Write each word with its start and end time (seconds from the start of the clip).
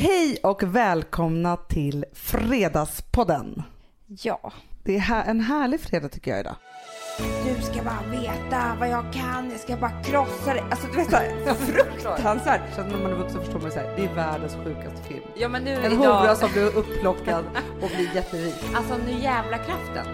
Hej 0.00 0.38
och 0.42 0.62
välkomna 0.62 1.56
till 1.56 2.04
Fredagspodden. 2.12 3.62
Ja. 4.06 4.52
Det 4.82 4.96
är 4.96 5.00
här, 5.00 5.24
en 5.24 5.40
härlig 5.40 5.80
fredag 5.80 6.08
tycker 6.08 6.30
jag 6.30 6.40
idag. 6.40 6.56
Du 7.18 7.62
ska 7.62 7.82
bara 7.82 8.20
veta 8.20 8.76
vad 8.80 8.88
jag 8.88 9.12
kan, 9.12 9.50
jag 9.50 9.60
ska 9.60 9.76
bara 9.76 10.02
krossa 10.02 10.54
dig. 10.54 10.62
Alltså 10.70 10.86
du 10.86 10.96
vet 10.96 11.10
såhär, 11.10 11.54
fruktansvärt. 11.54 12.74
Så 12.76 12.82
när 12.82 12.98
man 13.02 13.12
är 13.12 13.16
vuxen 13.16 13.40
förstår 13.40 13.60
man 13.60 13.70
så 13.72 13.78
här, 13.78 13.96
det 13.96 14.04
är 14.04 14.14
världens 14.14 14.56
sjukaste 14.64 15.02
film. 15.08 15.22
Ja 15.36 15.48
men 15.48 15.64
nu 15.64 15.74
En 15.74 15.92
idag, 15.92 16.20
hora 16.20 16.34
som 16.36 16.52
blir 16.52 16.76
upplockad 16.76 17.44
och 17.82 17.88
blir 17.96 18.14
jätterik. 18.14 18.54
alltså 18.74 18.96
nu 19.06 19.12
jävla 19.12 19.58
kraften. 19.58 20.06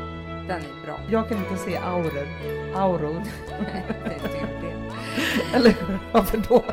Den 0.49 0.61
är 0.61 0.87
bra. 0.87 1.01
Jag 1.11 1.29
kan 1.29 1.39
inte 1.39 1.57
se 1.65 1.77
auror. 1.77 2.29
Auror. 2.75 3.23
Det 4.05 4.15
är 4.15 4.29
typ 4.29 4.61
det. 4.61 5.57
Eller 5.57 5.75
varför 6.13 6.39
då? 6.49 6.65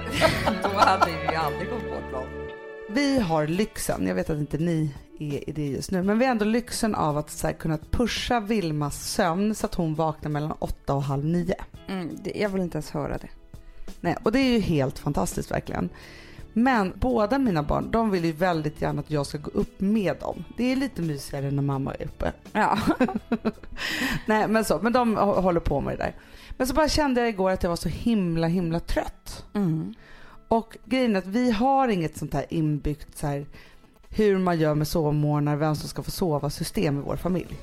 Då 0.64 0.70
hade 0.80 1.06
vi 1.06 1.12
ju 1.32 1.36
aldrig 1.36 1.70
kommit 1.70 1.90
på 1.90 1.96
ett 1.96 2.10
plan. 2.10 2.41
Vi 2.94 3.20
har 3.20 3.48
lyxen, 3.48 4.08
jag 4.08 4.16
vet 4.16 4.30
att 4.30 4.38
inte 4.38 4.58
ni 4.58 4.94
är 5.20 5.50
i 5.50 5.52
det 5.52 5.68
just 5.68 5.92
nu, 5.92 6.04
men 6.04 6.20
vi 6.20 6.26
har 6.26 6.32
ändå 6.32 6.46
lyxen 6.46 6.96
av 6.96 7.18
att 7.18 7.42
här, 7.44 7.54
kunna 7.54 7.78
pusha 7.92 8.40
Vilmas 8.40 9.12
sömn 9.14 9.56
så 9.56 9.66
att 9.66 9.76
hon 9.76 9.96
vaknar 9.96 10.32
mellan 10.32 10.52
åtta 10.52 10.94
och 10.94 11.04
halv 11.04 11.26
nio. 11.26 11.56
Mm, 11.88 12.10
det, 12.24 12.32
jag 12.36 12.50
vill 12.50 12.62
inte 12.62 12.76
ens 12.76 12.92
höra 12.92 13.18
det. 13.18 13.28
Nej, 14.02 14.18
och 14.24 14.32
det 14.32 14.40
är 14.40 14.54
ju 14.54 14.60
helt 14.60 15.00
fantastiskt 15.00 15.52
verkligen. 15.52 15.90
Men 16.54 16.94
båda 16.96 17.38
mina 17.40 17.64
barn, 17.64 17.92
de 17.92 18.10
vill 18.12 18.26
ju 18.26 18.32
väldigt 18.32 18.82
gärna 18.82 19.00
att 19.00 19.12
jag 19.12 19.26
ska 19.26 19.38
gå 19.38 19.52
upp 19.54 19.80
med 19.82 20.16
dem. 20.20 20.44
Det 20.58 20.72
är 20.72 20.76
lite 20.76 21.02
mysigare 21.02 21.52
när 21.52 21.64
mamma 21.64 21.94
är 21.94 22.06
uppe. 22.06 22.32
Ja. 22.54 22.78
Nej, 24.26 24.48
men 24.48 24.66
så, 24.66 24.80
men 24.82 24.94
de 24.94 25.18
hå- 25.18 25.42
håller 25.42 25.60
på 25.60 25.82
med 25.82 25.94
det 25.94 26.04
där. 26.04 26.16
Men 26.58 26.68
så 26.68 26.74
bara 26.74 26.90
kände 26.90 27.22
jag 27.22 27.30
igår 27.30 27.52
att 27.52 27.64
jag 27.64 27.70
var 27.70 27.76
så 27.78 27.90
himla, 27.90 28.48
himla 28.48 28.80
trött. 28.80 29.46
Mm. 29.54 29.94
Och 30.52 30.78
grejen 30.86 31.16
är 31.16 31.20
att 31.20 31.28
vi 31.28 31.52
har 31.52 31.88
inget 31.88 32.18
sånt 32.18 32.34
här 32.34 32.46
inbyggt 32.50 33.18
så 33.18 33.28
här 33.28 33.46
hur 34.10 34.38
man 34.38 34.60
gör 34.60 34.76
med 34.76 34.88
sovmorgnar, 34.88 35.56
vem 35.56 35.76
som 35.76 35.90
ska 35.90 36.04
få 36.04 36.12
sova 36.12 36.50
system 36.50 36.98
i 36.98 37.02
vår 37.02 37.16
familj. 37.16 37.60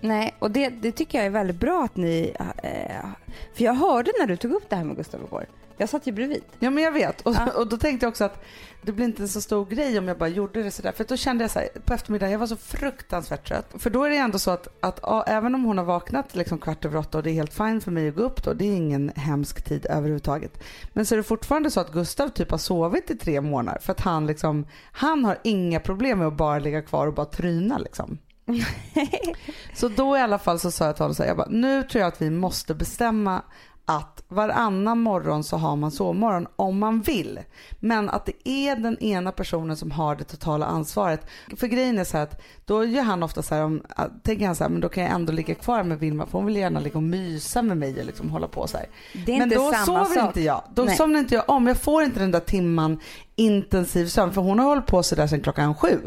Nej, 0.00 0.34
och 0.38 0.50
det, 0.50 0.68
det 0.68 0.92
tycker 0.92 1.18
jag 1.18 1.26
är 1.26 1.30
väldigt 1.30 1.60
bra 1.60 1.84
att 1.84 1.96
ni... 1.96 2.34
Eh, 2.62 3.06
för 3.54 3.64
jag 3.64 3.74
hörde 3.74 4.12
när 4.20 4.26
du 4.26 4.36
tog 4.36 4.52
upp 4.52 4.70
det 4.70 4.76
här 4.76 4.84
med 4.84 4.96
Gustav 4.96 5.20
igår. 5.20 5.46
Jag 5.80 5.88
satt 5.88 6.06
ju 6.06 6.12
bredvid. 6.12 6.42
Ja 6.58 6.70
men 6.70 6.84
jag 6.84 6.92
vet 6.92 7.20
och, 7.20 7.34
Ja. 7.34 7.52
och 7.56 7.66
då 7.68 7.76
tänkte 7.76 8.06
jag 8.06 8.10
också 8.10 8.24
att 8.24 8.44
det 8.82 8.92
blir 8.92 9.04
inte 9.04 9.22
en 9.22 9.28
så 9.28 9.40
stor 9.40 9.66
grej 9.66 9.98
om 9.98 10.08
jag 10.08 10.18
bara 10.18 10.28
gjorde 10.28 10.62
det 10.62 10.70
sådär. 10.70 10.92
För 10.92 11.04
då 11.04 11.16
kände 11.16 11.44
jag 11.44 11.50
så 11.50 11.58
här, 11.58 11.68
på 11.84 11.94
eftermiddagen, 11.94 12.32
jag 12.32 12.38
var 12.38 12.46
så 12.46 12.56
fruktansvärt 12.56 13.48
trött. 13.48 13.66
För 13.78 13.90
då 13.90 14.04
är 14.04 14.10
det 14.10 14.16
ändå 14.16 14.38
så 14.38 14.50
att, 14.50 14.68
att 14.80 14.98
ja, 15.02 15.24
även 15.26 15.54
om 15.54 15.64
hon 15.64 15.78
har 15.78 15.84
vaknat 15.84 16.34
liksom 16.34 16.58
kvart 16.58 16.84
över 16.84 16.98
åtta 16.98 17.18
och 17.18 17.24
det 17.24 17.30
är 17.30 17.34
helt 17.34 17.54
fint 17.54 17.84
för 17.84 17.90
mig 17.90 18.08
att 18.08 18.14
gå 18.16 18.22
upp 18.22 18.44
då, 18.44 18.52
det 18.52 18.64
är 18.64 18.76
ingen 18.76 19.12
hemsk 19.16 19.62
tid 19.64 19.86
överhuvudtaget. 19.90 20.62
Men 20.92 21.06
så 21.06 21.14
är 21.14 21.16
det 21.16 21.22
fortfarande 21.22 21.70
så 21.70 21.80
att 21.80 21.92
Gustav 21.92 22.28
typ 22.28 22.50
har 22.50 22.58
sovit 22.58 23.10
i 23.10 23.16
tre 23.16 23.40
månader 23.40 23.80
för 23.80 23.92
att 23.92 24.00
han 24.00 24.26
liksom, 24.26 24.66
han 24.92 25.24
har 25.24 25.38
inga 25.44 25.80
problem 25.80 26.18
med 26.18 26.28
att 26.28 26.36
bara 26.36 26.58
ligga 26.58 26.82
kvar 26.82 27.06
och 27.06 27.14
bara 27.14 27.26
tryna 27.26 27.78
liksom. 27.78 28.18
Så 29.74 29.88
då 29.88 30.16
i 30.16 30.20
alla 30.20 30.38
fall 30.38 30.58
så 30.60 30.70
sa 30.70 30.84
jag 30.86 30.96
till 30.96 31.02
honom 31.02 31.14
så 31.14 31.22
här, 31.22 31.30
jag 31.30 31.36
bara, 31.36 31.48
nu 31.50 31.82
tror 31.82 32.00
jag 32.00 32.08
att 32.08 32.22
vi 32.22 32.30
måste 32.30 32.74
bestämma 32.74 33.42
att 33.90 34.22
varannan 34.28 34.98
morgon 35.00 35.44
så 35.44 35.56
har 35.56 35.76
man 35.76 35.90
sovmorgon 35.90 36.46
om 36.56 36.78
man 36.78 37.00
vill. 37.00 37.40
Men 37.80 38.10
att 38.10 38.26
det 38.26 38.48
är 38.48 38.76
den 38.76 38.98
ena 38.98 39.32
personen 39.32 39.76
som 39.76 39.90
har 39.90 40.16
det 40.16 40.24
totala 40.24 40.66
ansvaret. 40.66 41.20
För 41.56 41.66
grejen 41.66 41.98
är 41.98 42.04
så 42.04 42.16
här 42.16 42.24
att 42.24 42.40
då 42.64 42.84
gör 42.84 43.02
han 43.02 43.22
ofta 43.22 43.42
så 43.42 43.54
här, 43.54 43.64
om, 43.64 43.82
att- 43.88 44.24
tänker 44.24 44.46
han 44.46 44.56
så 44.56 44.64
här, 44.64 44.70
men 44.70 44.80
då 44.80 44.88
kan 44.88 45.02
jag 45.04 45.12
ändå 45.12 45.32
ligga 45.32 45.54
kvar 45.54 45.82
med 45.82 45.98
Vilma 45.98 46.26
för 46.26 46.38
hon 46.38 46.46
vill 46.46 46.56
gärna 46.56 46.80
ligga 46.80 46.96
och 46.96 47.02
mysa 47.02 47.62
med 47.62 47.76
mig 47.76 48.00
och 48.00 48.06
liksom 48.06 48.30
hålla 48.30 48.48
på 48.48 48.66
så 48.66 48.76
här. 48.76 48.86
Det 49.26 49.32
är 49.32 49.38
men 49.38 49.42
inte 49.42 49.56
då 49.56 49.72
samma 49.72 50.04
sover 50.04 50.20
sak. 50.20 50.26
inte 50.28 50.40
jag. 50.40 50.62
Då 50.74 50.82
Nej. 50.84 50.96
somnar 50.96 51.18
inte 51.20 51.34
jag 51.34 51.44
om. 51.50 51.66
Jag 51.66 51.76
får 51.76 52.02
inte 52.02 52.20
den 52.20 52.30
där 52.30 52.40
timman 52.40 53.00
intensiv 53.36 54.06
sömn 54.06 54.32
för 54.32 54.40
hon 54.40 54.58
har 54.58 54.66
hållit 54.66 54.86
på 54.86 55.02
så 55.02 55.14
där 55.14 55.26
sedan 55.26 55.40
klockan 55.40 55.74
sju. 55.74 55.98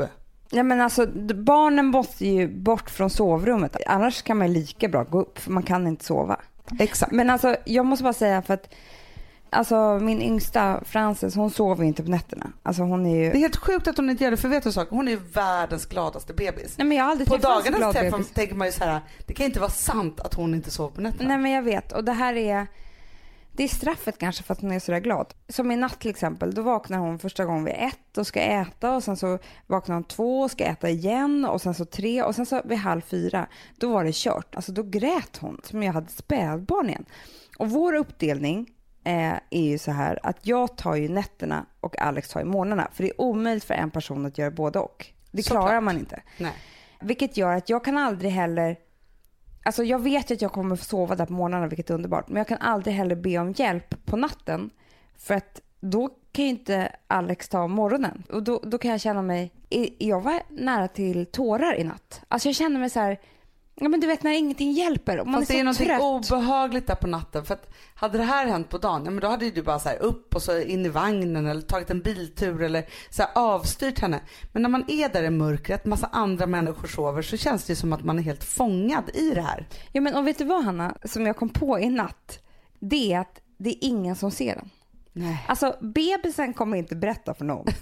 Ja 0.51 0.63
men 0.63 0.81
alltså 0.81 1.07
barnen 1.35 1.85
måste 1.85 2.27
ju 2.27 2.47
bort 2.61 2.89
från 2.89 3.09
sovrummet. 3.09 3.77
Annars 3.87 4.21
kan 4.21 4.37
man 4.37 4.53
lika 4.53 4.87
bra 4.87 5.03
gå 5.03 5.21
upp 5.21 5.39
för 5.39 5.51
man 5.51 5.63
kan 5.63 5.87
inte 5.87 6.05
sova. 6.05 6.39
Exakt. 6.79 7.11
Men 7.11 7.29
alltså 7.29 7.55
jag 7.65 7.85
måste 7.85 8.03
bara 8.03 8.13
säga 8.13 8.41
för 8.41 8.53
att 8.53 8.73
Alltså 9.53 9.99
min 10.01 10.21
yngsta 10.21 10.81
Frances 10.85 11.35
hon 11.35 11.51
sover 11.51 11.83
ju 11.83 11.87
inte 11.87 12.03
på 12.03 12.09
nätterna. 12.09 12.51
Alltså 12.63 12.83
hon 12.83 13.05
är 13.05 13.15
ju... 13.15 13.31
Det 13.31 13.37
är 13.37 13.39
helt 13.39 13.55
sjukt 13.55 13.87
att 13.87 13.97
hon 13.97 14.09
inte 14.09 14.23
gör 14.23 14.31
det 14.31 14.37
för 14.37 14.49
vet 14.49 14.63
du 14.63 14.69
en 14.69 14.73
sak? 14.73 14.87
Hon 14.89 15.07
är 15.07 15.11
ju 15.11 15.19
världens 15.33 15.85
gladaste 15.85 16.33
bebis. 16.33 16.77
Nej 16.77 16.87
men 16.87 16.97
jag 16.97 17.03
har 17.03 17.11
aldrig 17.11 17.27
På 17.27 17.37
dagarnas 17.37 17.95
träff 17.95 18.33
tänker 18.33 18.55
man 18.55 18.67
ju 18.67 18.73
så 18.73 18.83
här, 18.83 19.01
det 19.25 19.33
kan 19.33 19.45
inte 19.45 19.59
vara 19.59 19.69
sant 19.69 20.19
att 20.19 20.33
hon 20.33 20.55
inte 20.55 20.71
sover 20.71 20.95
på 20.95 21.01
nätterna. 21.01 21.27
Nej 21.27 21.37
men 21.37 21.51
jag 21.51 21.61
vet 21.61 21.91
och 21.91 22.03
det 22.03 22.11
här 22.11 22.33
är 22.33 22.67
det 23.55 23.63
är 23.63 23.67
straffet 23.67 24.17
kanske 24.17 24.43
för 24.43 24.53
att 24.53 24.61
hon 24.61 24.71
är 24.71 24.79
sådär 24.79 24.99
glad. 24.99 25.33
Som 25.49 25.71
i 25.71 25.75
natt 25.75 25.99
till 25.99 26.11
exempel, 26.11 26.53
då 26.53 26.61
vaknar 26.61 26.97
hon 26.97 27.19
första 27.19 27.45
gången 27.45 27.63
vid 27.65 27.75
ett 27.77 28.17
och 28.17 28.27
ska 28.27 28.41
äta 28.41 28.95
och 28.95 29.03
sen 29.03 29.17
så 29.17 29.39
vaknar 29.67 29.95
hon 29.95 30.03
två 30.03 30.41
och 30.41 30.51
ska 30.51 30.63
äta 30.63 30.89
igen 30.89 31.45
och 31.45 31.61
sen 31.61 31.73
så 31.73 31.85
tre 31.85 32.23
och 32.23 32.35
sen 32.35 32.45
så 32.45 32.61
vid 32.65 32.77
halv 32.77 33.01
fyra, 33.01 33.47
då 33.77 33.93
var 33.93 34.03
det 34.03 34.15
kört. 34.15 34.55
Alltså 34.55 34.71
då 34.71 34.83
grät 34.83 35.37
hon 35.37 35.61
som 35.63 35.83
jag 35.83 35.93
hade 35.93 36.07
spädbarn 36.11 36.89
igen. 36.89 37.05
Och 37.57 37.69
vår 37.69 37.93
uppdelning 37.93 38.69
eh, 39.03 39.33
är 39.49 39.69
ju 39.69 39.77
så 39.77 39.91
här 39.91 40.19
att 40.23 40.47
jag 40.47 40.77
tar 40.77 40.95
ju 40.95 41.09
nätterna 41.09 41.65
och 41.79 42.01
Alex 42.01 42.29
tar 42.29 42.39
ju 42.39 42.45
morgnarna. 42.45 42.87
För 42.93 43.03
det 43.03 43.09
är 43.09 43.21
omöjligt 43.21 43.63
för 43.63 43.73
en 43.73 43.91
person 43.91 44.25
att 44.25 44.37
göra 44.37 44.51
både 44.51 44.79
och. 44.79 45.05
Det 45.31 45.43
Såklart. 45.43 45.63
klarar 45.63 45.81
man 45.81 45.97
inte. 45.97 46.21
Nej. 46.37 46.53
Vilket 47.01 47.37
gör 47.37 47.55
att 47.55 47.69
jag 47.69 47.85
kan 47.85 47.97
aldrig 47.97 48.31
heller 48.31 48.77
Alltså 49.63 49.83
jag 49.83 49.99
vet 49.99 50.31
ju 50.31 50.35
att 50.35 50.41
jag 50.41 50.51
kommer 50.51 50.75
få 50.75 50.85
sova 50.85 51.15
där 51.15 51.25
på 51.25 51.33
morgnarna, 51.33 51.67
vilket 51.67 51.89
är 51.89 51.93
underbart. 51.93 52.27
Men 52.27 52.37
jag 52.37 52.47
kan 52.47 52.57
aldrig 52.57 52.95
heller 52.95 53.15
be 53.15 53.37
om 53.37 53.51
hjälp 53.51 54.05
på 54.05 54.17
natten. 54.17 54.69
För 55.17 55.33
att 55.33 55.61
då 55.79 56.09
kan 56.31 56.45
ju 56.45 56.51
inte 56.51 56.95
Alex 57.07 57.49
ta 57.49 57.67
morgonen. 57.67 58.23
Och 58.29 58.43
då, 58.43 58.59
då 58.63 58.77
kan 58.77 58.91
jag 58.91 59.01
känna 59.01 59.21
mig... 59.21 59.51
Jag 59.97 60.21
var 60.21 60.41
nära 60.49 60.87
till 60.87 61.25
tårar 61.25 61.75
i 61.75 61.83
natt. 61.83 62.21
Alltså 62.27 62.47
jag 62.47 62.55
känner 62.55 62.79
mig 62.79 62.89
så 62.89 62.99
här... 62.99 63.19
Ja 63.75 63.89
men 63.89 63.99
du 63.99 64.07
vet 64.07 64.23
när 64.23 64.31
ingenting 64.31 64.71
hjälper. 64.71 65.19
Och 65.19 65.27
man 65.27 65.41
Fast 65.41 65.51
är 65.51 65.53
det 65.55 65.59
är 65.59 65.63
någonting 65.63 65.87
trött. 65.87 66.01
obehagligt 66.01 66.87
där 66.87 66.95
på 66.95 67.07
natten. 67.07 67.45
För 67.45 67.53
att 67.53 67.73
hade 67.95 68.17
det 68.17 68.23
här 68.23 68.47
hänt 68.47 68.69
på 68.69 68.77
dagen, 68.77 69.01
ja, 69.05 69.11
men 69.11 69.19
då 69.19 69.27
hade 69.27 69.45
ju 69.45 69.51
du 69.51 69.61
bara 69.61 69.79
så 69.79 69.89
här 69.89 70.01
upp 70.01 70.35
och 70.35 70.41
så 70.41 70.59
in 70.61 70.85
i 70.85 70.89
vagnen 70.89 71.45
eller 71.47 71.61
tagit 71.61 71.89
en 71.89 71.99
biltur 72.01 72.61
eller 72.63 72.85
så 73.09 73.21
här 73.23 73.31
avstyrt 73.35 73.99
henne. 73.99 74.19
Men 74.51 74.61
när 74.61 74.69
man 74.69 74.85
är 74.87 75.09
där 75.09 75.23
i 75.23 75.29
mörkret, 75.29 75.85
massa 75.85 76.07
andra 76.11 76.45
människor 76.45 76.87
sover 76.87 77.21
så 77.21 77.37
känns 77.37 77.63
det 77.63 77.71
ju 77.71 77.75
som 77.75 77.93
att 77.93 78.03
man 78.03 78.19
är 78.19 78.23
helt 78.23 78.43
fångad 78.43 79.03
i 79.13 79.29
det 79.29 79.41
här. 79.41 79.67
Ja 79.91 80.01
men 80.01 80.15
och 80.15 80.27
vet 80.27 80.37
du 80.37 80.43
vad 80.45 80.63
Hanna, 80.63 80.97
som 81.03 81.25
jag 81.25 81.37
kom 81.37 81.49
på 81.49 81.79
i 81.79 81.89
natt? 81.89 82.39
Det 82.79 83.13
är 83.13 83.19
att 83.19 83.39
det 83.57 83.69
är 83.69 83.77
ingen 83.81 84.15
som 84.15 84.31
ser 84.31 84.55
den. 84.55 84.69
Nej. 85.13 85.45
Alltså 85.47 85.75
bebisen 85.81 86.53
kommer 86.53 86.77
inte 86.77 86.95
berätta 86.95 87.33
för 87.33 87.45
någon 87.45 87.65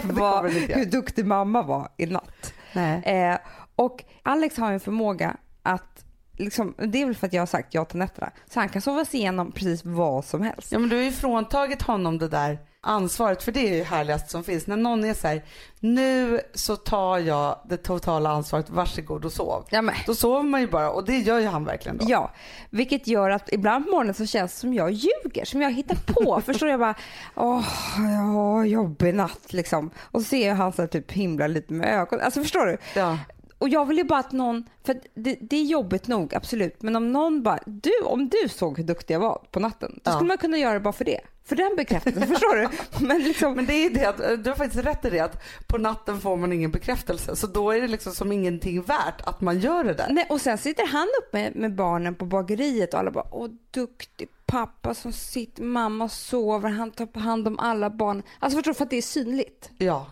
kommer 0.00 0.14
vad, 0.14 0.52
hur 0.52 0.84
duktig 0.84 1.26
mamma 1.26 1.62
var 1.62 1.88
i 1.96 2.06
natt. 2.06 2.52
Nej. 2.72 3.02
Eh, 3.04 3.38
och 3.76 4.04
Alex 4.22 4.56
har 4.56 4.72
en 4.72 4.80
förmåga 4.80 5.36
att, 5.62 6.04
liksom, 6.38 6.74
det 6.78 7.02
är 7.02 7.06
väl 7.06 7.14
för 7.14 7.26
att 7.26 7.32
jag 7.32 7.42
har 7.42 7.46
sagt 7.46 7.74
ja 7.74 7.84
till 7.84 7.98
nätterna, 7.98 8.30
så 8.50 8.60
han 8.60 8.68
kan 8.68 8.82
sova 8.82 9.04
sig 9.04 9.20
igenom 9.20 9.52
precis 9.52 9.84
vad 9.84 10.24
som 10.24 10.42
helst. 10.42 10.72
Ja 10.72 10.78
men 10.78 10.88
du 10.88 10.96
har 10.96 11.02
ju 11.02 11.12
fråntagit 11.12 11.82
honom 11.82 12.18
det 12.18 12.28
där 12.28 12.58
ansvaret 12.86 13.42
för 13.42 13.52
det 13.52 13.68
är 13.68 13.74
ju 13.76 13.82
härligast 13.82 14.30
som 14.30 14.44
finns. 14.44 14.66
När 14.66 14.76
någon 14.76 15.04
är 15.04 15.14
så 15.14 15.28
här, 15.28 15.44
nu 15.80 16.40
så 16.54 16.76
tar 16.76 17.18
jag 17.18 17.58
det 17.68 17.76
totala 17.76 18.30
ansvaret, 18.30 18.70
varsågod 18.70 19.24
och 19.24 19.32
sov. 19.32 19.64
Ja, 19.70 19.82
men, 19.82 19.94
Då 20.06 20.14
sover 20.14 20.42
man 20.42 20.60
ju 20.60 20.66
bara 20.68 20.90
och 20.90 21.04
det 21.04 21.18
gör 21.18 21.38
ju 21.38 21.46
han 21.46 21.64
verkligen 21.64 21.96
då. 21.98 22.04
ja, 22.08 22.32
vilket 22.70 23.06
gör 23.06 23.30
att 23.30 23.52
ibland 23.52 23.84
på 23.84 23.90
morgonen 23.90 24.14
så 24.14 24.26
känns 24.26 24.52
det 24.52 24.58
som 24.58 24.74
jag 24.74 24.90
ljuger, 24.90 25.44
som 25.44 25.62
jag 25.62 25.72
hittar 25.72 25.96
på. 26.06 26.40
Förstår 26.46 26.68
jag 26.68 26.80
bara, 26.80 26.94
åh, 27.34 27.64
ja, 27.98 28.64
jobbig 28.64 29.14
natt 29.14 29.52
liksom. 29.52 29.90
Och 30.00 30.20
så 30.20 30.28
ser 30.28 30.48
jag 30.48 30.56
han 30.56 30.72
så 30.72 30.82
här, 30.82 30.86
typ 30.86 31.12
himla 31.12 31.46
lite 31.46 31.72
med 31.72 32.00
ögonen. 32.00 32.24
Alltså 32.24 32.42
förstår 32.42 32.66
du? 32.66 32.76
Ja. 32.94 33.18
Och 33.64 33.68
jag 33.70 33.84
vill 33.84 33.98
ju 33.98 34.04
bara 34.04 34.18
att 34.18 34.32
någon, 34.32 34.64
för 34.86 35.00
det, 35.14 35.36
det 35.40 35.56
är 35.56 35.62
jobbigt 35.64 36.06
nog 36.06 36.34
absolut, 36.34 36.82
men 36.82 36.96
om 36.96 37.12
någon 37.12 37.42
bara, 37.42 37.58
du, 37.66 37.90
om 38.04 38.28
du 38.28 38.48
såg 38.48 38.76
hur 38.78 38.84
duktig 38.84 39.14
jag 39.14 39.20
var 39.20 39.42
på 39.50 39.60
natten, 39.60 39.92
då 40.04 40.10
Ja. 40.10 40.14
skulle 40.14 40.28
man 40.28 40.38
kunna 40.38 40.58
göra 40.58 40.74
det 40.74 40.80
bara 40.80 40.92
för 40.92 41.04
det. 41.04 41.20
För 41.44 41.56
den 41.56 41.76
bekräftelsen, 41.76 42.22
förstår 42.28 42.56
du? 42.56 42.68
Men 43.06 43.22
liksom, 43.22 43.52
Men 43.54 43.66
det 43.66 43.72
är 43.74 43.90
det 43.90 44.04
att, 44.04 44.44
du 44.44 44.50
har 44.50 44.56
faktiskt 44.56 44.84
rätt 44.84 45.04
i 45.04 45.10
det 45.10 45.20
att 45.20 45.42
på 45.66 45.78
natten 45.78 46.20
får 46.20 46.36
man 46.36 46.52
ingen 46.52 46.70
bekräftelse 46.70 47.36
så 47.36 47.46
då 47.46 47.70
är 47.70 47.80
det 47.80 47.88
liksom 47.88 48.12
som 48.12 48.32
ingenting 48.32 48.82
värt 48.82 49.20
att 49.24 49.40
man 49.40 49.58
gör 49.60 49.84
det 49.84 49.94
där. 49.94 50.06
nej, 50.10 50.26
och 50.30 50.40
sen 50.40 50.58
sitter 50.58 50.86
han 50.86 51.08
uppe 51.22 51.38
med, 51.38 51.56
med 51.56 51.74
barnen 51.74 52.14
på 52.14 52.24
bageriet 52.24 52.94
och 52.94 53.00
alla 53.00 53.10
bara, 53.10 53.26
åh 53.30 53.48
duktig 53.70 54.28
pappa 54.46 54.94
som 54.94 55.12
sitter, 55.12 55.62
mamma 55.62 56.08
sover, 56.08 56.68
han 56.68 56.90
tar 56.90 57.20
hand 57.20 57.48
om 57.48 57.58
alla 57.58 57.90
barn. 57.90 58.22
Alltså 58.38 58.56
förstår 58.58 58.70
du, 58.72 58.74
för 58.76 58.84
att 58.84 58.90
det 58.90 58.96
är 58.96 59.02
synligt. 59.02 59.70
Ja, 59.78 60.06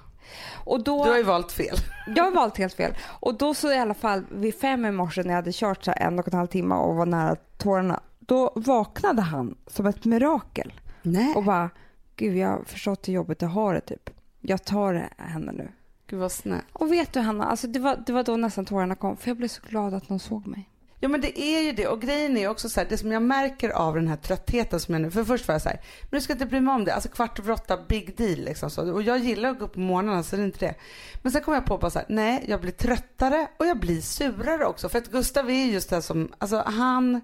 Och 0.64 0.84
då, 0.84 1.04
du 1.04 1.10
har 1.10 1.16
ju 1.16 1.22
valt 1.22 1.52
fel. 1.52 1.76
Jag 2.16 2.24
har 2.24 2.30
valt 2.30 2.58
helt 2.58 2.74
fel. 2.74 2.94
Och 3.20 3.34
då 3.34 3.54
så 3.54 3.72
i 3.72 3.78
alla 3.78 3.94
fall 3.94 4.24
vid 4.30 4.54
fem 4.54 4.86
i 4.86 4.90
morse 4.90 5.22
när 5.22 5.30
jag 5.30 5.36
hade 5.36 5.52
kört 5.52 5.84
så 5.84 5.92
en 5.96 6.18
och 6.18 6.28
en 6.28 6.38
halv 6.38 6.46
timme 6.46 6.74
och 6.74 6.96
var 6.96 7.06
nära 7.06 7.36
tårarna, 7.56 8.00
då 8.18 8.52
vaknade 8.54 9.22
han 9.22 9.56
som 9.66 9.86
ett 9.86 10.04
mirakel. 10.04 10.72
Nej. 11.02 11.34
Och 11.34 11.44
bara, 11.44 11.70
gud 12.16 12.36
jag 12.36 12.48
har 12.48 12.64
förstått 12.64 13.08
hur 13.08 13.12
jobbigt 13.12 13.42
jag 13.42 13.48
har 13.48 13.74
det 13.74 13.80
typ. 13.80 14.10
Jag 14.40 14.64
tar 14.64 14.92
det 14.92 15.08
henne 15.16 15.52
nu. 15.52 15.68
Gud 16.06 16.20
vad 16.20 16.32
snällt. 16.32 16.64
Och 16.72 16.92
vet 16.92 17.12
du 17.12 17.20
Hanna, 17.20 17.44
alltså 17.44 17.66
det 17.66 17.78
var, 17.78 18.02
det 18.06 18.12
var 18.12 18.22
då 18.22 18.36
nästan 18.36 18.64
tårarna 18.64 18.94
kom 18.94 19.16
för 19.16 19.30
jag 19.30 19.36
blev 19.36 19.48
så 19.48 19.62
glad 19.68 19.94
att 19.94 20.08
någon 20.08 20.18
såg 20.18 20.46
mig. 20.46 20.68
Ja 21.02 21.08
men 21.08 21.20
det 21.20 21.40
är 21.40 21.62
ju 21.62 21.72
det 21.72 21.86
och 21.86 22.00
grejen 22.00 22.36
är 22.36 22.48
också 22.48 22.68
så 22.68 22.80
här, 22.80 22.86
det 22.88 22.98
som 22.98 23.12
jag 23.12 23.22
märker 23.22 23.70
av 23.70 23.94
den 23.94 24.08
här 24.08 24.16
tröttheten 24.16 24.80
som 24.80 24.94
jag 24.94 25.02
nu, 25.02 25.10
för 25.10 25.24
först 25.24 25.48
var 25.48 25.54
jag 25.54 25.62
så 25.62 25.68
här, 25.68 25.80
men 26.02 26.18
du 26.18 26.20
ska 26.20 26.32
inte 26.32 26.46
bry 26.46 26.60
mig 26.60 26.74
om 26.74 26.84
det, 26.84 26.94
alltså 26.94 27.08
kvart 27.08 27.38
över 27.38 27.52
åtta, 27.52 27.78
big 27.88 28.16
deal 28.16 28.38
liksom 28.38 28.70
så. 28.70 28.92
Och 28.92 29.02
jag 29.02 29.18
gillar 29.18 29.50
att 29.50 29.58
gå 29.58 29.64
upp 29.64 29.72
på 29.72 29.80
morgnarna 29.80 30.22
så 30.22 30.36
det 30.36 30.42
är 30.42 30.44
inte 30.44 30.66
det. 30.66 30.74
Men 31.22 31.32
sen 31.32 31.42
kom 31.42 31.54
jag 31.54 31.66
på 31.66 31.78
bara 31.78 31.90
så 31.90 31.98
här, 31.98 32.06
nej 32.08 32.44
jag 32.48 32.60
blir 32.60 32.72
tröttare 32.72 33.48
och 33.58 33.66
jag 33.66 33.80
blir 33.80 34.00
surare 34.00 34.66
också. 34.66 34.88
För 34.88 34.98
att 34.98 35.10
Gustav 35.10 35.50
är 35.50 35.64
just 35.64 35.90
det 35.90 36.02
som, 36.02 36.32
alltså 36.38 36.62
han 36.66 37.20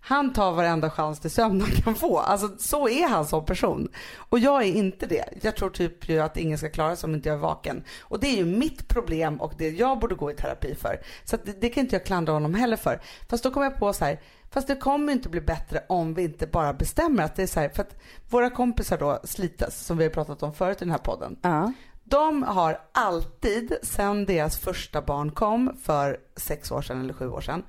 han 0.00 0.32
tar 0.32 0.52
varenda 0.52 0.90
chans 0.90 1.20
till 1.20 1.30
sömn 1.30 1.60
han 1.60 1.70
kan 1.70 1.94
få. 1.94 2.18
Alltså 2.18 2.48
så 2.58 2.88
är 2.88 3.08
han 3.08 3.26
som 3.26 3.44
person. 3.44 3.88
Och 4.16 4.38
jag 4.38 4.62
är 4.62 4.72
inte 4.72 5.06
det. 5.06 5.24
Jag 5.42 5.56
tror 5.56 5.70
typ 5.70 6.08
ju 6.08 6.18
att 6.18 6.36
ingen 6.36 6.58
ska 6.58 6.70
klara 6.70 6.96
sig 6.96 7.08
om 7.08 7.14
inte 7.14 7.28
jag 7.28 7.36
är 7.36 7.42
vaken. 7.42 7.84
Och 8.00 8.20
det 8.20 8.26
är 8.26 8.36
ju 8.36 8.44
mitt 8.44 8.88
problem 8.88 9.40
och 9.40 9.52
det 9.58 9.68
jag 9.68 9.98
borde 9.98 10.14
gå 10.14 10.30
i 10.30 10.34
terapi 10.34 10.74
för. 10.74 11.00
Så 11.24 11.36
det, 11.44 11.60
det, 11.60 11.68
kan 11.68 11.80
inte 11.80 11.96
jag 11.96 12.04
klandra 12.04 12.32
honom 12.32 12.54
heller 12.54 12.76
för. 12.76 13.00
Fast 13.28 13.44
då 13.44 13.50
kommer 13.50 13.66
jag 13.66 13.78
på 13.78 13.92
så 13.92 14.04
här, 14.04 14.20
fast 14.50 14.68
det 14.68 14.76
kommer 14.76 15.12
inte 15.12 15.28
bli 15.28 15.40
bättre 15.40 15.82
om 15.88 16.14
vi 16.14 16.22
inte 16.22 16.46
bara 16.46 16.72
bestämmer 16.72 17.22
att 17.22 17.36
det 17.36 17.42
är 17.42 17.46
så 17.46 17.60
här, 17.60 17.68
för 17.68 17.82
att 17.82 17.96
våra 18.30 18.50
kompisar 18.50 18.98
då 18.98 19.20
Slitas, 19.24 19.86
som 19.86 19.98
vi 19.98 20.04
har 20.04 20.10
pratat 20.10 20.42
om 20.42 20.54
förut 20.54 20.76
i 20.76 20.84
den 20.84 20.90
här 20.90 20.98
podden. 20.98 21.36
Ja. 21.42 21.72
De 22.04 22.42
har 22.42 22.80
alltid, 22.92 23.76
sen 23.82 24.24
deras 24.24 24.58
första 24.58 25.02
barn 25.02 25.30
kom 25.30 25.76
för 25.82 26.20
sex 26.36 26.70
år 26.70 26.82
sedan 26.82 27.00
eller 27.00 27.14
sju 27.14 27.28
år 27.28 27.40
sedan, 27.40 27.62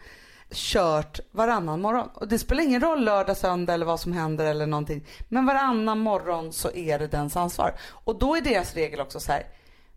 kört 0.51 1.19
varannan 1.31 1.81
morgon. 1.81 2.09
Och 2.13 2.27
det 2.27 2.39
spelar 2.39 2.63
ingen 2.63 2.81
roll 2.81 3.03
lördag, 3.03 3.37
söndag 3.37 3.73
eller 3.73 3.85
vad 3.85 3.99
som 3.99 4.11
händer 4.11 4.45
eller 4.45 4.65
någonting. 4.65 5.05
Men 5.27 5.45
varannan 5.45 5.99
morgon 5.99 6.53
så 6.53 6.71
är 6.71 6.99
det 6.99 7.07
dens 7.07 7.37
ansvar. 7.37 7.73
Och 8.03 8.19
då 8.19 8.35
är 8.35 8.41
deras 8.41 8.73
regel 8.73 8.99
också 8.99 9.19
så 9.19 9.31
här. 9.31 9.43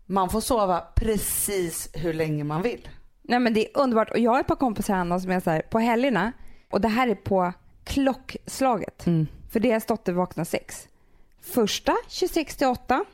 Man 0.05 0.29
får 0.29 0.41
sova 0.41 0.83
precis 0.95 1.89
hur 1.93 2.13
länge 2.13 2.43
man 2.43 2.61
vill. 2.61 2.89
Nej 3.21 3.39
men 3.39 3.53
det 3.53 3.69
är 3.69 3.81
underbart 3.81 4.11
och 4.11 4.19
jag 4.19 4.31
har 4.31 4.39
ett 4.39 4.47
par 4.47 4.55
kompisar 4.55 4.93
Anna 4.93 5.19
som 5.19 5.31
är 5.31 5.39
så 5.39 5.49
här, 5.49 5.61
på 5.61 5.79
helgerna 5.79 6.31
och 6.71 6.81
det 6.81 6.87
här 6.87 7.07
är 7.07 7.15
på 7.15 7.53
klockslaget. 7.83 9.05
Mm. 9.05 9.27
För 9.51 9.59
deras 9.59 9.85
dotter 9.85 10.13
vaknar 10.13 10.43
sex. 10.43 10.87
Första 11.41 11.95
26 12.07 12.55
till 12.55 12.67
8. 12.67 13.05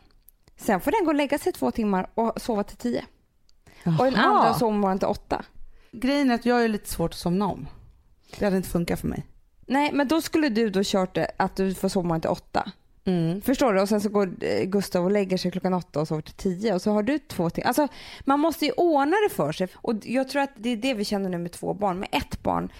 Sen 0.57 0.81
får 0.81 0.91
den 0.91 1.05
gå 1.05 1.11
och 1.11 1.15
lägga 1.15 1.37
sig 1.37 1.53
två 1.53 1.71
timmar 1.71 2.09
och 2.13 2.41
sova 2.41 2.63
till 2.63 2.77
10. 2.77 3.05
Och 3.99 4.05
den 4.05 4.15
andra 4.15 4.53
sover 4.53 4.97
till 4.97 5.07
8. 5.07 5.43
Grejen 5.91 6.31
är 6.31 6.35
att 6.35 6.45
jag 6.45 6.63
är 6.63 6.67
lite 6.67 6.89
svårt 6.89 7.11
att 7.11 7.17
somna 7.17 7.47
om. 7.47 7.67
Det 8.39 8.45
hade 8.45 8.57
inte 8.57 8.69
funkat 8.69 8.99
för 8.99 9.07
mig. 9.07 9.25
Nej 9.65 9.91
men 9.93 10.07
då 10.07 10.21
skulle 10.21 10.49
du 10.49 10.69
då 10.69 10.81
kört 10.83 11.15
det 11.15 11.31
att 11.37 11.55
du 11.55 11.73
får 11.73 11.89
sova 11.89 12.19
till 12.19 12.29
8. 12.29 12.71
Mm. 13.05 13.41
Förstår 13.41 13.73
du? 13.73 13.81
Och 13.81 13.89
sen 13.89 14.01
så 14.01 14.09
går 14.09 14.33
eh, 14.41 14.63
Gustav 14.63 15.05
och 15.05 15.11
lägger 15.11 15.37
sig 15.37 15.51
klockan 15.51 15.73
åtta 15.73 16.01
och 16.01 16.07
sover 16.07 16.21
till 16.21 16.33
tio 16.33 16.73
och 16.73 16.81
så 16.81 16.91
har 16.91 17.03
du 17.03 17.19
två 17.19 17.49
timmar. 17.49 17.67
Alltså 17.67 17.87
man 18.25 18.39
måste 18.39 18.65
ju 18.65 18.71
ordna 18.71 19.15
det 19.29 19.35
för 19.35 19.51
sig. 19.51 19.67
Och 19.75 19.93
jag 20.03 20.29
tror 20.29 20.41
att 20.41 20.51
det 20.55 20.69
är 20.69 20.77
det 20.77 20.93
vi 20.93 21.05
känner 21.05 21.29
nu 21.29 21.37
med 21.37 21.51
två 21.51 21.73
barn. 21.73 21.99
Med 21.99 22.09
ett 22.11 22.43
barn, 22.43 22.71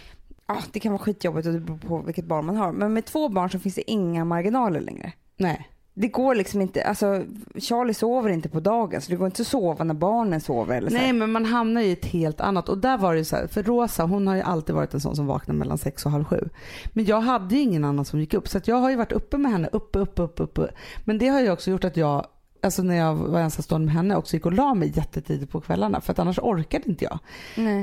ja 0.47 0.57
det 0.71 0.79
kan 0.79 0.91
vara 0.91 1.01
skitjobbigt 1.01 1.47
och 1.47 1.53
det 1.53 1.59
beror 1.59 1.77
på 1.77 2.01
vilket 2.01 2.25
barn 2.25 2.45
man 2.45 2.55
har. 2.55 2.71
Men 2.71 2.93
med 2.93 3.05
två 3.05 3.29
barn 3.29 3.49
så 3.49 3.59
finns 3.59 3.75
det 3.75 3.91
inga 3.91 4.25
marginaler 4.25 4.81
längre. 4.81 5.13
Nej. 5.37 5.69
Det 6.01 6.07
går 6.07 6.35
liksom 6.35 6.61
inte, 6.61 6.83
alltså 6.83 7.23
Charlie 7.55 7.93
sover 7.93 8.29
inte 8.29 8.49
på 8.49 8.59
dagen 8.59 9.01
så 9.01 9.11
det 9.11 9.17
går 9.17 9.25
inte 9.25 9.41
att 9.41 9.47
sova 9.47 9.83
när 9.83 9.93
barnen 9.93 10.41
sover 10.41 10.77
eller 10.77 10.89
så. 10.89 10.95
Nej 10.95 11.13
men 11.13 11.31
man 11.31 11.45
hamnar 11.45 11.81
i 11.81 11.91
ett 11.91 12.05
helt 12.05 12.41
annat 12.41 12.69
och 12.69 12.77
där 12.77 12.97
var 12.97 13.13
det 13.13 13.17
ju 13.17 13.25
så 13.25 13.35
här, 13.35 13.47
för 13.47 13.63
Rosa 13.63 14.03
hon 14.03 14.27
har 14.27 14.35
ju 14.35 14.41
alltid 14.41 14.75
varit 14.75 14.93
en 14.93 14.99
sån 14.99 15.15
som 15.15 15.27
vaknar 15.27 15.55
mellan 15.55 15.77
sex 15.77 16.05
och 16.05 16.11
halv 16.11 16.23
sju. 16.23 16.49
Men 16.93 17.05
jag 17.05 17.21
hade 17.21 17.55
ju 17.55 17.61
ingen 17.61 17.85
annan 17.85 18.05
som 18.05 18.19
gick 18.19 18.33
upp 18.33 18.47
så 18.47 18.57
att 18.57 18.67
jag 18.67 18.75
har 18.75 18.89
ju 18.89 18.95
varit 18.95 19.11
uppe 19.11 19.37
med 19.37 19.51
henne, 19.51 19.69
uppe, 19.71 19.99
uppe, 19.99 20.21
uppe, 20.21 20.43
uppe. 20.43 20.71
Men 21.05 21.17
det 21.17 21.27
har 21.27 21.41
ju 21.41 21.51
också 21.51 21.71
gjort 21.71 21.83
att 21.83 21.97
jag, 21.97 22.25
alltså 22.61 22.83
när 22.83 22.95
jag 22.95 23.15
var 23.15 23.39
ensamstående 23.39 23.85
med 23.85 23.95
henne 23.95 24.15
också 24.15 24.35
gick 24.35 24.45
och 24.45 24.53
la 24.53 24.73
mig 24.73 24.91
jättetidigt 24.95 25.51
på 25.51 25.61
kvällarna 25.61 26.01
för 26.01 26.11
att 26.11 26.19
annars 26.19 26.39
orkade 26.39 26.83
inte 26.89 27.05
jag. 27.05 27.19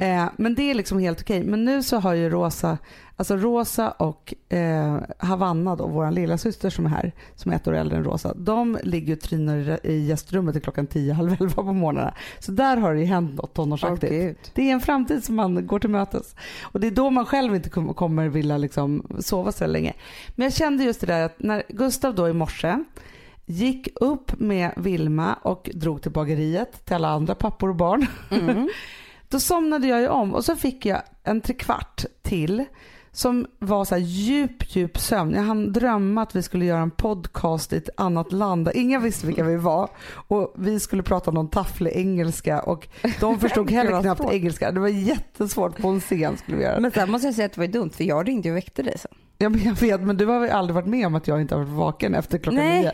Eh, 0.03 0.29
men 0.37 0.55
det 0.55 0.63
är 0.71 0.75
liksom 0.75 0.99
helt 0.99 1.21
okej. 1.21 1.45
Men 1.45 1.65
nu 1.65 1.83
så 1.83 1.97
har 1.99 2.15
ju 2.15 2.31
Rosa, 2.31 2.79
alltså 3.17 3.37
Rosa 3.37 3.91
och 3.91 4.35
eh, 4.49 4.99
Havanna 5.19 5.77
då, 5.77 5.87
vår 5.87 6.11
lilla 6.11 6.39
syster 6.39 6.71
som 6.71 6.87
är 6.87 6.91
här, 6.91 7.13
som 7.35 7.53
är 7.53 7.57
ett 7.57 7.69
år 7.69 7.75
äldre 7.75 7.97
än 7.99 8.05
Rosa, 8.05 8.35
de 8.37 8.79
ligger 8.83 9.15
och 9.15 9.21
trynar 9.21 9.87
i- 9.87 10.07
gästrummet 10.07 10.55
till 10.55 10.63
klockan 10.63 10.87
10, 10.87 11.13
halv 11.15 11.37
11 11.41 11.55
på 11.55 11.73
morgnarna. 11.73 12.15
Så 12.39 12.53
där 12.53 12.77
har 12.77 12.95
det 12.95 13.01
ju 13.01 13.07
hänt 13.07 13.35
något 13.35 13.55
tonårsaktigt. 13.55 14.13
gud. 14.13 14.37
det 14.55 14.69
är 14.69 14.73
en 14.73 14.81
framtid 14.81 15.25
som 15.25 15.35
man 15.35 15.67
går 15.67 15.79
till 15.79 15.91
mötes. 15.91 16.35
Och 16.63 16.81
det 16.81 16.87
är 16.87 16.91
då 16.91 17.11
man 17.11 17.27
själv 17.27 17.55
inte 17.55 17.71
kom- 17.71 17.95
kommer 17.95 18.29
vilja 18.29 18.57
liksom 18.59 19.07
sova 19.21 19.53
så 19.53 19.67
länge. 19.67 19.95
Men 20.35 20.45
jag 20.45 20.53
kände 20.55 20.85
just 20.85 21.01
det 21.01 21.07
där 21.07 21.23
att 21.23 21.35
när 21.39 21.63
Gustav 21.69 22.15
då 22.15 22.29
i 22.29 22.33
morse 22.33 22.85
gick 23.47 23.89
upp 23.95 24.41
med 24.41 24.71
Vilma 24.77 25.35
och 25.35 25.71
drog 25.75 26.03
till 26.03 26.13
bageriet 26.13 26.85
till 26.85 26.95
alla 26.95 27.09
andra 27.09 27.35
pappor 27.35 27.69
och 27.69 27.77
barn. 27.77 28.07
Mm. 28.31 28.69
Då 29.29 29.41
somnade 29.41 29.87
jag 29.87 30.01
ju 30.01 30.09
om 30.09 30.35
och 30.35 30.45
så 30.45 30.57
fick 30.57 30.87
jag 30.87 31.03
en 31.23 31.41
trekvart 31.41 32.05
till 32.23 32.65
som 33.13 33.47
var 33.59 33.85
så 33.85 33.95
här 33.95 34.03
djup, 34.03 34.77
djup 34.77 34.99
sömn. 34.99 35.35
Jag 35.35 35.43
hann 35.43 35.73
drömma 35.73 36.23
att 36.23 36.37
vi 36.37 36.43
skulle 36.43 36.65
göra 36.65 36.81
en 36.81 36.91
podcast 36.91 37.73
i 37.73 37.77
ett 37.77 37.89
annat 37.97 38.33
land 38.33 38.65
där 38.65 38.77
ingen 38.77 39.03
visste 39.03 39.27
vilka 39.27 39.45
vi 39.45 39.57
var 39.57 39.89
och 40.29 40.55
vi 40.57 40.81
skulle 40.81 41.03
prata 41.03 41.31
någon 41.31 41.49
tafflig 41.49 41.93
engelska 41.95 42.61
och 42.61 42.89
de 43.21 43.41
förstod 43.41 43.71
heller 43.71 44.03
knappt 44.03 44.21
svårt. 44.21 44.33
engelska. 44.33 44.71
Det 44.73 44.81
var 44.81 44.89
jättesvårt 44.89 45.79
på 45.79 45.89
en 45.89 46.01
scen 46.01 46.37
skulle 46.37 46.57
vi 46.57 46.63
göra. 46.63 46.81
Men 46.81 46.91
sen 46.91 47.11
måste 47.11 47.27
jag 47.27 47.35
säga 47.35 47.47
att 47.47 47.53
det 47.53 47.61
var 47.61 47.69
dumt 47.69 47.91
för 47.91 48.05
jag 48.05 48.29
ringde 48.29 48.51
och 48.51 48.57
väckte 48.57 48.83
dig 48.83 48.99
sen. 48.99 49.13
Ja, 49.39 49.49
men 49.49 49.65
jag 49.65 49.75
vet, 49.75 50.01
men 50.01 50.17
du 50.17 50.27
har 50.27 50.41
väl 50.41 50.51
aldrig 50.51 50.75
varit 50.75 50.89
med 50.89 51.07
om 51.07 51.15
att 51.15 51.29
jag 51.29 51.41
inte 51.41 51.55
har 51.55 51.63
varit 51.63 51.77
vaken 51.77 52.15
efter 52.15 52.39
klockan 52.39 52.65
Nej. 52.65 52.81
nio? 52.81 52.93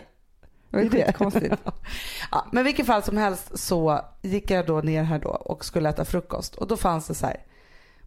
Det 0.73 0.79
är 0.79 0.91
skitkonstigt. 0.91 1.55
Ja, 2.31 2.47
men 2.53 2.61
i 2.61 2.65
vilket 2.65 2.87
fall 2.87 3.03
som 3.03 3.17
helst 3.17 3.59
så 3.59 4.01
gick 4.23 4.51
jag 4.51 4.67
då 4.67 4.81
ner 4.81 5.03
här 5.03 5.19
då 5.19 5.29
och 5.29 5.65
skulle 5.65 5.89
äta 5.89 6.05
frukost 6.05 6.55
och 6.55 6.67
då 6.67 6.77
fanns 6.77 7.07
det 7.07 7.15
så 7.15 7.27
här 7.27 7.37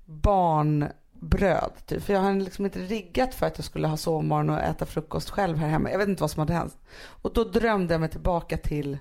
barnbröd 0.06 1.72
typ. 1.86 2.04
För 2.04 2.14
jag 2.14 2.22
har 2.22 2.34
liksom 2.34 2.66
inte 2.66 2.80
riggat 2.80 3.36
för 3.36 3.46
att 3.46 3.58
jag 3.58 3.66
skulle 3.66 3.88
ha 3.88 3.98
sovmorgon 3.98 4.50
och 4.50 4.60
äta 4.60 4.86
frukost 4.86 5.30
själv 5.30 5.58
här 5.58 5.68
hemma. 5.68 5.92
Jag 5.92 5.98
vet 5.98 6.08
inte 6.08 6.24
vad 6.24 6.32
som 6.32 6.40
hade 6.40 6.54
hänt. 6.54 6.78
Och 7.22 7.34
då 7.34 7.44
drömde 7.44 7.94
jag 7.94 8.02
mig 8.02 8.10
tillbaka 8.10 8.58
till 8.58 8.98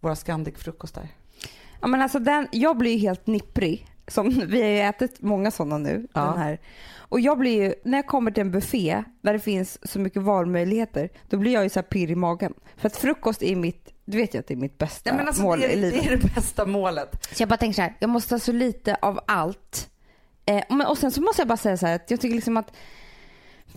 våra 0.00 0.14
Scandic-frukostar. 0.14 1.08
Ja, 1.80 1.86
men 1.86 2.02
alltså 2.02 2.18
den, 2.18 2.48
jag 2.52 2.76
blir 2.78 2.92
ju 2.92 2.98
helt 2.98 3.26
nipprig. 3.26 3.95
Som, 4.08 4.28
vi 4.48 4.62
har 4.62 4.88
ätit 4.88 5.22
många 5.22 5.50
sådana 5.50 5.78
nu. 5.78 6.06
Ja. 6.12 6.20
Den 6.20 6.38
här. 6.38 6.60
Och 7.08 7.20
jag 7.20 7.38
blir 7.38 7.62
ju, 7.62 7.74
när 7.84 7.98
jag 7.98 8.06
kommer 8.06 8.30
till 8.30 8.40
en 8.40 8.50
buffé 8.50 9.04
där 9.20 9.32
det 9.32 9.38
finns 9.38 9.90
så 9.90 9.98
mycket 9.98 10.22
valmöjligheter, 10.22 11.08
då 11.28 11.36
blir 11.36 11.52
jag 11.52 11.62
ju 11.62 11.68
så 11.68 11.78
här 11.78 11.84
pirr 11.84 12.10
i 12.10 12.14
magen. 12.14 12.54
För 12.76 12.86
att 12.86 12.96
frukost 12.96 13.42
är 13.42 13.56
mitt, 13.56 13.94
du 14.04 14.18
vet 14.18 14.34
ju 14.34 14.38
att 14.38 14.46
det 14.46 14.54
är 14.54 14.58
mitt 14.58 14.78
bästa 14.78 15.10
Nej, 15.10 15.18
men 15.18 15.26
alltså, 15.26 15.42
mål 15.42 15.60
det, 15.60 15.72
i 15.72 15.76
livet. 15.76 16.02
det 16.04 16.12
är 16.12 16.16
det 16.16 16.34
bästa 16.34 16.66
målet. 16.66 17.26
Så 17.36 17.42
jag 17.42 17.48
bara 17.48 17.56
tänker 17.56 17.74
så 17.74 17.82
här, 17.82 17.96
jag 17.98 18.10
måste 18.10 18.34
ha 18.34 18.40
så 18.40 18.52
lite 18.52 18.96
av 19.02 19.20
allt. 19.26 19.90
Eh, 20.46 20.62
men, 20.68 20.86
och 20.86 20.98
sen 20.98 21.10
så 21.10 21.20
måste 21.20 21.40
jag 21.42 21.48
bara 21.48 21.56
säga 21.56 21.76
så 21.76 21.86
här 21.86 21.94
att 21.94 22.10
jag 22.10 22.20
tycker 22.20 22.34
liksom 22.34 22.56
att 22.56 22.72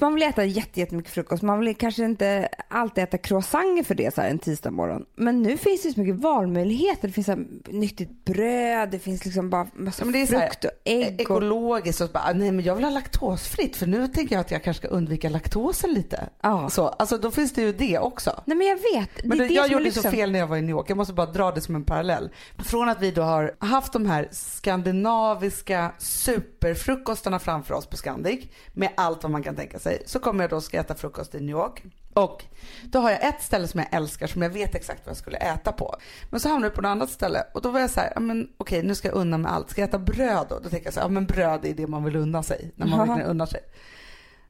man 0.02 0.14
vill 0.14 0.24
äta 0.24 0.46
jätte- 0.46 0.80
jättemycket 0.80 1.12
frukost. 1.14 1.44
Man 1.44 1.60
vill 1.60 1.76
kanske 1.76 2.04
inte 2.06 2.50
alltid 2.68 3.04
äta 3.04 3.18
croissanter 3.18 3.84
för 3.84 3.96
det 3.96 4.14
så 4.16 4.22
här 4.22 4.30
en 4.30 4.40
tisdag 4.40 4.72
morgon. 4.72 5.06
Men 5.16 5.42
nu 5.42 5.58
finns 5.58 5.82
det 5.84 5.92
så 5.94 6.00
mycket 6.00 6.16
valmöjligheter. 6.16 7.08
Det 7.08 7.14
finns 7.14 7.26
så 7.26 7.32
här 7.32 7.46
nyttigt 7.68 8.26
bröd, 8.26 8.90
det 8.92 9.00
finns 9.00 9.26
liksom 9.26 9.50
bara 9.50 9.68
massa 9.74 10.06
men 10.06 10.14
det 10.14 10.22
är 10.22 10.26
så 10.28 10.40
frukt 10.40 10.66
och 10.66 10.72
ägg. 10.86 11.14
Och... 11.16 11.22
Ekologiskt 11.22 12.02
och 12.02 12.10
bara, 12.10 12.34
nej 12.34 12.52
men 12.52 12.66
jag 12.66 12.76
vill 12.76 12.84
ha 12.84 12.92
laktosfritt 12.92 13.76
för 13.76 13.88
nu 13.88 14.08
tänker 14.08 14.36
jag 14.36 14.42
att 14.42 14.52
jag 14.52 14.64
kanske 14.64 14.82
ska 14.88 14.96
undvika 14.96 15.30
laktosen 15.30 15.94
lite. 15.94 16.30
Ja. 16.42 16.70
Så, 16.70 16.88
alltså 16.88 17.18
då 17.18 17.32
finns 17.32 17.54
det 17.54 17.62
ju 17.62 17.74
det 17.74 18.00
också. 18.00 18.42
Nej 18.46 18.58
men 18.58 18.68
jag 18.68 18.76
vet. 18.76 19.10
Det 19.22 19.28
Men 19.28 19.38
det, 19.38 19.48
det 19.48 19.54
jag 19.54 19.68
gjorde 19.72 19.92
så 19.92 19.96
lyxen. 20.00 20.12
fel 20.12 20.32
när 20.32 20.40
jag 20.40 20.48
var 20.48 20.58
i 20.58 20.62
New 20.62 20.70
York. 20.70 20.90
Jag 20.90 20.98
måste 20.98 21.14
bara 21.14 21.32
dra 21.32 21.52
det 21.52 21.62
som 21.62 21.76
en 21.76 21.84
parallell. 21.84 22.30
Från 22.58 22.90
att 22.90 23.02
vi 23.02 23.12
då 23.12 23.22
har 23.22 23.56
haft 23.60 23.94
de 23.94 24.06
här 24.06 24.28
skandinaviska 24.32 25.92
superfrukostarna 25.98 27.40
framför 27.40 27.74
oss 27.74 27.86
på 27.86 27.98
Scandic 27.98 28.46
med 28.74 28.90
allt 28.98 29.24
vad 29.24 29.32
man 29.32 29.44
kan 29.44 29.56
tänka 29.56 29.80
sig. 29.80 29.89
Så 30.06 30.20
kommer 30.20 30.44
jag 30.44 30.50
då 30.50 30.62
ska 30.62 30.80
äta 30.80 30.96
frukost 30.96 31.36
i 31.36 31.40
New 31.40 31.50
York. 31.50 31.84
Och 32.14 32.46
då 32.84 33.00
har 33.00 33.12
jag 33.12 33.24
ett 33.24 33.42
ställe 33.42 33.68
som 33.68 33.80
jag 33.80 33.94
älskar 33.94 34.28
som 34.28 34.42
jag 34.42 34.50
vet 34.50 34.76
exakt 34.76 35.06
vad 35.06 35.10
jag 35.10 35.18
skulle 35.18 35.38
äta 35.38 35.72
på. 35.72 35.96
Men 36.30 36.40
så 36.40 36.50
hamnade 36.50 36.68
jag 36.68 36.76
på 36.76 36.82
något 36.82 36.90
annat 36.90 37.10
ställe 37.10 37.44
och 37.54 37.62
då 37.62 37.72
var 37.72 37.80
jag 37.80 37.90
så 37.90 38.00
här, 38.00 38.20
men 38.20 38.50
okej 38.58 38.84
nu 38.84 38.96
ska 38.96 39.08
jag 39.08 39.16
unna 39.16 39.38
mig 39.38 39.52
allt. 39.52 39.70
Ska 39.70 39.82
jag 39.82 39.88
äta 39.88 40.00
bröd 40.00 40.46
då? 40.50 40.60
Då 40.60 40.70
tänker 40.70 40.88
jag 40.88 40.94
så 40.94 41.00
här, 41.00 41.08
ja 41.08 41.12
men 41.12 41.26
bröd 41.26 41.66
är 41.66 41.74
det 41.74 41.88
man 41.88 42.04
vill 42.04 42.16
unna 42.16 42.44
sig 42.44 42.72
när 42.76 42.88
man 42.88 43.08
verkligen 43.08 43.30
unnar 43.30 43.46
sig. 43.46 43.62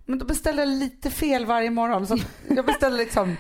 Men 0.05 0.19
då 0.19 0.25
beställer 0.25 0.60
jag 0.60 0.69
lite 0.69 1.10
fel 1.10 1.46
varje 1.46 1.69
morgon. 1.69 2.08
Så 2.08 2.17
jag 2.48 2.65
beställer 2.65 2.98
liksom 2.98 3.36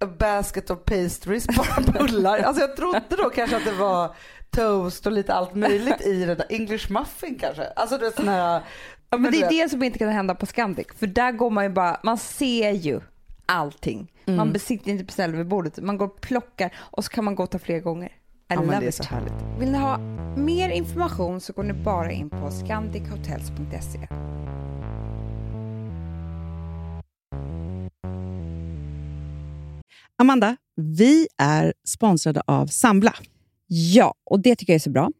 a 0.00 0.06
basket 0.18 0.70
of 0.70 0.84
pastries, 0.84 1.46
bara 1.56 1.92
bullar. 1.92 2.38
Alltså 2.38 2.60
jag 2.60 2.76
trodde 2.76 3.02
då 3.08 3.30
kanske 3.30 3.56
att 3.56 3.64
det 3.64 3.72
var 3.72 4.14
toast 4.50 5.06
och 5.06 5.12
lite 5.12 5.34
allt 5.34 5.54
möjligt 5.54 6.00
i 6.00 6.24
det 6.24 6.34
där. 6.34 6.46
English 6.48 6.92
muffin 6.92 7.38
kanske. 7.40 7.66
Alltså 7.66 7.98
det 7.98 8.06
är 8.06 8.10
sån 8.10 8.28
här... 8.28 8.62
Ja, 9.10 9.18
Men 9.18 9.32
det 9.32 9.42
är 9.42 9.48
det 9.48 9.68
som 9.68 9.82
inte 9.82 9.98
kan 9.98 10.08
hända 10.08 10.34
på 10.34 10.46
Scandic. 10.46 10.86
För 10.96 11.06
där 11.06 11.32
går 11.32 11.50
man 11.50 11.64
ju 11.64 11.70
bara, 11.70 12.00
man 12.02 12.18
ser 12.18 12.70
ju 12.70 13.00
allting. 13.46 14.12
Mm. 14.26 14.36
Man 14.36 14.52
besitter 14.52 14.90
inte 14.90 15.04
beställer 15.04 15.36
vid 15.36 15.48
bordet. 15.48 15.78
Man 15.82 15.98
går 15.98 16.06
och 16.06 16.20
plockar 16.20 16.74
och 16.76 17.04
så 17.04 17.10
kan 17.10 17.24
man 17.24 17.34
gå 17.34 17.42
och 17.42 17.50
ta 17.50 17.58
fler 17.58 17.80
gånger. 17.80 18.08
I 18.08 18.12
Ja, 18.48 18.62
men 18.62 18.80
det 18.80 18.86
är 18.86 18.90
så 18.90 19.02
härligt. 19.02 19.60
Vill 19.60 19.72
ni 19.72 19.78
ha 19.78 19.98
mer 20.36 20.70
information 20.70 21.40
så 21.40 21.52
går 21.52 21.62
ni 21.62 21.72
bara 21.72 22.12
in 22.12 22.30
på 22.30 22.50
scandichotels.se. 22.50 24.08
Amanda, 30.16 30.56
vi 30.76 31.28
är 31.38 31.74
sponsrade 31.86 32.42
av 32.46 32.66
Sambla. 32.66 33.14
Ja, 33.66 34.14
och 34.24 34.40
det 34.40 34.56
tycker 34.56 34.72
jag 34.72 34.74
är 34.74 34.80
så 34.80 34.90
bra. 34.90 35.10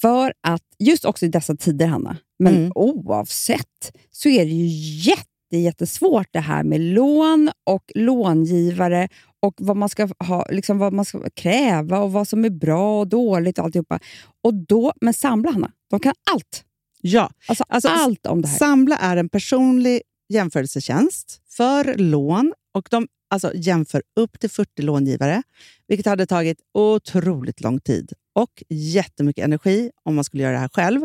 För 0.00 0.32
att, 0.40 0.62
just 0.78 1.04
också 1.04 1.26
i 1.26 1.28
dessa 1.28 1.56
tider 1.56 1.86
Hanna, 1.86 2.16
men 2.38 2.54
Mm. 2.56 2.72
oavsett 2.74 3.92
så 4.10 4.28
är 4.28 4.44
det 4.44 4.50
ju 4.50 4.66
jätte, 5.10 5.56
jättesvårt 5.56 6.26
det 6.30 6.40
här 6.40 6.64
med 6.64 6.80
lån 6.80 7.50
och 7.66 7.92
långivare 7.94 9.08
och 9.42 9.54
vad 9.58 9.76
man 9.76 9.88
ska 9.88 10.08
ha, 10.24 10.46
liksom 10.50 10.78
vad 10.78 10.92
man 10.92 11.04
ska 11.04 11.30
kräva 11.34 11.98
och 11.98 12.12
vad 12.12 12.28
som 12.28 12.44
är 12.44 12.50
bra 12.50 13.00
och 13.00 13.06
dåligt 13.08 13.58
och 13.58 13.64
alltihopa. 13.64 13.98
Och 14.44 14.54
då, 14.54 14.92
men 15.00 15.14
Sambla 15.14 15.50
Hanna, 15.52 15.72
de 15.90 16.00
kan 16.00 16.14
allt. 16.32 16.64
Ja, 17.00 17.30
Alltså, 17.48 17.64
Alltså, 17.68 17.88
allt 17.88 18.26
om 18.26 18.42
det 18.42 18.48
här. 18.48 18.58
Sambla 18.58 18.96
är 18.96 19.16
en 19.16 19.28
personlig 19.28 20.02
jämförelsetjänst 20.28 21.40
för 21.48 21.94
lån 21.94 22.52
och 22.74 22.88
de 22.90 23.08
alltså, 23.30 23.52
jämför 23.54 24.02
upp 24.20 24.40
till 24.40 24.50
40 24.50 24.82
långivare, 24.82 25.42
vilket 25.88 26.06
hade 26.06 26.26
tagit 26.26 26.58
otroligt 26.74 27.60
lång 27.60 27.80
tid 27.80 28.12
och 28.32 28.62
jättemycket 28.68 29.44
energi 29.44 29.90
om 30.02 30.14
man 30.14 30.24
skulle 30.24 30.42
göra 30.42 30.52
det 30.52 30.58
här 30.58 30.70
själv. 30.72 31.00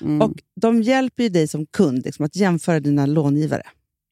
Mm. 0.00 0.22
Och 0.22 0.42
De 0.60 0.82
hjälper 0.82 1.22
ju 1.22 1.28
dig 1.28 1.48
som 1.48 1.66
kund 1.66 2.04
liksom, 2.04 2.24
att 2.24 2.36
jämföra 2.36 2.80
dina 2.80 3.06
långivare. 3.06 3.62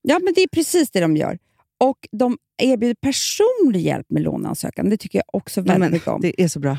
Ja, 0.02 0.20
men 0.22 0.34
det 0.34 0.40
är 0.40 0.48
precis 0.48 0.90
det 0.90 1.00
de 1.00 1.16
gör. 1.16 1.38
Och 1.80 2.08
de 2.12 2.38
erbjuder 2.62 2.94
personlig 2.94 3.80
hjälp 3.80 4.06
med 4.10 4.22
låneansökan. 4.22 4.90
Det 4.90 4.96
tycker 4.96 5.18
jag 5.18 5.24
också 5.32 5.60
väldigt 5.60 5.92
mycket 5.92 6.08
om. 6.08 6.20
det 6.20 6.42
är 6.42 6.48
så 6.48 6.60
bra. 6.60 6.78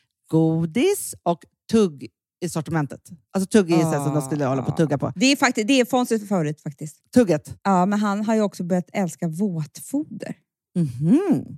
godis 0.31 1.15
och 1.23 1.45
tugg 1.71 2.07
i 2.45 2.49
sortimentet. 2.49 3.09
Alltså 3.31 3.47
tugg 3.47 3.69
så 3.69 3.75
här 3.75 4.03
som 4.03 4.13
de 4.13 4.21
skulle 4.21 4.45
hålla 4.45 4.61
på 4.61 4.71
att 4.71 4.77
tugga 4.77 4.97
på. 4.97 5.13
Det 5.15 5.25
är, 5.25 5.35
faktiskt, 5.35 5.67
det 5.67 5.79
är 5.79 5.85
Fonzies 5.85 6.29
favorit 6.29 6.61
faktiskt. 6.61 7.11
Tugget. 7.13 7.57
Ja, 7.63 7.85
men 7.85 7.99
han 7.99 8.25
har 8.25 8.35
ju 8.35 8.41
också 8.41 8.63
börjat 8.63 8.89
älska 8.93 9.27
våtfoder. 9.27 10.35
Det 10.73 10.79
Han 10.79 11.57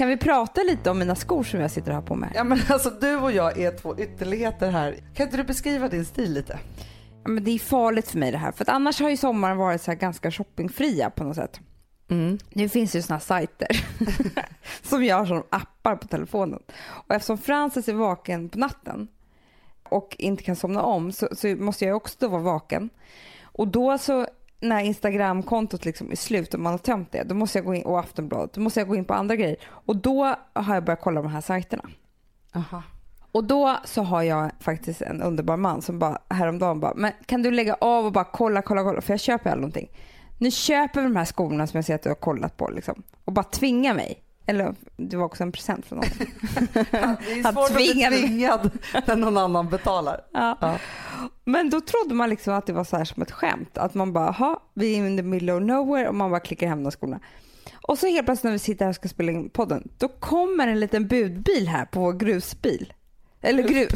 Kan 0.00 0.08
vi 0.08 0.16
prata 0.16 0.62
lite 0.62 0.90
om 0.90 0.98
mina 0.98 1.14
skor 1.14 1.42
som 1.42 1.60
jag 1.60 1.70
sitter 1.70 1.92
här 1.92 2.00
på 2.00 2.14
med? 2.14 2.32
Ja 2.34 2.44
men 2.44 2.58
alltså 2.68 2.90
du 2.90 3.16
och 3.16 3.32
jag 3.32 3.58
är 3.58 3.78
två 3.78 3.98
ytterligheter 3.98 4.70
här. 4.70 4.96
Kan 5.14 5.26
inte 5.26 5.36
du 5.36 5.44
beskriva 5.44 5.88
din 5.88 6.04
stil 6.04 6.32
lite? 6.32 6.58
Ja, 7.24 7.30
men 7.30 7.44
det 7.44 7.50
är 7.50 7.58
farligt 7.58 8.08
för 8.08 8.18
mig 8.18 8.32
det 8.32 8.38
här. 8.38 8.52
För 8.52 8.64
att 8.64 8.68
annars 8.68 9.00
har 9.00 9.10
ju 9.10 9.16
sommaren 9.16 9.56
varit 9.56 9.82
så 9.82 9.90
här 9.90 9.98
ganska 9.98 10.30
shoppingfria 10.30 11.10
på 11.10 11.24
något 11.24 11.36
sätt. 11.36 11.60
Nu 12.52 12.68
finns 12.68 12.92
det 12.92 12.98
ju 12.98 13.02
såna 13.02 13.20
sajter 13.20 13.84
som 14.82 15.04
gör 15.04 15.24
som 15.24 15.42
appar 15.50 15.96
på 15.96 16.08
telefonen. 16.08 16.60
Och 16.80 17.14
eftersom 17.14 17.38
Frances 17.38 17.88
är 17.88 17.94
vaken 17.94 18.48
på 18.48 18.58
natten 18.58 19.08
och 19.82 20.16
inte 20.18 20.42
kan 20.42 20.56
somna 20.56 20.82
om 20.82 21.12
så, 21.12 21.28
så 21.32 21.48
måste 21.48 21.84
jag 21.84 21.96
också 21.96 22.16
då 22.18 22.28
vara 22.28 22.42
vaken. 22.42 22.90
Och 23.42 23.68
då 23.68 23.98
så 23.98 24.26
när 24.60 24.80
Instagramkontot 24.80 25.84
liksom 25.84 26.10
är 26.10 26.16
slut 26.16 26.54
och 26.54 26.60
man 26.60 26.72
har 26.72 26.78
tömt 26.78 27.12
det, 27.12 27.22
då 27.22 27.34
måste 27.34 27.58
jag 27.58 27.64
gå 27.64 27.74
in, 27.74 27.82
och 27.82 28.00
Aftonbladet, 28.00 28.52
då 28.52 28.60
måste 28.60 28.80
jag 28.80 28.88
gå 28.88 28.96
in 28.96 29.04
på 29.04 29.14
andra 29.14 29.36
grejer. 29.36 29.56
Och 29.66 29.96
då 29.96 30.34
har 30.52 30.74
jag 30.74 30.84
börjat 30.84 31.00
kolla 31.00 31.22
de 31.22 31.30
här 31.30 31.40
sajterna. 31.40 31.84
Aha. 32.54 32.82
Och 33.32 33.44
då 33.44 33.76
så 33.84 34.02
har 34.02 34.22
jag 34.22 34.50
faktiskt 34.60 35.02
en 35.02 35.22
underbar 35.22 35.56
man 35.56 35.82
som 35.82 35.98
bara 35.98 36.18
häromdagen 36.28 36.80
bara, 36.80 36.94
men 36.94 37.12
kan 37.26 37.42
du 37.42 37.50
lägga 37.50 37.74
av 37.74 38.06
och 38.06 38.12
bara 38.12 38.24
kolla, 38.24 38.62
kolla, 38.62 38.82
kolla, 38.82 39.00
för 39.00 39.12
jag 39.12 39.20
köper 39.20 39.50
aldrig 39.50 39.60
någonting. 39.60 39.90
Nu 40.38 40.50
köper 40.50 41.00
vi 41.00 41.06
de 41.06 41.16
här 41.16 41.24
skorna 41.24 41.66
som 41.66 41.78
jag 41.78 41.84
ser 41.84 41.94
att 41.94 42.02
du 42.02 42.08
har 42.08 42.14
kollat 42.14 42.56
på 42.56 42.70
liksom, 42.70 43.02
och 43.24 43.32
bara 43.32 43.42
tvinga 43.42 43.94
mig. 43.94 44.22
Eller 44.46 44.74
det 44.96 45.16
var 45.16 45.24
också 45.24 45.42
en 45.42 45.52
present 45.52 45.86
från 45.86 45.98
någon. 45.98 46.08
Det 46.72 46.90
är 46.92 47.42
Han 47.44 47.54
svårt 47.54 47.70
att 47.70 47.76
bli 47.76 47.88
tvingad 47.88 48.70
när 49.06 49.16
någon 49.16 49.38
annan 49.38 49.68
betalar. 49.68 50.20
Ja. 50.32 50.58
Ja. 50.60 50.78
Men 51.44 51.70
då 51.70 51.80
trodde 51.80 52.14
man 52.14 52.30
liksom 52.30 52.54
att 52.54 52.66
det 52.66 52.72
var 52.72 52.84
så 52.84 52.96
här 52.96 53.04
som 53.04 53.22
ett 53.22 53.30
skämt. 53.30 53.78
Att 53.78 53.94
man 53.94 54.12
bara, 54.12 54.30
ha, 54.30 54.62
vi 54.74 54.92
är 54.92 54.96
in 54.96 55.16
the 55.16 55.22
middle 55.22 55.52
of 55.52 55.62
nowhere 55.62 56.08
och 56.08 56.14
man 56.14 56.30
bara 56.30 56.40
klickar 56.40 56.68
hem 56.68 56.82
de 56.82 56.90
skorna. 56.92 57.20
Och 57.82 57.98
så 57.98 58.06
helt 58.06 58.26
plötsligt 58.26 58.44
när 58.44 58.52
vi 58.52 58.58
sitter 58.58 58.84
här 58.84 58.90
och 58.90 58.94
ska 58.96 59.08
spela 59.08 59.32
in 59.32 59.50
podden, 59.50 59.88
då 59.98 60.08
kommer 60.08 60.68
en 60.68 60.80
liten 60.80 61.08
budbil 61.08 61.68
här 61.68 61.84
på 61.84 62.00
vår 62.00 62.12
grusbil. 62.12 62.92
Eller 63.40 63.62
grus, 63.62 63.90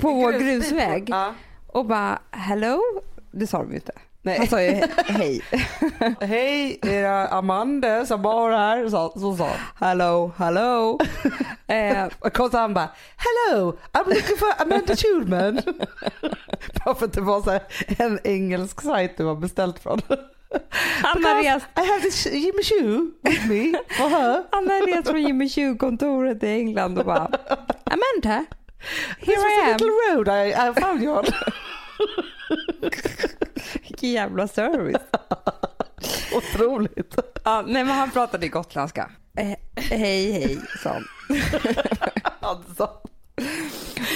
på 0.00 0.12
vår 0.12 0.32
grusväg. 0.32 1.04
Ja. 1.08 1.34
Och 1.66 1.86
bara, 1.86 2.18
hello? 2.30 2.80
Det 3.30 3.46
sa 3.46 3.58
de 3.58 3.70
ju 3.70 3.74
inte. 3.74 3.92
Nej. 4.22 4.38
Han 4.38 4.46
sa 4.46 4.62
ju 4.62 4.68
he- 4.70 4.88
hej. 5.06 5.42
Hej, 6.20 6.78
är 6.82 7.02
det 7.02 7.28
Amanda 7.28 8.06
som 8.06 8.22
bor 8.22 8.50
här? 8.50 8.88
Så, 8.88 9.12
så 9.20 9.36
sa. 9.36 9.50
Hello, 9.80 10.32
hello. 10.38 10.98
eh, 11.66 12.06
Och 12.18 12.50
så 12.50 12.58
han 12.58 12.74
bara 12.74 12.88
Hello, 13.16 13.78
I'm 13.92 14.04
looking 14.14 14.36
for 14.36 14.62
Amanda 14.62 14.96
Schulman. 14.96 15.60
Bara 16.84 16.94
för 16.94 17.04
att 17.06 17.12
det 17.12 17.20
var 17.20 17.42
så 17.42 17.58
en 18.02 18.18
engelsk 18.24 18.80
sajt 18.82 19.16
du 19.16 19.24
har 19.24 19.34
beställt 19.36 19.78
från. 19.82 20.00
Because 21.14 21.42
rest, 21.42 21.66
I 21.76 21.80
have 21.80 22.00
this 22.02 22.26
Jimmy 22.26 22.62
Choo 22.62 23.10
with 23.22 23.48
me 23.48 23.72
for 23.96 24.08
her. 24.08 24.42
han 24.50 24.68
har 24.70 24.86
rest 24.96 25.08
från 25.08 25.22
Jimmy 25.22 25.48
Choo-kontoret 25.48 26.42
i 26.42 26.46
England 26.48 26.98
och 26.98 27.04
bara 27.04 27.30
Amanda, 27.84 28.44
This 29.20 29.28
here 29.28 29.36
was 29.36 29.52
I 29.52 29.60
a 29.60 29.64
am. 29.64 29.72
little 29.72 29.90
road 30.14 30.28
I, 30.28 30.50
I 30.52 30.80
found 30.80 31.02
you 31.02 31.18
on. 31.18 31.24
Vilken 33.82 34.10
jävla 34.10 34.48
service. 34.48 35.02
Otroligt. 36.34 37.14
Ja, 37.44 37.64
nej 37.66 37.84
men 37.84 37.94
han 37.94 38.10
pratade 38.10 38.48
gotländska. 38.48 39.10
Eh, 39.36 39.46
hej 39.76 40.32
hej 40.32 40.58
sa 40.82 40.90
han. 40.90 41.04
Alltså. 42.40 42.82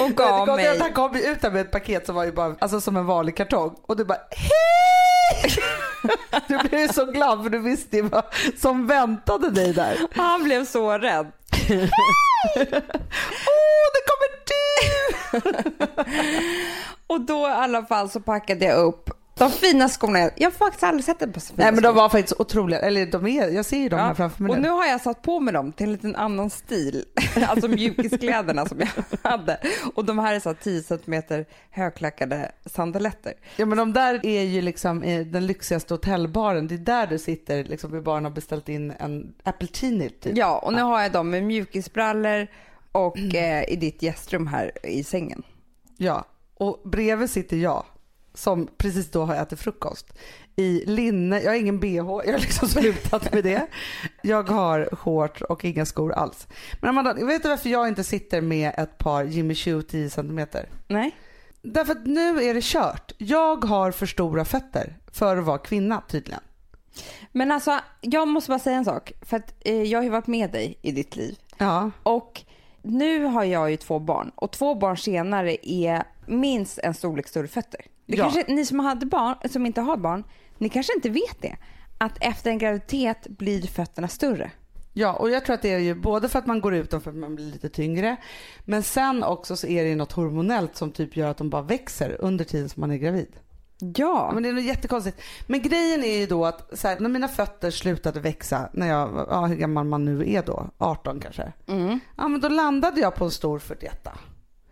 Och 0.00 0.08
Det 0.08 0.14
gav 0.14 0.46
kom, 0.46 0.56
mig. 0.56 0.78
Han 0.78 0.92
kom 0.92 1.14
ju 1.16 1.22
ut 1.22 1.40
där 1.40 1.50
med 1.50 1.60
ett 1.60 1.70
paket 1.70 2.06
som 2.06 2.14
var 2.14 2.24
ju 2.24 2.32
bara 2.32 2.56
alltså, 2.58 2.80
som 2.80 2.96
en 2.96 3.06
vanlig 3.06 3.36
kartong 3.36 3.76
och 3.82 3.96
du 3.96 4.04
bara 4.04 4.18
hej! 4.30 5.52
Du 6.48 6.58
blev 6.58 6.80
ju 6.80 6.88
så 6.88 7.04
glad 7.04 7.42
för 7.42 7.50
du 7.50 7.58
visste 7.58 7.96
ju 7.96 8.02
vad 8.02 8.24
som 8.58 8.86
väntade 8.86 9.50
dig 9.50 9.72
där. 9.72 9.96
Han 10.14 10.44
blev 10.44 10.64
så 10.64 10.98
rädd. 10.98 11.32
Åh, 13.52 13.87
det 13.95 14.02
kommer 14.09 14.31
du! 14.47 14.62
Och 17.07 17.21
då 17.21 17.49
i 17.49 17.52
alla 17.52 17.85
fall 17.85 18.11
så 18.11 18.21
packade 18.21 18.64
jag 18.64 18.78
upp 18.78 19.11
de 19.34 19.50
fina 19.50 19.88
skorna. 19.88 20.18
Jag 20.18 20.30
jag 20.36 20.46
har 20.46 20.52
faktiskt 20.52 20.82
aldrig 20.82 21.04
sett 21.04 21.22
en 21.22 21.32
på 21.32 21.40
så 21.40 21.54
fina 21.54 21.64
Nej 21.64 21.72
men 21.72 21.82
de 21.82 21.94
var 21.94 22.08
faktiskt 22.08 22.40
otroliga, 22.40 22.80
eller 22.80 23.06
de 23.06 23.26
är, 23.26 23.48
jag 23.48 23.64
ser 23.64 23.78
ju 23.78 23.88
dem 23.88 23.98
här 23.98 24.14
framför 24.14 24.42
mig 24.42 24.52
och 24.52 24.58
nu. 24.58 24.68
har 24.68 24.86
jag 24.86 25.00
satt 25.00 25.22
på 25.22 25.40
mig 25.40 25.54
dem 25.54 25.72
till 25.72 25.86
en 25.86 25.92
liten 25.92 26.16
annan 26.16 26.50
stil. 26.50 27.04
alltså 27.48 27.68
mjukiskläderna 27.68 28.66
som 28.66 28.80
jag 28.80 28.88
hade. 29.30 29.60
Och 29.94 30.04
de 30.04 30.18
här 30.18 30.34
är 30.34 30.40
så 30.40 30.48
här 30.48 30.56
10 30.62 30.82
cm 30.82 31.44
högklackade 31.70 32.52
sandaletter. 32.66 33.32
Ja 33.56 33.66
men 33.66 33.78
de 33.78 33.92
där 33.92 34.26
är 34.26 34.42
ju 34.42 34.62
liksom 34.62 35.04
i 35.04 35.24
den 35.24 35.46
lyxigaste 35.46 35.94
hotellbaren, 35.94 36.68
det 36.68 36.74
är 36.74 36.78
där 36.78 37.06
du 37.06 37.18
sitter 37.18 37.64
liksom 37.64 37.92
vid 37.92 38.02
baren 38.02 38.26
och 38.26 38.30
har 38.30 38.34
beställt 38.34 38.68
in 38.68 38.90
en 38.98 39.34
appletini 39.42 40.10
typ. 40.10 40.36
Ja, 40.36 40.58
och 40.58 40.72
nu 40.72 40.82
har 40.82 41.02
jag 41.02 41.12
dem 41.12 41.30
med 41.30 41.42
mjukisbrallor 41.42 42.46
och 42.92 43.18
eh, 43.34 43.64
i 43.68 43.76
ditt 43.76 44.02
gästrum 44.02 44.46
här 44.46 44.86
i 44.86 45.04
sängen. 45.04 45.42
Ja, 45.96 46.24
och 46.54 46.80
bredvid 46.84 47.30
sitter 47.30 47.56
jag 47.56 47.84
som 48.34 48.68
precis 48.76 49.10
då 49.10 49.24
har 49.24 49.34
ätit 49.34 49.60
frukost 49.60 50.12
i 50.56 50.84
linne, 50.86 51.40
jag 51.40 51.50
har 51.50 51.56
ingen 51.56 51.80
bh, 51.80 51.94
jag 51.96 52.04
har 52.04 52.38
liksom 52.38 52.68
slutat 52.68 53.32
med 53.32 53.44
det. 53.44 53.66
Jag 54.22 54.48
har 54.48 54.96
shorts 54.96 55.42
och 55.42 55.64
inga 55.64 55.86
skor 55.86 56.12
alls. 56.12 56.48
Men 56.80 56.88
Amanda, 56.88 57.14
vet 57.14 57.42
du 57.42 57.48
varför 57.48 57.68
jag 57.68 57.88
inte 57.88 58.04
sitter 58.04 58.40
med 58.40 58.72
ett 58.78 58.98
par 58.98 59.24
Jimmy 59.24 59.54
Choo 59.54 59.82
10 59.82 60.10
cm? 60.10 60.46
Nej? 60.88 61.16
Därför 61.62 61.92
att 61.92 62.06
nu 62.06 62.42
är 62.42 62.54
det 62.54 62.64
kört. 62.64 63.12
Jag 63.18 63.64
har 63.64 63.90
för 63.90 64.06
stora 64.06 64.44
fötter 64.44 64.96
för 65.12 65.36
att 65.36 65.44
vara 65.44 65.58
kvinna 65.58 66.02
tydligen. 66.08 66.40
Men 67.32 67.52
alltså, 67.52 67.78
jag 68.00 68.28
måste 68.28 68.50
bara 68.50 68.58
säga 68.58 68.76
en 68.76 68.84
sak. 68.84 69.12
För 69.22 69.36
att 69.36 69.54
eh, 69.60 69.82
jag 69.82 69.98
har 69.98 70.04
ju 70.04 70.10
varit 70.10 70.26
med 70.26 70.50
dig 70.50 70.78
i 70.82 70.92
ditt 70.92 71.16
liv. 71.16 71.38
Ja. 71.58 71.90
Och 72.02 72.42
nu 72.82 73.24
har 73.24 73.44
jag 73.44 73.70
ju 73.70 73.76
två 73.76 73.98
barn 73.98 74.32
och 74.34 74.50
två 74.50 74.74
barn 74.74 74.96
senare 74.96 75.56
är 75.62 76.02
minst 76.26 76.79
en 76.79 76.95
storlek 76.95 77.29
större 77.29 77.49
fötter. 77.49 77.81
Det 78.07 78.17
Ja. 78.17 78.25
kanske, 78.25 78.52
ni 78.52 78.67
som, 78.67 78.81
hade 78.81 79.07
barn, 79.07 79.37
som 79.50 79.67
inte 79.67 79.81
har 79.81 79.97
barn, 79.97 80.25
ni 80.59 80.69
kanske 80.69 80.93
inte 80.97 81.11
vet 81.11 81.43
det. 81.43 81.57
Att 81.99 82.19
efter 82.21 82.50
en 82.50 82.59
graviditet 82.59 83.26
blir 83.29 83.62
fötterna 83.67 84.09
större. 84.09 84.50
Ja, 84.93 85.12
och 85.12 85.31
jag 85.31 85.45
tror 85.45 85.55
att 85.55 85.62
det 85.62 85.73
är 85.73 85.79
ju 85.79 85.95
både 85.95 86.29
för 86.29 86.38
att 86.38 86.47
man 86.47 86.61
går 86.61 86.75
ut 86.75 86.91
dem 86.91 87.00
för 87.00 87.11
att 87.11 87.17
man 87.17 87.35
blir 87.35 87.52
lite 87.52 87.69
tyngre, 87.69 88.17
men 88.64 88.83
sen 88.83 89.23
också 89.25 89.57
så 89.57 89.67
är 89.67 89.83
det 89.83 89.88
ju 89.88 89.97
något 89.97 90.12
hormonellt 90.12 90.76
som 90.76 90.91
typ 90.93 91.17
gör 91.17 91.29
att 91.29 91.37
de 91.37 91.50
bara 91.50 91.62
växer 91.62 92.17
under 92.21 92.45
tiden 92.45 92.69
som 92.69 92.81
man 92.81 92.91
är 92.91 92.97
gravid. 92.97 93.33
Ja. 93.79 93.91
Ja, 93.97 94.31
men 94.35 94.43
det 94.43 94.49
är 94.49 94.52
nog 94.52 94.64
jättekonstigt. 94.64 95.21
Men 95.47 95.62
grejen 95.62 96.05
är 96.05 96.19
ju 96.19 96.26
då 96.26 96.45
att 96.47 96.79
så 96.79 96.88
här, 96.88 97.00
när 97.00 97.09
mina 97.09 97.29
fötter 97.29 97.71
slutade 97.71 98.21
växa, 98.21 98.69
när 98.73 98.88
jag, 98.88 99.26
ja 99.31 99.47
hur 99.47 99.57
gammal 99.57 99.85
man 99.87 100.05
nu 100.05 100.31
är 100.33 100.43
då, 100.43 100.71
18 100.79 101.21
kanske. 101.21 101.52
Mm. 101.67 102.00
Ja 102.17 102.29
men 102.29 102.41
då 102.41 102.49
landade 102.49 103.00
jag 103.00 103.14
på 103.14 103.25
en 103.25 103.31
stor 103.31 103.59
41 103.59 104.09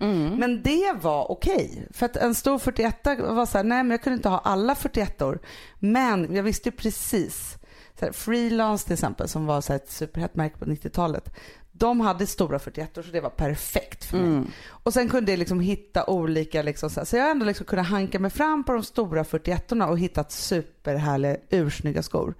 Mm. 0.01 0.35
Men 0.35 0.63
det 0.63 0.93
var 1.01 1.31
okej. 1.31 1.89
För 1.91 2.07
att 2.07 2.17
en 2.17 2.35
stor 2.35 2.59
41 2.59 3.07
var 3.19 3.47
så 3.47 3.59
här, 3.59 3.65
nej 3.65 3.83
men 3.83 3.91
jag 3.91 4.03
kunde 4.03 4.17
inte 4.17 4.29
ha 4.29 4.39
alla 4.39 4.75
41 4.75 5.23
or 5.23 5.39
Men 5.79 6.35
jag 6.35 6.43
visste 6.43 6.69
ju 6.69 6.73
precis. 6.73 7.57
Så 7.99 8.05
här, 8.05 8.13
Freelance 8.13 8.85
till 8.85 8.93
exempel 8.93 9.29
som 9.29 9.47
var 9.47 9.61
så 9.61 9.73
ett 9.73 9.91
superhett 9.91 10.35
märke 10.35 10.59
på 10.59 10.65
90-talet. 10.65 11.35
De 11.73 12.01
hade 12.01 12.27
stora 12.27 12.59
41 12.59 12.91
så 12.95 13.03
det 13.13 13.21
var 13.21 13.31
perfekt 13.31 14.05
för 14.05 14.19
mig. 14.19 14.27
Mm. 14.27 14.47
Och 14.69 14.93
sen 14.93 15.09
kunde 15.09 15.33
jag 15.33 15.39
liksom 15.39 15.61
hitta 15.61 16.05
olika, 16.07 16.63
liksom 16.63 16.91
så, 16.91 17.01
här, 17.01 17.05
så 17.05 17.17
jag 17.17 17.25
har 17.25 17.31
ändå 17.31 17.47
liksom 17.47 17.67
kunnat 17.67 17.87
hanka 17.87 18.19
mig 18.19 18.31
fram 18.31 18.65
på 18.65 18.73
de 18.73 18.83
stora 18.83 19.25
41 19.25 19.73
och 19.73 19.99
hittat 19.99 20.33
superhärliga 20.33 21.37
ursnygga 21.51 22.03
skor. 22.03 22.35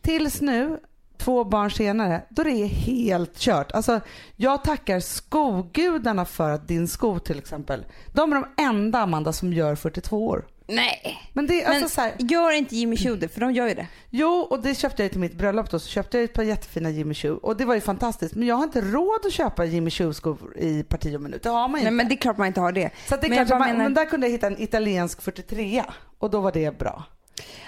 Tills 0.00 0.40
nu, 0.40 0.80
två 1.20 1.44
barn 1.44 1.70
senare, 1.70 2.22
då 2.30 2.42
det 2.42 2.50
är 2.50 2.66
helt 2.66 3.38
kört. 3.38 3.72
Alltså, 3.72 4.00
jag 4.36 4.64
tackar 4.64 5.00
skogudarna 5.00 6.24
för 6.24 6.50
att 6.50 6.68
din 6.68 6.88
sko 6.88 7.18
till 7.18 7.38
exempel, 7.38 7.84
de 8.14 8.32
är 8.32 8.36
de 8.36 8.62
enda 8.62 8.98
Amanda 8.98 9.32
som 9.32 9.52
gör 9.52 9.74
42 9.74 10.26
år. 10.28 10.44
Nej. 10.66 11.18
Men 11.32 11.46
det 11.46 11.64
alltså 11.64 11.80
Men 11.80 11.88
så 11.88 12.00
här, 12.00 12.12
gör 12.18 12.50
inte 12.52 12.76
Jimmy 12.76 12.96
Choo 12.96 13.16
det, 13.16 13.28
för 13.28 13.40
de 13.40 13.52
gör 13.52 13.68
ju 13.68 13.74
det. 13.74 13.86
Jo, 14.10 14.28
och 14.50 14.62
det 14.62 14.74
köpte 14.74 15.02
jag 15.02 15.10
till 15.10 15.20
mitt 15.20 15.34
bröllop 15.34 15.70
då. 15.70 15.78
Så 15.78 15.88
köpte 15.88 16.16
jag 16.18 16.24
ett 16.24 16.32
par 16.32 16.42
jättefina 16.42 16.90
Jimmy 16.90 17.14
Choo 17.14 17.36
och 17.36 17.56
det 17.56 17.64
var 17.64 17.74
ju 17.74 17.80
fantastiskt. 17.80 18.34
Men 18.34 18.48
jag 18.48 18.56
har 18.56 18.64
inte 18.64 18.80
råd 18.80 19.26
att 19.26 19.32
köpa 19.32 19.64
Jimmy 19.64 19.90
Choo-skor 19.90 20.58
i 20.58 20.82
parti 20.82 21.16
och 21.16 21.20
minut. 21.20 21.42
Det 21.42 21.48
har 21.48 21.68
man 21.68 21.80
ju 21.80 21.84
Nej 21.84 21.92
inte. 21.92 21.96
men 21.96 22.08
det 22.08 22.14
är 22.14 22.16
klart 22.16 22.38
man 22.38 22.46
inte 22.46 22.60
har 22.60 22.72
det. 22.72 22.90
Så 23.08 23.14
att 23.14 23.20
det 23.20 23.26
är 23.26 23.28
men 23.28 23.46
klart, 23.46 23.58
man, 23.58 23.68
menar- 23.68 23.84
men 23.84 23.94
där 23.94 24.04
kunde 24.04 24.26
jag 24.26 24.32
hitta 24.32 24.46
en 24.46 24.62
italiensk 24.62 25.22
43 25.22 25.84
och 26.18 26.30
då 26.30 26.40
var 26.40 26.52
det 26.52 26.78
bra. 26.78 27.04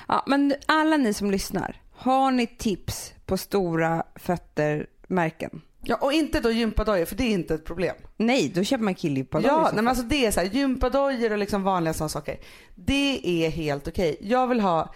Ja, 0.08 0.24
men 0.26 0.54
alla 0.66 0.96
ni 0.96 1.14
som 1.14 1.30
lyssnar, 1.30 1.80
har 2.04 2.30
ni 2.30 2.46
tips 2.46 3.14
på 3.26 3.36
stora 3.36 4.02
fötter-märken? 4.14 5.60
Ja, 5.84 5.96
och 6.00 6.12
inte 6.12 6.40
då 6.40 6.50
gympadojor 6.50 7.04
för 7.04 7.16
det 7.16 7.24
är 7.24 7.30
inte 7.30 7.54
ett 7.54 7.64
problem. 7.64 7.96
Nej, 8.16 8.52
då 8.54 8.64
köper 8.64 8.84
man 8.84 8.94
killgympa. 8.94 9.40
Ja, 9.44 9.62
nej, 9.62 9.72
men 9.74 9.88
alltså 9.88 10.04
det 10.04 10.26
är 10.26 10.30
så 10.30 10.40
här, 10.40 10.46
gympadojor 10.46 11.32
och 11.32 11.38
liksom 11.38 11.62
vanliga 11.62 11.94
sådana 11.94 12.08
saker. 12.08 12.38
Det 12.74 13.44
är 13.44 13.50
helt 13.50 13.88
okej. 13.88 14.16
Jag 14.20 14.46
vill 14.46 14.60
ha 14.60 14.94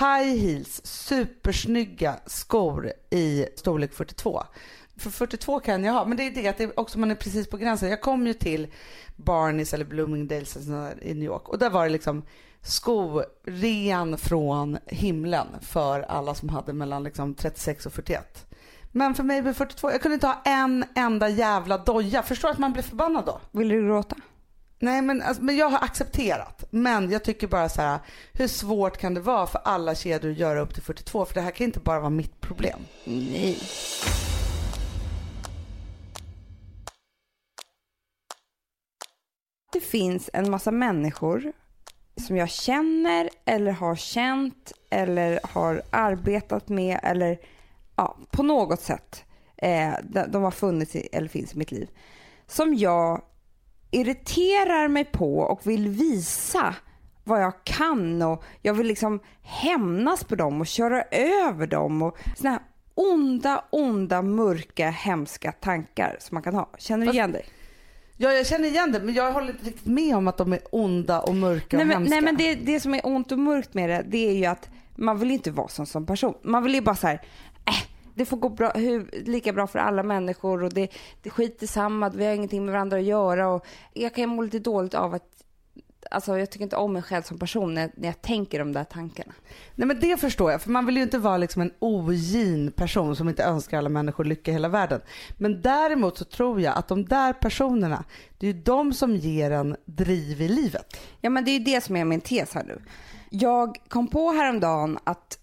high 0.00 0.40
heels, 0.40 0.86
supersnygga 0.86 2.16
skor 2.26 2.92
i 3.10 3.46
storlek 3.56 3.94
42. 3.94 4.42
För 5.00 5.10
42 5.10 5.60
kan 5.60 5.84
jag 5.84 5.92
ha, 5.92 6.04
men 6.04 6.16
det 6.16 6.26
är 6.26 6.30
det 6.30 6.48
att 6.48 6.58
det 6.58 6.72
också 6.76 6.98
man 6.98 7.10
är 7.10 7.14
precis 7.14 7.50
på 7.50 7.56
gränsen. 7.56 7.90
Jag 7.90 8.00
kom 8.00 8.26
ju 8.26 8.34
till 8.34 8.68
Barneys 9.16 9.74
eller 9.74 9.84
Bloomingdales 9.84 10.56
i 11.02 11.14
New 11.14 11.24
York 11.24 11.48
och 11.48 11.58
där 11.58 11.70
var 11.70 11.84
det 11.84 11.90
liksom 11.90 12.22
sko 12.62 13.22
ren 13.44 14.18
från 14.18 14.78
himlen 14.86 15.46
för 15.60 16.00
alla 16.00 16.34
som 16.34 16.48
hade 16.48 16.72
mellan 16.72 17.04
liksom 17.04 17.34
36 17.34 17.86
och 17.86 17.92
41. 17.92 18.46
Men 18.92 19.14
för 19.14 19.22
mig 19.22 19.42
blev 19.42 19.54
42, 19.54 19.90
jag 19.90 20.02
kunde 20.02 20.14
inte 20.14 20.26
ha 20.26 20.42
en 20.44 20.84
enda 20.94 21.28
jävla 21.28 21.78
doja. 21.78 22.22
Förstår 22.22 22.48
att 22.48 22.58
man 22.58 22.72
blir 22.72 22.82
förbannad 22.82 23.24
då? 23.26 23.40
Vill 23.50 23.68
du 23.68 23.86
gråta? 23.86 24.16
Nej 24.78 25.02
men, 25.02 25.22
alltså, 25.22 25.42
men 25.42 25.56
jag 25.56 25.68
har 25.68 25.84
accepterat. 25.84 26.64
Men 26.70 27.10
jag 27.10 27.24
tycker 27.24 27.46
bara 27.46 27.68
så 27.68 27.82
här, 27.82 27.98
hur 28.32 28.48
svårt 28.48 28.96
kan 28.96 29.14
det 29.14 29.20
vara 29.20 29.46
för 29.46 29.60
alla 29.64 29.94
kedjor 29.94 30.30
att 30.30 30.38
göra 30.38 30.60
upp 30.60 30.74
till 30.74 30.82
42? 30.82 31.24
För 31.24 31.34
det 31.34 31.40
här 31.40 31.50
kan 31.50 31.64
inte 31.64 31.80
bara 31.80 32.00
vara 32.00 32.10
mitt 32.10 32.40
problem. 32.40 32.78
Nej. 33.04 33.58
Det 39.72 39.80
finns 39.80 40.30
en 40.32 40.50
massa 40.50 40.70
människor 40.70 41.52
som 42.16 42.36
jag 42.36 42.50
känner 42.50 43.30
eller 43.44 43.72
har 43.72 43.96
känt 43.96 44.72
eller 44.90 45.40
har 45.42 45.82
arbetat 45.90 46.68
med 46.68 47.00
eller 47.02 47.38
ja, 47.96 48.18
på 48.30 48.42
något 48.42 48.80
sätt. 48.80 49.24
Eh, 49.56 49.92
de, 50.28 50.42
har 50.42 50.50
funnits 50.50 50.96
i, 50.96 51.08
eller 51.12 51.28
finns 51.28 51.54
i 51.54 51.58
mitt 51.58 51.72
liv. 51.72 51.90
Som 52.46 52.74
jag 52.74 53.22
irriterar 53.90 54.88
mig 54.88 55.04
på 55.04 55.38
och 55.38 55.66
vill 55.66 55.88
visa 55.88 56.74
vad 57.24 57.42
jag 57.42 57.64
kan 57.64 58.22
och 58.22 58.44
jag 58.62 58.74
vill 58.74 58.86
liksom 58.86 59.20
hämnas 59.42 60.24
på 60.24 60.34
dem 60.34 60.60
och 60.60 60.66
köra 60.66 61.02
över 61.10 61.66
dem 61.66 62.02
och 62.02 62.18
såna 62.36 62.50
här 62.50 62.60
onda, 62.94 63.64
onda, 63.70 64.22
mörka, 64.22 64.90
hemska 64.90 65.52
tankar 65.52 66.16
som 66.20 66.34
man 66.34 66.42
kan 66.42 66.54
ha. 66.54 66.70
Känner 66.78 67.00
du 67.00 67.06
Fast- 67.06 67.14
igen 67.14 67.32
dig? 67.32 67.44
Ja 68.22 68.32
jag 68.32 68.46
känner 68.46 68.68
igen 68.68 68.92
det 68.92 69.00
men 69.00 69.14
jag 69.14 69.32
håller 69.32 69.50
inte 69.50 69.64
riktigt 69.64 69.86
med 69.86 70.16
om 70.16 70.28
att 70.28 70.36
de 70.36 70.52
är 70.52 70.60
onda 70.70 71.20
och 71.20 71.34
mörka 71.34 71.76
Nej 71.76 71.84
och 71.84 71.88
men, 71.88 71.96
hemska. 71.96 72.14
nej 72.14 72.24
men 72.24 72.36
det, 72.36 72.54
det 72.54 72.80
som 72.80 72.94
är 72.94 73.00
ont 73.04 73.32
och 73.32 73.38
mörkt 73.38 73.74
med 73.74 73.90
det, 73.90 74.04
det 74.08 74.28
är 74.28 74.32
ju 74.32 74.44
att 74.44 74.68
man 74.96 75.18
vill 75.18 75.30
inte 75.30 75.50
vara 75.50 75.68
sån 75.68 75.86
som 75.86 76.06
person. 76.06 76.34
Man 76.42 76.62
vill 76.62 76.74
ju 76.74 76.80
bara 76.80 76.96
så 76.96 77.06
här, 77.06 77.20
äh, 77.64 77.88
det 78.14 78.24
får 78.24 78.36
gå 78.36 78.48
bra, 78.48 78.70
hur, 78.70 79.24
lika 79.26 79.52
bra 79.52 79.66
för 79.66 79.78
alla 79.78 80.02
människor 80.02 80.62
och 80.62 80.72
det, 80.72 80.88
det 81.22 81.30
skiter 81.30 81.66
samma, 81.66 82.08
vi 82.08 82.26
har 82.26 82.32
ingenting 82.32 82.64
med 82.64 82.72
varandra 82.72 82.96
att 82.96 83.02
göra 83.04 83.48
och 83.48 83.66
jag 83.92 84.14
kan 84.14 84.28
må 84.28 84.42
lite 84.42 84.58
dåligt 84.58 84.94
av 84.94 85.14
att 85.14 85.39
alltså 86.10 86.38
jag 86.38 86.50
tycker 86.50 86.62
inte 86.64 86.76
om 86.76 86.92
mig 86.92 87.02
själv 87.02 87.22
som 87.22 87.38
person 87.38 87.74
när, 87.74 87.90
när 87.94 88.08
jag 88.08 88.22
tänker 88.22 88.58
de 88.58 88.72
där 88.72 88.84
tankarna. 88.84 89.32
Nej 89.74 89.88
men 89.88 90.00
det 90.00 90.20
förstår 90.20 90.50
jag, 90.50 90.62
för 90.62 90.70
man 90.70 90.86
vill 90.86 90.96
ju 90.96 91.02
inte 91.02 91.18
vara 91.18 91.36
liksom 91.36 91.62
en 91.62 91.72
ogin 91.78 92.72
person 92.72 93.16
som 93.16 93.28
inte 93.28 93.42
önskar 93.42 93.78
alla 93.78 93.88
människor 93.88 94.24
lycka 94.24 94.50
i 94.50 94.54
hela 94.54 94.68
världen. 94.68 95.00
Men 95.38 95.62
däremot 95.62 96.18
så 96.18 96.24
tror 96.24 96.60
jag 96.60 96.76
att 96.78 96.88
de 96.88 97.04
där 97.04 97.32
personerna, 97.32 98.04
det 98.38 98.46
är 98.46 98.52
ju 98.52 98.62
de 98.62 98.92
som 98.92 99.16
ger 99.16 99.50
en 99.50 99.76
driv 99.84 100.42
i 100.42 100.48
livet. 100.48 100.96
Ja 101.20 101.30
men 101.30 101.44
det 101.44 101.50
är 101.50 101.58
ju 101.58 101.64
det 101.64 101.80
som 101.80 101.96
är 101.96 102.04
min 102.04 102.20
tes 102.20 102.54
här 102.54 102.64
nu. 102.64 102.82
Jag 103.30 103.76
kom 103.88 104.08
på 104.08 104.30
häromdagen 104.30 104.98
att 105.04 105.38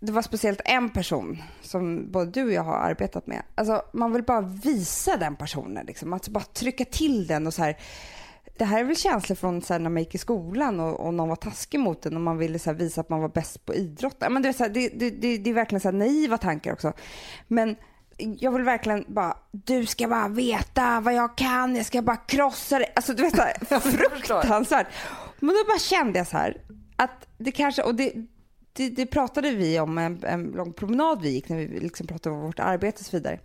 det 0.00 0.12
var 0.12 0.22
speciellt 0.22 0.60
en 0.64 0.90
person 0.90 1.42
som 1.60 2.10
både 2.12 2.30
du 2.30 2.44
och 2.44 2.52
jag 2.52 2.62
har 2.62 2.76
arbetat 2.76 3.26
med. 3.26 3.42
Alltså 3.54 3.82
man 3.92 4.12
vill 4.12 4.22
bara 4.22 4.40
visa 4.40 5.16
den 5.16 5.36
personen 5.36 5.86
liksom. 5.86 6.12
Alltså 6.12 6.30
bara 6.30 6.44
trycka 6.44 6.84
till 6.84 7.26
den 7.26 7.46
och 7.46 7.54
så 7.54 7.62
här. 7.62 7.76
Det 8.62 8.66
här 8.66 8.80
är 8.80 8.84
väl 8.84 8.96
känslor 8.96 9.36
från 9.36 9.62
så 9.62 9.74
här, 9.74 9.80
när 9.80 9.90
man 9.90 10.02
gick 10.02 10.14
i 10.14 10.18
skolan 10.18 10.80
och, 10.80 11.00
och 11.00 11.14
någon 11.14 11.28
var 11.28 11.36
taskig 11.36 11.80
mot 11.80 12.06
en 12.06 12.14
och 12.14 12.20
man 12.20 12.38
ville 12.38 12.58
så 12.58 12.70
här, 12.70 12.76
visa 12.76 13.00
att 13.00 13.08
man 13.08 13.20
var 13.20 13.28
bäst 13.28 13.66
på 13.66 13.74
idrott. 13.74 14.16
Men 14.30 14.42
det, 14.42 14.48
är 14.48 14.52
så 14.52 14.62
här, 14.62 14.70
det, 14.70 14.88
det, 14.88 15.10
det, 15.10 15.38
det 15.38 15.50
är 15.50 15.54
verkligen 15.54 15.80
så 15.80 15.88
här, 15.88 15.92
naiva 15.98 16.38
tankar 16.38 16.72
också. 16.72 16.92
Men 17.48 17.76
jag 18.16 18.52
vill 18.52 18.62
verkligen 18.62 19.04
bara, 19.08 19.36
du 19.52 19.86
ska 19.86 20.08
bara 20.08 20.28
veta 20.28 21.00
vad 21.00 21.14
jag 21.14 21.36
kan, 21.36 21.76
jag 21.76 21.86
ska 21.86 22.02
bara 22.02 22.16
krossa 22.16 22.78
dig. 22.78 22.92
Alltså 22.96 23.14
du 23.14 23.22
vet 23.22 23.68
så 23.68 23.80
fruktansvärt. 23.80 24.86
Men 25.40 25.48
då 25.48 25.64
bara 25.68 25.78
kände 25.78 26.18
jag 26.18 26.26
så 26.26 26.36
här, 26.36 26.56
att 26.96 27.28
det 27.38 27.52
kanske, 27.52 27.82
och 27.82 27.94
det, 27.94 28.12
det, 28.72 28.88
det 28.88 29.06
pratade 29.06 29.50
vi 29.50 29.80
om 29.80 29.98
en, 29.98 30.24
en 30.24 30.44
lång 30.44 30.72
promenad 30.72 31.22
vi 31.22 31.30
gick 31.30 31.48
när 31.48 31.56
vi 31.56 31.80
liksom 31.80 32.06
pratade 32.06 32.36
om 32.36 32.42
vårt 32.42 32.60
arbete 32.60 33.00
och 33.00 33.06
så 33.06 33.16
vidare. 33.16 33.40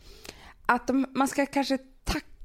Att 0.65 0.88
de, 0.88 1.06
man 1.15 1.27
ska 1.27 1.45
kanske 1.45 1.77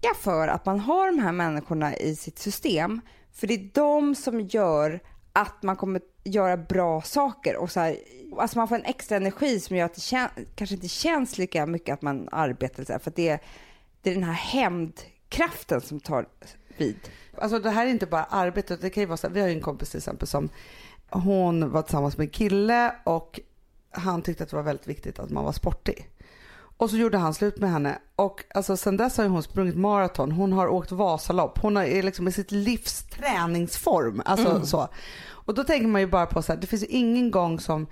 tacka 0.02 0.14
för 0.14 0.48
att 0.48 0.66
man 0.66 0.80
har 0.80 1.06
de 1.06 1.18
här 1.18 1.32
människorna 1.32 1.96
i 1.96 2.16
sitt 2.16 2.38
system. 2.38 3.00
För 3.32 3.46
det 3.46 3.54
är 3.54 3.70
de 3.72 4.14
som 4.14 4.40
gör 4.40 5.00
att 5.32 5.62
man 5.62 5.76
kommer 5.76 6.00
göra 6.24 6.56
bra 6.56 7.02
saker 7.02 7.56
och 7.56 7.70
så 7.70 7.80
här, 7.80 7.96
alltså 8.38 8.58
man 8.58 8.68
får 8.68 8.76
en 8.76 8.84
extra 8.84 9.16
energi 9.16 9.60
som 9.60 9.76
gör 9.76 9.86
att 9.86 9.94
det 9.94 10.00
kän, 10.00 10.28
kanske 10.54 10.74
inte 10.74 10.88
känns 10.88 11.38
lika 11.38 11.66
mycket 11.66 11.92
att 11.92 12.02
man 12.02 12.28
arbetar 12.32 12.84
så 12.84 12.92
här, 12.92 12.98
för 12.98 13.12
det 13.16 13.28
är, 13.28 13.40
det 14.02 14.10
är 14.10 14.14
den 14.14 14.24
här 14.24 14.32
hämndkraften 14.32 15.80
som 15.80 16.00
tar 16.00 16.26
vid. 16.76 16.96
Alltså 17.38 17.58
det 17.58 17.70
här 17.70 17.86
är 17.86 17.90
inte 17.90 18.06
bara 18.06 18.24
arbetet, 18.24 18.80
det 18.80 18.90
kan 18.90 19.00
ju 19.00 19.06
vara 19.06 19.16
så 19.16 19.26
här, 19.26 19.34
vi 19.34 19.40
har 19.40 19.48
ju 19.48 19.54
en 19.54 19.60
kompis 19.60 19.90
till 19.90 19.98
exempel 19.98 20.28
som 20.28 20.48
hon 21.10 21.70
var 21.70 21.82
tillsammans 21.82 22.16
med 22.16 22.24
en 22.24 22.30
kille 22.30 22.94
och 23.04 23.40
han 23.90 24.22
tyckte 24.22 24.44
att 24.44 24.50
det 24.50 24.56
var 24.56 24.62
väldigt 24.62 24.86
viktigt 24.86 25.18
att 25.18 25.30
man 25.30 25.44
var 25.44 25.52
sportig. 25.52 26.08
Och 26.82 26.90
så 26.90 26.96
gjorde 26.96 27.18
han 27.18 27.34
slut 27.34 27.58
med 27.58 27.70
henne 27.70 27.98
och 28.16 28.44
alltså 28.54 28.76
sen 28.76 28.96
dess 28.96 29.16
har 29.16 29.26
hon 29.26 29.42
sprungit 29.42 29.76
maraton, 29.76 30.32
hon 30.32 30.52
har 30.52 30.68
åkt 30.68 30.92
Vasalopp, 30.92 31.58
hon 31.58 31.76
är 31.76 32.02
liksom 32.02 32.28
i 32.28 32.32
sitt 32.32 32.50
livs 32.50 33.02
träningsform. 33.02 34.22
Alltså 34.24 34.50
mm. 34.50 34.66
så. 34.66 34.88
Och 35.28 35.54
då 35.54 35.64
tänker 35.64 35.86
man 35.86 36.00
ju 36.00 36.06
bara 36.06 36.26
på 36.26 36.42
så 36.42 36.52
här, 36.52 36.60
det 36.60 36.66
finns 36.66 36.82
ju 36.82 36.86
ingen 36.86 37.30
gång 37.30 37.60
som 37.60 37.86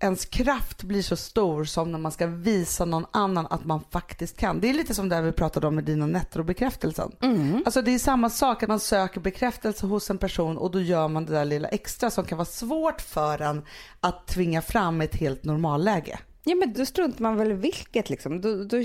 ens 0.00 0.24
kraft 0.24 0.82
blir 0.82 1.02
så 1.02 1.16
stor 1.16 1.64
som 1.64 1.92
när 1.92 1.98
man 1.98 2.12
ska 2.12 2.26
visa 2.26 2.84
någon 2.84 3.06
annan 3.10 3.46
att 3.50 3.64
man 3.64 3.80
faktiskt 3.90 4.36
kan. 4.36 4.60
Det 4.60 4.70
är 4.70 4.74
lite 4.74 4.94
som 4.94 5.08
det 5.08 5.22
vi 5.22 5.32
pratade 5.32 5.66
om 5.66 5.74
med 5.74 5.84
dina 5.84 6.06
nettobekräftelsen. 6.06 7.12
Mm. 7.22 7.62
Alltså 7.64 7.82
det 7.82 7.94
är 7.94 7.98
samma 7.98 8.30
sak 8.30 8.62
att 8.62 8.68
man 8.68 8.80
söker 8.80 9.20
bekräftelse 9.20 9.86
hos 9.86 10.10
en 10.10 10.18
person 10.18 10.58
och 10.58 10.70
då 10.70 10.80
gör 10.80 11.08
man 11.08 11.26
det 11.26 11.32
där 11.32 11.44
lilla 11.44 11.68
extra 11.68 12.10
som 12.10 12.24
kan 12.24 12.38
vara 12.38 12.46
svårt 12.46 13.00
för 13.00 13.42
en 13.42 13.62
att 14.00 14.26
tvinga 14.26 14.62
fram 14.62 15.00
ett 15.00 15.14
helt 15.14 15.44
normalläge. 15.44 16.18
Ja 16.48 16.54
men 16.54 16.72
då 16.72 16.86
struntar 16.86 17.22
man 17.22 17.36
väl 17.36 17.52
vilket 17.52 18.10
liksom. 18.10 18.40
Då, 18.40 18.64
då 18.64 18.76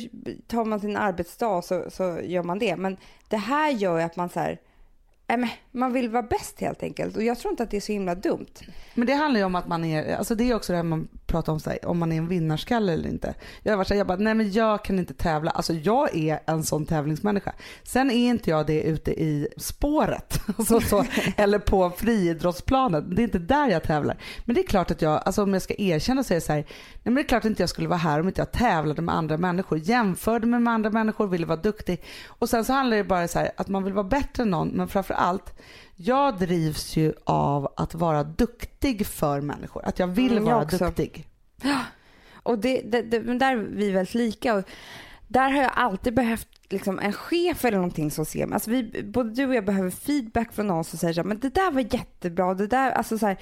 tar 0.47 0.65
man 0.65 0.79
sin 0.79 0.97
arbetsdag 0.97 1.61
så, 1.61 1.85
så 1.89 2.19
gör 2.23 2.43
man 2.43 2.59
det. 2.59 2.75
Men 2.75 2.97
det 3.27 3.37
här 3.37 3.71
gör 3.71 3.97
ju 3.97 4.03
att 4.03 4.15
man 4.15 4.29
så 4.29 4.39
här, 4.39 4.59
man 5.71 5.93
vill 5.93 6.09
vara 6.09 6.23
bäst 6.23 6.61
helt 6.61 6.83
enkelt 6.83 7.15
och 7.17 7.23
jag 7.23 7.39
tror 7.39 7.51
inte 7.51 7.63
att 7.63 7.71
det 7.71 7.77
är 7.77 7.81
så 7.81 7.91
himla 7.91 8.15
dumt. 8.15 8.53
Men 8.93 9.07
det 9.07 9.13
handlar 9.13 9.39
ju 9.39 9.45
om 9.45 9.55
att 9.55 9.67
man 9.67 9.85
är, 9.85 10.15
alltså 10.15 10.35
det 10.35 10.43
är 10.43 10.55
också 10.55 10.73
det 10.73 10.77
här 10.77 10.83
man 10.83 11.07
pratar 11.31 11.53
om, 11.53 11.59
sig, 11.59 11.79
om 11.83 11.99
man 11.99 12.11
är 12.11 12.17
en 12.17 12.27
vinnarskalle 12.27 12.93
eller 12.93 13.09
inte. 13.09 13.33
Jag 13.63 13.77
varit 13.77 13.87
så 13.87 13.93
här, 13.93 13.99
jag 13.99 14.07
bara, 14.07 14.17
nej 14.17 14.33
men 14.33 14.51
jag 14.51 14.83
kan 14.83 14.99
inte 14.99 15.13
tävla. 15.13 15.51
Alltså 15.51 15.73
jag 15.73 16.15
är 16.15 16.39
en 16.45 16.63
sån 16.63 16.85
tävlingsmänniska. 16.85 17.53
Sen 17.83 18.11
är 18.11 18.29
inte 18.29 18.49
jag 18.49 18.67
det 18.67 18.81
ute 18.81 19.11
i 19.11 19.47
spåret 19.57 20.41
alltså 20.57 20.81
så, 20.81 21.05
eller 21.37 21.59
på 21.59 21.89
friidrottsplanen. 21.89 23.15
Det 23.15 23.21
är 23.21 23.23
inte 23.23 23.39
där 23.39 23.67
jag 23.67 23.83
tävlar. 23.83 24.17
Men 24.45 24.55
det 24.55 24.61
är 24.61 24.67
klart 24.67 24.91
att 24.91 25.01
jag, 25.01 25.21
alltså 25.25 25.43
om 25.43 25.53
jag 25.53 25.61
ska 25.61 25.73
erkänna 25.77 26.23
så 26.23 26.33
är 26.33 26.35
det 26.35 26.41
så 26.41 26.53
här, 26.53 26.59
nej 26.59 26.67
men 27.03 27.15
det 27.15 27.21
är 27.21 27.27
klart 27.27 27.45
att 27.45 27.49
inte 27.49 27.63
jag 27.63 27.69
skulle 27.69 27.87
vara 27.87 27.99
här 27.99 28.19
om 28.19 28.27
inte 28.27 28.41
jag 28.41 28.51
tävlade 28.51 29.01
med 29.01 29.15
andra 29.15 29.37
människor, 29.37 29.77
jämförde 29.77 30.47
mig 30.47 30.59
med 30.59 30.73
andra 30.73 30.89
människor, 30.89 31.27
ville 31.27 31.45
vara 31.45 31.61
duktig. 31.61 32.03
Och 32.27 32.49
sen 32.49 32.65
så 32.65 32.73
handlar 32.73 32.97
det 32.97 33.03
bara 33.03 33.27
så 33.27 33.39
här, 33.39 33.51
att 33.57 33.67
man 33.67 33.83
vill 33.83 33.93
vara 33.93 34.03
bättre 34.03 34.43
än 34.43 34.49
någon, 34.49 34.67
men 34.67 34.87
framför 34.87 35.13
allt 35.13 35.53
jag 36.03 36.39
drivs 36.39 36.95
ju 36.97 37.13
av 37.23 37.73
att 37.77 37.95
vara 37.95 38.23
duktig 38.23 39.07
för 39.07 39.41
människor. 39.41 39.85
Att 39.85 39.99
jag 39.99 40.07
vill 40.07 40.31
mm, 40.31 40.47
jag 40.47 40.53
vara 40.53 40.65
också. 40.65 40.77
duktig. 40.77 41.27
Ja, 41.61 41.79
och 42.43 42.59
det, 42.59 42.81
det, 42.81 43.01
det, 43.01 43.19
där 43.19 43.51
är 43.51 43.55
vi 43.55 43.91
väldigt 43.91 44.13
lika. 44.13 44.55
Och 44.55 44.63
där 45.27 45.49
har 45.51 45.61
jag 45.61 45.71
alltid 45.75 46.13
behövt 46.13 46.47
liksom 46.69 46.99
en 46.99 47.13
chef 47.13 47.65
eller 47.65 47.77
någonting 47.77 48.11
som 48.11 48.25
ser 48.25 48.45
mig. 48.45 48.53
Alltså 48.53 48.69
vi, 48.69 49.03
både 49.03 49.29
du 49.29 49.45
och 49.45 49.55
jag 49.55 49.65
behöver 49.65 49.89
feedback 49.89 50.53
från 50.53 50.67
någon 50.67 50.83
som 50.83 50.99
säger 50.99 51.13
så 51.13 51.21
här, 51.21 51.27
men 51.27 51.39
det 51.39 51.53
där 51.53 51.71
var 51.71 51.81
jättebra. 51.93 52.53
Det 52.53 52.67
där, 52.67 52.91
alltså 52.91 53.17
så 53.17 53.25
här, 53.25 53.37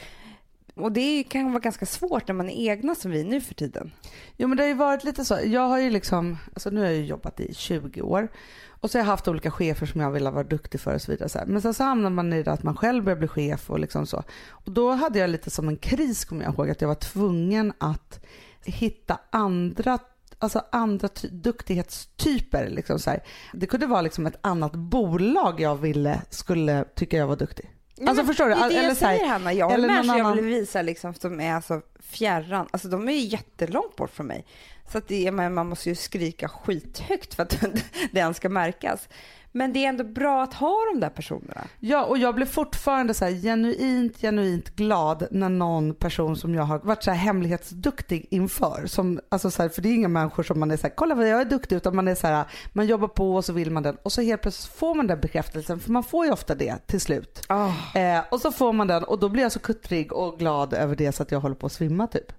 och 0.81 0.91
det 0.91 1.23
kan 1.23 1.51
vara 1.51 1.59
ganska 1.59 1.85
svårt 1.85 2.27
när 2.27 2.35
man 2.35 2.49
är 2.49 2.71
egna 2.71 2.95
som 2.95 3.11
vi 3.11 3.23
nu 3.23 3.41
för 3.41 3.53
tiden. 3.53 3.91
Jo 4.37 4.47
men 4.47 4.57
det 4.57 4.63
har 4.63 4.67
ju 4.67 4.73
varit 4.73 5.03
lite 5.03 5.25
så. 5.25 5.39
Jag 5.45 5.67
har 5.67 5.79
ju 5.79 5.89
liksom, 5.89 6.37
alltså 6.53 6.69
nu 6.69 6.79
har 6.79 6.87
jag 6.87 6.95
ju 6.95 7.05
jobbat 7.05 7.39
i 7.39 7.53
20 7.53 8.01
år 8.01 8.27
och 8.67 8.91
så 8.91 8.97
har 8.97 9.03
jag 9.03 9.07
haft 9.07 9.27
olika 9.27 9.51
chefer 9.51 9.85
som 9.85 10.01
jag 10.01 10.11
ville 10.11 10.31
vara 10.31 10.43
duktig 10.43 10.81
för 10.81 10.95
och 10.95 11.01
så 11.01 11.11
vidare. 11.11 11.43
Men 11.47 11.61
sen 11.61 11.73
så 11.73 11.83
hamnar 11.83 12.09
man 12.09 12.33
i 12.33 12.43
det 12.43 12.51
att 12.51 12.63
man 12.63 12.75
själv 12.75 13.03
börjar 13.03 13.17
bli 13.17 13.27
chef 13.27 13.69
och 13.69 13.79
liksom 13.79 14.05
så. 14.05 14.23
Och 14.49 14.71
då 14.71 14.91
hade 14.91 15.19
jag 15.19 15.29
lite 15.29 15.49
som 15.49 15.67
en 15.67 15.77
kris 15.77 16.25
kommer 16.25 16.43
jag 16.43 16.53
ihåg 16.53 16.69
att 16.69 16.81
jag 16.81 16.87
var 16.87 16.95
tvungen 16.95 17.73
att 17.77 18.25
hitta 18.65 19.19
andra 19.29 19.99
alltså 20.39 20.63
andra 20.71 21.09
duktighetstyper. 21.31 22.69
Liksom 22.69 22.99
så 22.99 23.09
här. 23.09 23.23
Det 23.53 23.65
kunde 23.65 23.87
vara 23.87 24.01
liksom 24.01 24.27
ett 24.27 24.39
annat 24.41 24.75
bolag 24.75 25.59
jag 25.59 25.75
ville 25.75 26.21
skulle 26.29 26.85
tycka 26.95 27.17
jag 27.17 27.27
var 27.27 27.35
duktig. 27.35 27.69
Alltså 28.07 28.25
förstår 28.25 28.49
du? 28.49 28.55
Det 28.55 28.61
är 28.61 28.69
det 28.69 28.75
eller 28.75 28.87
jag 28.87 28.97
säger 28.97 29.25
Hanna. 29.25 29.53
Jag 29.53 29.69
har 29.69 29.77
människor 29.77 30.17
jag 30.17 30.35
vill 30.35 30.45
visa 30.45 30.81
liksom 30.81 31.13
som 31.13 31.41
är 31.41 31.53
alltså 31.53 31.81
fjärran. 31.99 32.67
Alltså 32.71 32.87
de 32.87 33.09
är 33.09 33.13
jättelångt 33.13 33.95
bort 33.95 34.11
från 34.11 34.27
mig. 34.27 34.45
Så 34.91 34.97
att 34.97 35.07
det, 35.07 35.31
man 35.31 35.67
måste 35.67 35.89
ju 35.89 35.95
skrika 35.95 36.47
skithögt 36.49 37.33
för 37.33 37.43
att 37.43 37.61
det 38.11 38.19
ens 38.19 38.37
ska 38.37 38.49
märkas. 38.49 39.09
Men 39.51 39.73
det 39.73 39.85
är 39.85 39.89
ändå 39.89 40.03
bra 40.03 40.43
att 40.43 40.53
ha 40.53 40.77
de 40.93 40.99
där 40.99 41.09
personerna. 41.09 41.67
Ja, 41.79 42.05
och 42.05 42.17
jag 42.17 42.35
blir 42.35 42.45
fortfarande 42.45 43.13
så 43.13 43.25
genuint, 43.25 44.21
genuint 44.21 44.75
glad 44.75 45.27
när 45.31 45.49
någon 45.49 45.95
person 45.95 46.35
som 46.35 46.55
jag 46.55 46.63
har 46.63 46.79
varit 46.79 47.03
så 47.03 47.11
här 47.11 47.17
hemlighetsduktig 47.17 48.27
inför. 48.31 48.85
Som, 48.85 49.19
alltså 49.29 49.51
så 49.51 49.61
här, 49.61 49.69
för 49.69 49.81
det 49.81 49.89
är 49.89 49.93
inga 49.93 50.07
människor 50.07 50.43
som 50.43 50.59
man 50.59 50.71
är 50.71 50.77
så 50.77 50.87
här, 50.87 50.95
kolla 50.95 51.15
vad 51.15 51.27
jag 51.29 51.41
är 51.41 51.45
duktig, 51.45 51.75
utan 51.75 51.95
man 51.95 52.07
är 52.07 52.15
så 52.15 52.27
här, 52.27 52.45
man 52.73 52.87
jobbar 52.87 53.07
på 53.07 53.35
och 53.35 53.45
så 53.45 53.53
vill 53.53 53.71
man 53.71 53.83
den. 53.83 53.97
Och 54.03 54.11
så 54.11 54.21
helt 54.21 54.41
plötsligt 54.41 54.73
får 54.73 54.95
man 54.95 55.07
den 55.07 55.19
bekräftelsen, 55.19 55.79
för 55.79 55.91
man 55.91 56.03
får 56.03 56.25
ju 56.25 56.31
ofta 56.31 56.55
det 56.55 56.87
till 56.87 57.01
slut. 57.01 57.45
Oh. 57.49 57.97
Eh, 57.97 58.23
och 58.31 58.41
så 58.41 58.51
får 58.51 58.73
man 58.73 58.87
den 58.87 59.03
och 59.03 59.19
då 59.19 59.29
blir 59.29 59.43
jag 59.43 59.51
så 59.51 59.59
kuttrig 59.59 60.13
och 60.13 60.39
glad 60.39 60.73
över 60.73 60.95
det 60.95 61.11
så 61.11 61.23
att 61.23 61.31
jag 61.31 61.39
håller 61.39 61.55
på 61.55 61.65
att 61.65 61.71
svimma 61.71 62.07
typ. 62.07 62.33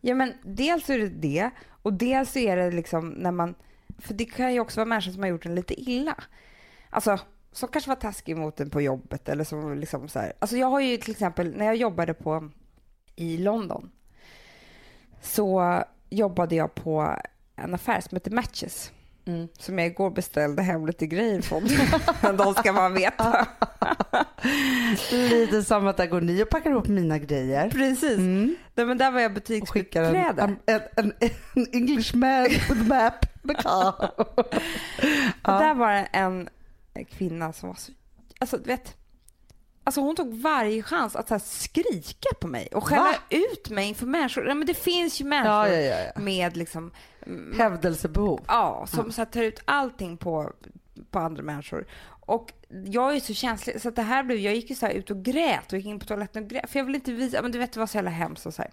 Ja 0.00 0.14
men 0.14 0.32
dels 0.42 0.90
är 0.90 0.98
det 0.98 1.08
det 1.08 1.50
och 1.82 1.92
dels 1.92 2.36
är 2.36 2.56
det 2.56 2.70
liksom 2.70 3.08
när 3.08 3.30
man, 3.30 3.54
för 3.98 4.14
det 4.14 4.24
kan 4.24 4.54
ju 4.54 4.60
också 4.60 4.80
vara 4.80 4.88
människor 4.88 5.12
som 5.12 5.22
har 5.22 5.28
gjort 5.28 5.46
en 5.46 5.54
lite 5.54 5.90
illa. 5.90 6.16
Alltså 6.96 7.18
som 7.52 7.68
kanske 7.68 7.88
var 7.88 7.96
taskig 7.96 8.36
mot 8.36 8.60
en 8.60 8.70
på 8.70 8.80
jobbet 8.80 9.28
eller 9.28 9.44
som 9.44 9.78
liksom 9.78 10.08
så 10.08 10.18
här. 10.18 10.32
Alltså 10.38 10.56
jag 10.56 10.66
har 10.66 10.80
ju 10.80 10.96
till 10.96 11.10
exempel 11.10 11.56
när 11.56 11.66
jag 11.66 11.76
jobbade 11.76 12.14
på 12.14 12.50
i 13.16 13.36
London 13.36 13.90
så 15.22 15.82
jobbade 16.10 16.54
jag 16.54 16.74
på 16.74 17.16
en 17.56 17.74
affär 17.74 18.00
som 18.00 18.16
heter 18.16 18.30
Matches. 18.30 18.92
Mm. 19.26 19.48
Som 19.58 19.78
jag 19.78 19.86
igår 19.86 20.10
beställde 20.10 20.62
hem 20.62 20.86
lite 20.86 21.06
grejer 21.06 21.40
från. 21.40 21.68
De 22.36 22.54
ska 22.54 22.72
man 22.72 22.94
veta. 22.94 23.46
lite 25.10 25.62
som 25.62 25.86
att 25.86 25.96
där 25.96 26.06
går 26.06 26.20
ni 26.20 26.42
och 26.42 26.48
packar 26.48 26.70
ihop 26.70 26.88
mina 26.88 27.18
grejer. 27.18 27.70
Precis. 27.70 28.18
Mm. 28.18 28.56
Nej, 28.74 28.86
men 28.86 28.98
där 28.98 29.10
var 29.10 29.20
jag 29.20 29.34
butiksbiträde. 29.34 30.42
En, 30.42 30.58
en, 30.66 30.80
en, 30.96 31.12
en 31.54 31.66
English 31.72 32.16
man 32.16 32.44
with 32.44 32.88
map. 32.88 33.26
ja. 33.64 34.14
Och 35.42 35.52
där 35.52 35.74
var 35.74 36.08
en 36.12 36.48
kvinna 37.04 37.52
som 37.52 37.68
var 37.68 37.76
så, 37.76 37.92
alltså 38.38 38.58
du 38.58 38.64
vet, 38.64 38.96
Alltså 39.86 40.00
hon 40.00 40.16
tog 40.16 40.34
varje 40.34 40.82
chans 40.82 41.16
att 41.16 41.28
så 41.28 41.38
skrika 41.38 42.28
på 42.40 42.48
mig 42.48 42.68
och 42.72 42.84
skälla 42.84 43.14
ut 43.30 43.70
mig 43.70 43.88
inför 43.88 44.06
människor. 44.06 44.48
Ja, 44.48 44.54
men 44.54 44.66
det 44.66 44.74
finns 44.74 45.20
ju 45.20 45.24
människor 45.24 45.66
ja, 45.66 45.96
ja, 46.14 46.20
med 46.20 46.56
liksom... 46.56 46.90
Mm, 47.26 47.58
Hävdelsebehov. 47.58 48.40
Ja, 48.46 48.86
som 48.88 49.12
så 49.12 49.24
tar 49.24 49.42
ut 49.42 49.62
allting 49.64 50.16
på, 50.16 50.52
på 51.10 51.18
andra 51.18 51.42
människor. 51.42 51.86
Och 52.26 52.52
jag 52.68 53.16
är 53.16 53.20
så 53.20 53.34
känslig 53.34 53.80
så 53.80 53.90
det 53.90 54.02
här 54.02 54.22
blev, 54.22 54.38
jag 54.38 54.54
gick 54.54 54.70
ju 54.70 54.76
så 54.76 54.88
ut 54.88 55.10
och 55.10 55.24
grät 55.24 55.72
och 55.72 55.78
gick 55.78 55.86
in 55.86 55.98
på 55.98 56.06
toaletten 56.06 56.42
och 56.42 56.50
grät 56.50 56.70
för 56.70 56.78
jag 56.78 56.84
vill 56.86 56.94
inte 56.94 57.12
visa, 57.12 57.42
men 57.42 57.52
du 57.52 57.58
vet 57.58 57.72
det 57.72 57.80
var 57.80 57.86
så 57.86 57.96
jävla 57.96 58.10
hemskt 58.10 58.46
och 58.46 58.54
så 58.54 58.62
här. 58.62 58.70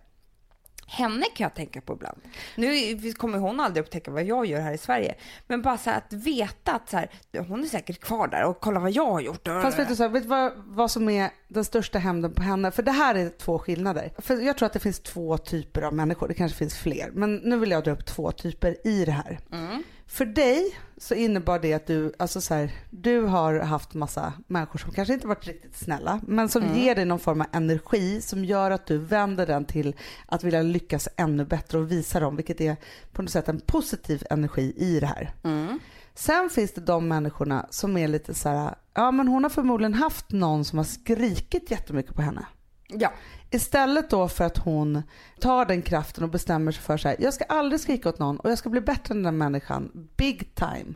Henne 0.87 1.25
kan 1.35 1.43
jag 1.43 1.53
tänka 1.53 1.81
på 1.81 1.93
ibland. 1.93 2.21
Nu 2.55 3.13
kommer 3.13 3.37
hon 3.37 3.59
aldrig 3.59 3.83
upptäcka 3.83 4.11
vad 4.11 4.23
jag 4.23 4.45
gör 4.45 4.61
här 4.61 4.73
i 4.73 4.77
Sverige. 4.77 5.15
Men 5.47 5.61
bara 5.61 5.77
så 5.77 5.89
att 5.89 6.13
veta 6.13 6.71
att 6.71 6.89
så 6.89 6.97
här, 6.97 7.09
hon 7.47 7.63
är 7.63 7.67
säkert 7.67 7.99
kvar 7.99 8.27
där 8.27 8.43
och 8.43 8.59
kolla 8.59 8.79
vad 8.79 8.91
jag 8.91 9.11
har 9.11 9.21
gjort. 9.21 9.47
Fast 9.47 9.79
vet 9.79 9.87
du, 9.87 9.95
så 9.95 10.03
här, 10.03 10.09
vet 10.09 10.23
du 10.23 10.29
vad, 10.29 10.51
vad 10.55 10.91
som 10.91 11.09
är 11.09 11.29
den 11.47 11.65
största 11.65 11.99
hämnden 11.99 12.33
på 12.33 12.41
henne? 12.43 12.71
För 12.71 12.83
det 12.83 12.91
här 12.91 13.15
är 13.15 13.29
två 13.29 13.59
skillnader. 13.59 14.11
För 14.17 14.41
jag 14.41 14.57
tror 14.57 14.65
att 14.65 14.73
det 14.73 14.79
finns 14.79 14.99
två 14.99 15.37
typer 15.37 15.81
av 15.81 15.93
människor, 15.93 16.27
det 16.27 16.33
kanske 16.33 16.57
finns 16.57 16.77
fler. 16.77 17.11
Men 17.13 17.35
nu 17.35 17.57
vill 17.57 17.71
jag 17.71 17.83
dra 17.83 17.91
upp 17.91 18.05
två 18.05 18.31
typer 18.31 18.87
i 18.87 19.05
det 19.05 19.11
här. 19.11 19.39
Mm. 19.51 19.83
För 20.07 20.25
dig 20.25 20.77
så 21.03 21.15
innebar 21.15 21.59
det 21.59 21.73
att 21.73 21.87
du, 21.87 22.13
alltså 22.19 22.41
så 22.41 22.53
här, 22.53 22.71
du 22.89 23.21
har 23.21 23.59
haft 23.59 23.93
massa 23.93 24.33
människor 24.47 24.79
som 24.79 24.91
kanske 24.91 25.13
inte 25.13 25.27
varit 25.27 25.47
riktigt 25.47 25.77
snälla 25.77 26.21
men 26.27 26.49
som 26.49 26.63
Mm. 26.63 26.77
ger 26.77 26.95
dig 26.95 27.05
någon 27.05 27.19
form 27.19 27.41
av 27.41 27.47
energi 27.51 28.21
som 28.21 28.45
gör 28.45 28.71
att 28.71 28.87
du 28.87 28.97
vänder 28.97 29.47
den 29.47 29.65
till 29.65 29.95
att 30.25 30.43
vilja 30.43 30.61
lyckas 30.61 31.07
ännu 31.17 31.45
bättre 31.45 31.77
och 31.77 31.91
visa 31.91 32.19
dem 32.19 32.35
vilket 32.35 32.61
är 32.61 32.75
på 33.11 33.21
något 33.21 33.31
sätt 33.31 33.49
en 33.49 33.59
positiv 33.59 34.23
energi 34.29 34.73
i 34.77 34.99
det 34.99 35.07
här. 35.07 35.33
Mm. 35.43 35.79
Sen 36.15 36.49
finns 36.49 36.73
det 36.73 36.81
de 36.81 37.07
människorna 37.07 37.65
som 37.69 37.97
är 37.97 38.07
lite 38.07 38.33
så 38.33 38.49
här, 38.49 38.75
ja 38.93 39.11
men 39.11 39.27
hon 39.27 39.43
har 39.43 39.49
förmodligen 39.49 39.93
haft 39.93 40.31
någon 40.31 40.65
som 40.65 40.77
har 40.77 40.85
skrikit 40.85 41.71
jättemycket 41.71 42.15
på 42.15 42.21
henne. 42.21 42.45
Ja. 42.87 43.13
Istället 43.51 44.09
då 44.09 44.27
för 44.27 44.43
att 44.43 44.57
hon 44.57 45.03
tar 45.39 45.65
den 45.65 45.81
kraften 45.81 46.23
och 46.23 46.29
bestämmer 46.29 46.71
sig 46.71 46.81
för 46.83 46.97
så 46.97 47.07
här, 47.07 47.17
jag 47.19 47.33
ska 47.33 47.43
aldrig 47.43 47.81
skrika 47.81 48.09
åt 48.09 48.19
någon 48.19 48.37
och 48.39 48.51
jag 48.51 48.57
ska 48.57 48.69
bli 48.69 48.81
bättre 48.81 49.13
än 49.13 49.23
den 49.23 49.37
människan, 49.37 50.07
big 50.17 50.55
time. 50.55 50.93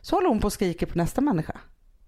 Så 0.00 0.16
håller 0.16 0.28
hon 0.28 0.40
på 0.40 0.46
och 0.46 0.52
skriker 0.52 0.86
på 0.86 0.98
nästa 0.98 1.20
människa. 1.20 1.60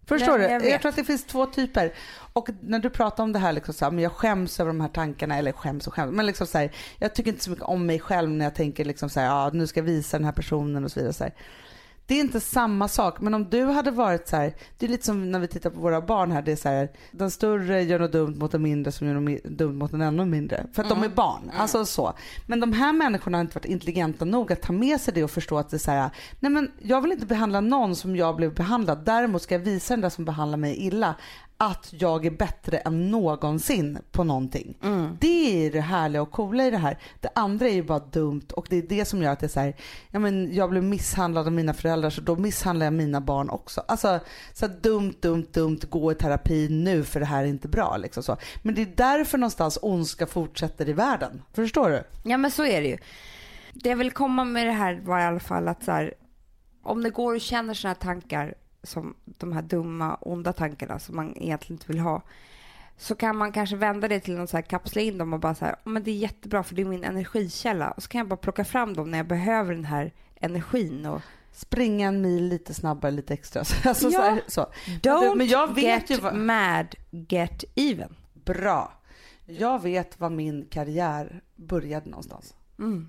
Förstår 0.06 0.40
Ja, 0.40 0.48
du? 0.48 0.52
jag 0.54 0.66
Jag, 0.70 0.80
tror 0.80 0.88
att 0.90 0.96
det 0.96 1.04
finns 1.04 1.24
två 1.24 1.46
typer. 1.46 1.94
Och 2.32 2.48
när 2.60 2.78
du 2.78 2.90
pratar 2.90 3.24
om 3.24 3.32
det 3.32 3.38
här, 3.38 3.52
liksom 3.52 3.74
så 3.74 3.84
här 3.84 3.92
men 3.92 4.02
jag 4.04 4.12
skäms 4.12 4.60
över 4.60 4.68
de 4.68 4.80
här 4.80 4.88
tankarna, 4.88 5.38
eller 5.38 5.52
skäms 5.52 5.86
och 5.86 5.94
skäms, 5.94 6.12
men 6.12 6.26
liksom 6.26 6.46
så 6.46 6.58
här, 6.58 6.72
jag 6.98 7.14
tycker 7.14 7.30
inte 7.30 7.44
så 7.44 7.50
mycket 7.50 7.64
om 7.64 7.86
mig 7.86 8.00
själv 8.00 8.30
när 8.30 8.44
jag 8.44 8.54
tänker 8.54 8.84
liksom 8.84 9.08
så 9.10 9.20
här, 9.20 9.26
ja, 9.26 9.50
nu 9.52 9.66
ska 9.66 9.80
jag 9.80 9.84
visa 9.84 10.18
den 10.18 10.24
här 10.24 10.32
personen 10.32 10.84
och 10.84 10.92
så 10.92 11.00
vidare. 11.00 11.12
Så 11.12 11.24
här. 11.24 11.34
Det 12.06 12.14
är 12.14 12.20
inte 12.20 12.40
samma 12.40 12.88
sak, 12.88 13.20
men 13.20 13.34
om 13.34 13.50
du 13.50 13.64
hade 13.64 13.90
varit 13.90 14.28
så 14.28 14.36
här, 14.36 14.54
det 14.78 14.86
är 14.86 14.90
lite 14.90 15.06
som 15.06 15.30
när 15.30 15.38
vi 15.38 15.48
tittar 15.48 15.70
på 15.70 15.80
våra 15.80 16.00
barn 16.00 16.32
här, 16.32 16.42
det 16.42 16.52
är 16.52 16.56
så 16.56 16.68
här, 16.68 16.90
den 17.10 17.30
större 17.30 17.82
gör 17.82 17.98
något 17.98 18.12
dumt 18.12 18.36
mot 18.38 18.52
den 18.52 18.62
mindre 18.62 18.92
som 18.92 19.06
gör 19.06 19.14
något 19.14 19.44
dumt 19.44 19.74
mot 19.78 19.90
den 19.90 20.00
ännu 20.00 20.24
mindre. 20.24 20.66
För 20.72 20.82
att 20.82 20.88
de 20.88 21.02
är 21.02 21.08
barn, 21.08 21.50
alltså 21.56 21.84
så. 21.84 22.12
Men 22.46 22.60
de 22.60 22.72
här 22.72 22.92
människorna 22.92 23.38
har 23.38 23.40
inte 23.42 23.54
varit 23.54 23.64
intelligenta 23.64 24.24
nog 24.24 24.52
att 24.52 24.62
ta 24.62 24.72
med 24.72 25.00
sig 25.00 25.14
det 25.14 25.24
och 25.24 25.30
förstå 25.30 25.58
att 25.58 25.70
det 25.70 25.76
är 25.76 25.78
så 25.78 25.90
här, 25.90 26.10
nej 26.40 26.52
men 26.52 26.70
jag 26.82 27.00
vill 27.00 27.12
inte 27.12 27.26
behandla 27.26 27.60
någon 27.60 27.96
som 27.96 28.16
jag 28.16 28.36
blev 28.36 28.54
behandlad, 28.54 29.04
däremot 29.04 29.42
ska 29.42 29.54
jag 29.54 29.60
visa 29.60 29.94
den 29.94 30.00
där 30.00 30.08
som 30.08 30.24
behandlar 30.24 30.58
mig 30.58 30.76
illa 30.76 31.14
att 31.62 31.94
jag 31.98 32.26
är 32.26 32.30
bättre 32.30 32.78
än 32.78 33.10
någonsin 33.10 33.98
på 34.10 34.24
någonting. 34.24 34.78
Det 35.20 35.66
är 35.66 35.72
det 35.72 35.80
härliga 35.80 36.22
och 36.22 36.30
coola 36.30 36.66
i 36.66 36.70
det 36.70 36.78
här. 36.78 36.98
Det 37.20 37.28
andra 37.34 37.68
är 37.68 37.72
ju 37.72 37.82
bara 37.82 37.98
dumt 37.98 38.46
och 38.52 38.66
det 38.70 38.76
är 38.76 38.82
det 38.82 39.04
som 39.04 39.22
gör 39.22 39.32
att 39.32 39.40
det 39.40 39.46
är 39.46 39.48
så 39.48 39.60
här, 39.60 39.76
ja 40.10 40.18
men 40.18 40.54
jag 40.54 40.70
blev 40.70 40.82
misshandlad 40.82 41.46
av 41.46 41.52
mina 41.52 41.74
föräldrar 41.74 42.10
så 42.10 42.20
då 42.20 42.36
misshandlar 42.36 42.86
jag 42.86 42.92
mina 42.92 43.20
barn 43.20 43.50
också. 43.50 43.80
Alltså 43.88 44.20
så 44.52 44.66
här, 44.66 44.74
dumt, 44.80 45.14
dumt, 45.20 45.46
dumt, 45.52 45.78
gå 45.90 46.12
i 46.12 46.14
terapi 46.14 46.68
nu 46.68 47.04
för 47.04 47.20
det 47.20 47.26
här 47.26 47.42
är 47.42 47.48
inte 47.48 47.68
bra 47.68 47.96
liksom 47.96 48.22
så. 48.22 48.36
Men 48.62 48.74
det 48.74 48.82
är 48.82 48.92
därför 48.96 49.38
någonstans 49.38 49.78
ondska 49.82 50.26
fortsätter 50.26 50.88
i 50.88 50.92
världen. 50.92 51.42
Förstår 51.52 51.90
du? 51.90 52.04
Ja 52.22 52.36
men 52.36 52.50
så 52.50 52.64
är 52.64 52.82
det 52.82 52.88
ju. 52.88 52.98
Det 53.72 53.88
jag 53.88 53.96
vill 53.96 54.10
komma 54.10 54.44
med 54.44 54.66
det 54.66 54.72
här 54.72 55.00
var 55.04 55.20
i 55.20 55.24
alla 55.24 55.40
fall 55.40 55.68
att 55.68 55.84
så 55.84 55.90
här, 55.92 56.14
om 56.82 57.02
det 57.02 57.10
går 57.10 57.34
och 57.34 57.40
känner 57.40 57.74
sådana 57.74 57.94
här 57.94 58.00
tankar 58.00 58.54
som 58.82 59.14
de 59.24 59.52
här 59.52 59.62
dumma, 59.62 60.14
onda 60.14 60.52
tankarna 60.52 60.98
som 60.98 61.16
man 61.16 61.36
egentligen 61.36 61.74
inte 61.80 61.86
vill 61.92 61.98
ha 62.00 62.22
så 62.96 63.14
kan 63.14 63.36
man 63.36 63.52
kanske 63.52 63.76
vända 63.76 64.08
det 64.08 64.20
till 64.20 64.48
så 64.48 64.56
här 64.56 64.62
kapsla 64.62 65.00
in 65.02 65.18
dem 65.18 65.32
och 65.32 65.40
bara 65.40 65.54
så 65.54 65.64
här, 65.64 65.76
"Ja, 65.84 65.90
men 65.90 66.02
det 66.02 66.10
är 66.10 66.16
jättebra 66.16 66.62
för 66.62 66.74
det 66.74 66.82
är 66.82 66.86
min 66.86 67.04
energikälla 67.04 67.90
och 67.90 68.02
så 68.02 68.08
kan 68.08 68.18
jag 68.18 68.28
bara 68.28 68.36
plocka 68.36 68.64
fram 68.64 68.94
dem 68.94 69.10
när 69.10 69.18
jag 69.18 69.26
behöver 69.26 69.74
den 69.74 69.84
här 69.84 70.12
energin 70.34 71.06
och 71.06 71.20
Springa 71.54 72.08
en 72.08 72.22
mil 72.22 72.44
lite 72.48 72.74
snabbare, 72.74 73.10
lite 73.12 73.34
extra. 73.34 73.60
Alltså, 73.88 74.10
Ja. 74.10 74.18
så 74.18 74.22
här, 74.22 74.42
så. 74.48 74.66
don't 74.86 75.34
men 75.36 75.46
jag 75.46 75.74
vet 75.74 75.84
get 75.84 76.10
ju 76.10 76.16
vad- 76.22 76.36
mad, 76.36 76.94
get 77.10 77.64
even. 77.74 78.14
Bra. 78.44 78.92
Jag 79.46 79.82
vet 79.82 80.20
var 80.20 80.30
min 80.30 80.66
karriär 80.70 81.42
började 81.56 82.10
någonstans. 82.10 82.54
Mm. 82.78 83.08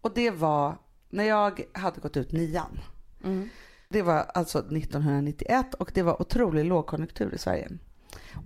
Och 0.00 0.14
det 0.14 0.30
var 0.30 0.76
när 1.10 1.24
jag 1.24 1.60
hade 1.72 2.00
gått 2.00 2.16
ut 2.16 2.32
nian. 2.32 2.78
Mm. 3.24 3.48
Det 3.92 4.02
var 4.02 4.30
alltså 4.34 4.58
1991 4.58 5.74
och 5.74 5.90
det 5.94 6.02
var 6.02 6.22
otrolig 6.22 6.64
lågkonjunktur 6.64 7.34
i 7.34 7.38
Sverige. 7.38 7.68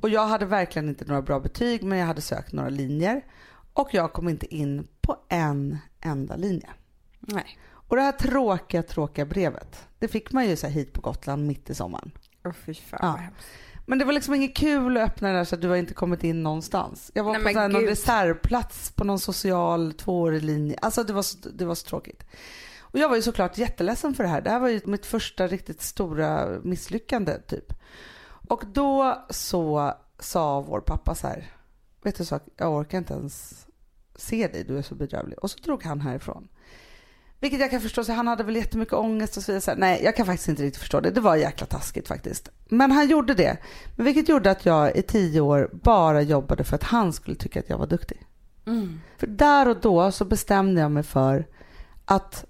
Och 0.00 0.08
jag 0.08 0.26
hade 0.26 0.46
verkligen 0.46 0.88
inte 0.88 1.04
några 1.04 1.22
bra 1.22 1.40
betyg 1.40 1.82
men 1.82 1.98
jag 1.98 2.06
hade 2.06 2.20
sökt 2.20 2.52
några 2.52 2.68
linjer 2.68 3.24
och 3.72 3.88
jag 3.92 4.12
kom 4.12 4.28
inte 4.28 4.54
in 4.54 4.86
på 5.00 5.16
en 5.28 5.78
enda 6.00 6.36
linje. 6.36 6.68
Nej. 7.20 7.58
Och 7.70 7.96
det 7.96 8.02
här 8.02 8.12
tråkiga, 8.12 8.82
tråkiga 8.82 9.24
brevet, 9.24 9.86
det 9.98 10.08
fick 10.08 10.32
man 10.32 10.48
ju 10.48 10.56
så 10.56 10.66
hit 10.66 10.92
på 10.92 11.00
Gotland 11.00 11.46
mitt 11.46 11.70
i 11.70 11.74
sommaren. 11.74 12.10
Åh 12.44 12.52
fy 12.52 12.74
fan 12.74 12.98
Ja. 13.02 13.08
vad 13.12 13.20
hemskt. 13.20 13.46
Men 13.88 13.98
det 13.98 14.04
var 14.04 14.12
liksom 14.12 14.34
inget 14.34 14.56
kul 14.56 14.96
att 14.96 15.02
öppna 15.02 15.28
det 15.28 15.34
där 15.34 15.44
så 15.44 15.54
att 15.54 15.60
du 15.62 15.68
har 15.68 15.76
inte 15.76 15.94
kommit 15.94 16.24
in 16.24 16.42
någonstans. 16.42 17.10
Jag 17.14 17.24
var 17.24 17.38
Nej, 17.38 17.54
på 17.54 17.60
någon 17.68 17.82
reservplats 17.82 18.90
på 18.90 19.04
någon 19.04 19.18
social 19.18 19.92
tvåårig 19.92 20.42
linje. 20.42 20.78
Alltså 20.82 21.04
det 21.04 21.12
var, 21.12 21.22
så, 21.22 21.48
det 21.48 21.64
var 21.64 21.74
så 21.74 21.86
tråkigt. 21.88 22.24
Och 22.90 22.98
jag 22.98 23.08
var 23.08 23.16
ju 23.16 23.22
såklart 23.22 23.58
jätteledsen 23.58 24.14
för 24.14 24.22
det 24.22 24.30
här. 24.30 24.40
Det 24.40 24.50
här 24.50 24.60
var 24.60 24.68
ju 24.68 24.80
mitt 24.84 25.06
första 25.06 25.46
riktigt 25.46 25.80
stora 25.80 26.48
misslyckande 26.62 27.38
typ. 27.46 27.72
Och 28.48 28.64
då 28.66 29.24
så 29.30 29.94
sa 30.18 30.60
vår 30.60 30.80
pappa 30.80 31.14
så 31.14 31.26
här. 31.26 31.52
Vet 32.02 32.18
du 32.18 32.24
så, 32.24 32.40
jag 32.56 32.74
orkar 32.74 32.98
inte 32.98 33.14
ens 33.14 33.66
se 34.16 34.48
dig, 34.48 34.64
du 34.64 34.78
är 34.78 34.82
så 34.82 34.94
bedrövlig. 34.94 35.38
Och 35.38 35.50
så 35.50 35.58
drog 35.58 35.82
han 35.82 36.00
härifrån. 36.00 36.48
Vilket 37.40 37.60
jag 37.60 37.70
kan 37.70 37.80
förstå, 37.80 38.04
så 38.04 38.12
han 38.12 38.26
hade 38.26 38.42
väl 38.44 38.56
jättemycket 38.56 38.94
ångest 38.94 39.36
och 39.36 39.42
så 39.42 39.52
vidare. 39.52 39.60
Så 39.60 39.70
här, 39.70 39.78
Nej, 39.78 40.00
jag 40.04 40.16
kan 40.16 40.26
faktiskt 40.26 40.48
inte 40.48 40.62
riktigt 40.62 40.80
förstå 40.80 41.00
det. 41.00 41.10
Det 41.10 41.20
var 41.20 41.36
jäkla 41.36 41.66
taskigt 41.66 42.08
faktiskt. 42.08 42.50
Men 42.68 42.92
han 42.92 43.08
gjorde 43.08 43.34
det. 43.34 43.56
Men 43.96 44.04
vilket 44.04 44.28
gjorde 44.28 44.50
att 44.50 44.66
jag 44.66 44.96
i 44.96 45.02
tio 45.02 45.40
år 45.40 45.70
bara 45.72 46.22
jobbade 46.22 46.64
för 46.64 46.74
att 46.74 46.82
han 46.82 47.12
skulle 47.12 47.36
tycka 47.36 47.60
att 47.60 47.68
jag 47.68 47.78
var 47.78 47.86
duktig. 47.86 48.26
Mm. 48.66 49.00
För 49.18 49.26
där 49.26 49.68
och 49.68 49.80
då 49.80 50.12
så 50.12 50.24
bestämde 50.24 50.80
jag 50.80 50.90
mig 50.90 51.02
för 51.02 51.46
att 52.04 52.44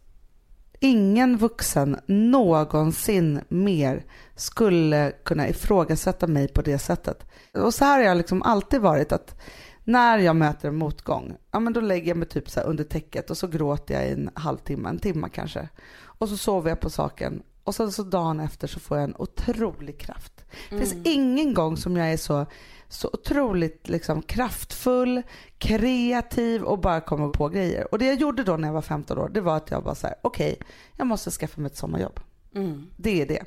ingen 0.81 1.37
vuxen 1.37 1.97
någonsin 2.07 3.41
mer 3.49 4.05
skulle 4.35 5.13
kunna 5.25 5.49
ifrågasätta 5.49 6.27
mig 6.27 6.49
på 6.49 6.63
det 6.63 6.79
sättet. 6.79 7.27
Och 7.55 7.75
så 7.75 7.85
här 7.85 7.99
har 7.99 8.05
jag 8.05 8.17
liksom 8.17 8.43
alltid 8.43 8.81
varit 8.81 9.13
att 9.13 9.41
när 9.85 10.19
jag 10.19 10.37
möter 10.37 10.69
en 10.69 10.77
motgång, 10.77 11.37
ja 11.51 11.61
men 11.61 11.73
då 11.73 11.81
lägger 11.81 12.09
jag 12.09 12.17
mig 12.17 12.29
typ 12.29 12.51
så 12.51 12.61
här 12.61 12.67
under 12.67 12.85
täcket 12.85 13.31
och 13.31 13.37
så 13.37 13.47
gråter 13.47 13.95
jag 13.95 14.09
i 14.09 14.13
en 14.13 14.31
halvtimme, 14.35 14.89
en 14.89 14.99
timme 14.99 15.29
kanske. 15.33 15.69
Och 16.03 16.29
så 16.29 16.37
sover 16.37 16.69
jag 16.69 16.81
på 16.81 16.91
saken 16.91 17.43
och 17.67 17.75
sen 17.75 17.93
så 17.93 18.03
dagen 18.03 18.41
efter 18.41 18.69
så 18.69 18.81
får 18.81 18.97
jag 18.97 19.05
en 19.05 19.17
otrolig 19.19 20.01
kraft. 20.01 20.45
Det 20.71 20.79
finns 20.79 20.95
ingen 21.05 21.55
gång 21.55 21.77
som 21.77 21.97
jag 21.97 22.13
är 22.13 22.17
så, 22.17 22.47
så 22.89 23.11
otroligt 23.13 23.89
liksom 23.89 24.23
kraftfull, 24.23 25.23
kreativ 25.59 26.63
och 26.63 26.79
bara 26.79 27.01
kommer 27.01 27.29
på 27.29 27.49
grejer. 27.49 27.93
Och 27.93 27.99
det 27.99 28.07
jag 28.07 28.21
gjorde 28.21 28.45
då 28.45 28.57
när 28.57 28.69
jag 28.69 28.73
var 28.73 28.83
15 28.83 29.19
år, 29.19 29.31
det 29.35 29.41
var 29.41 29.57
att 29.57 29.71
jag 29.71 29.85
bara 29.85 29.95
så 29.95 30.07
här: 30.07 30.17
okej, 30.23 30.59
jag 30.97 31.07
måste 31.07 31.31
skaffa 31.31 31.61
mig 31.61 31.71
ett 31.71 31.77
sommarjobb. 31.77 32.21
Mm. 32.55 32.87
Det 32.97 33.23
är 33.23 33.27
det. 33.27 33.43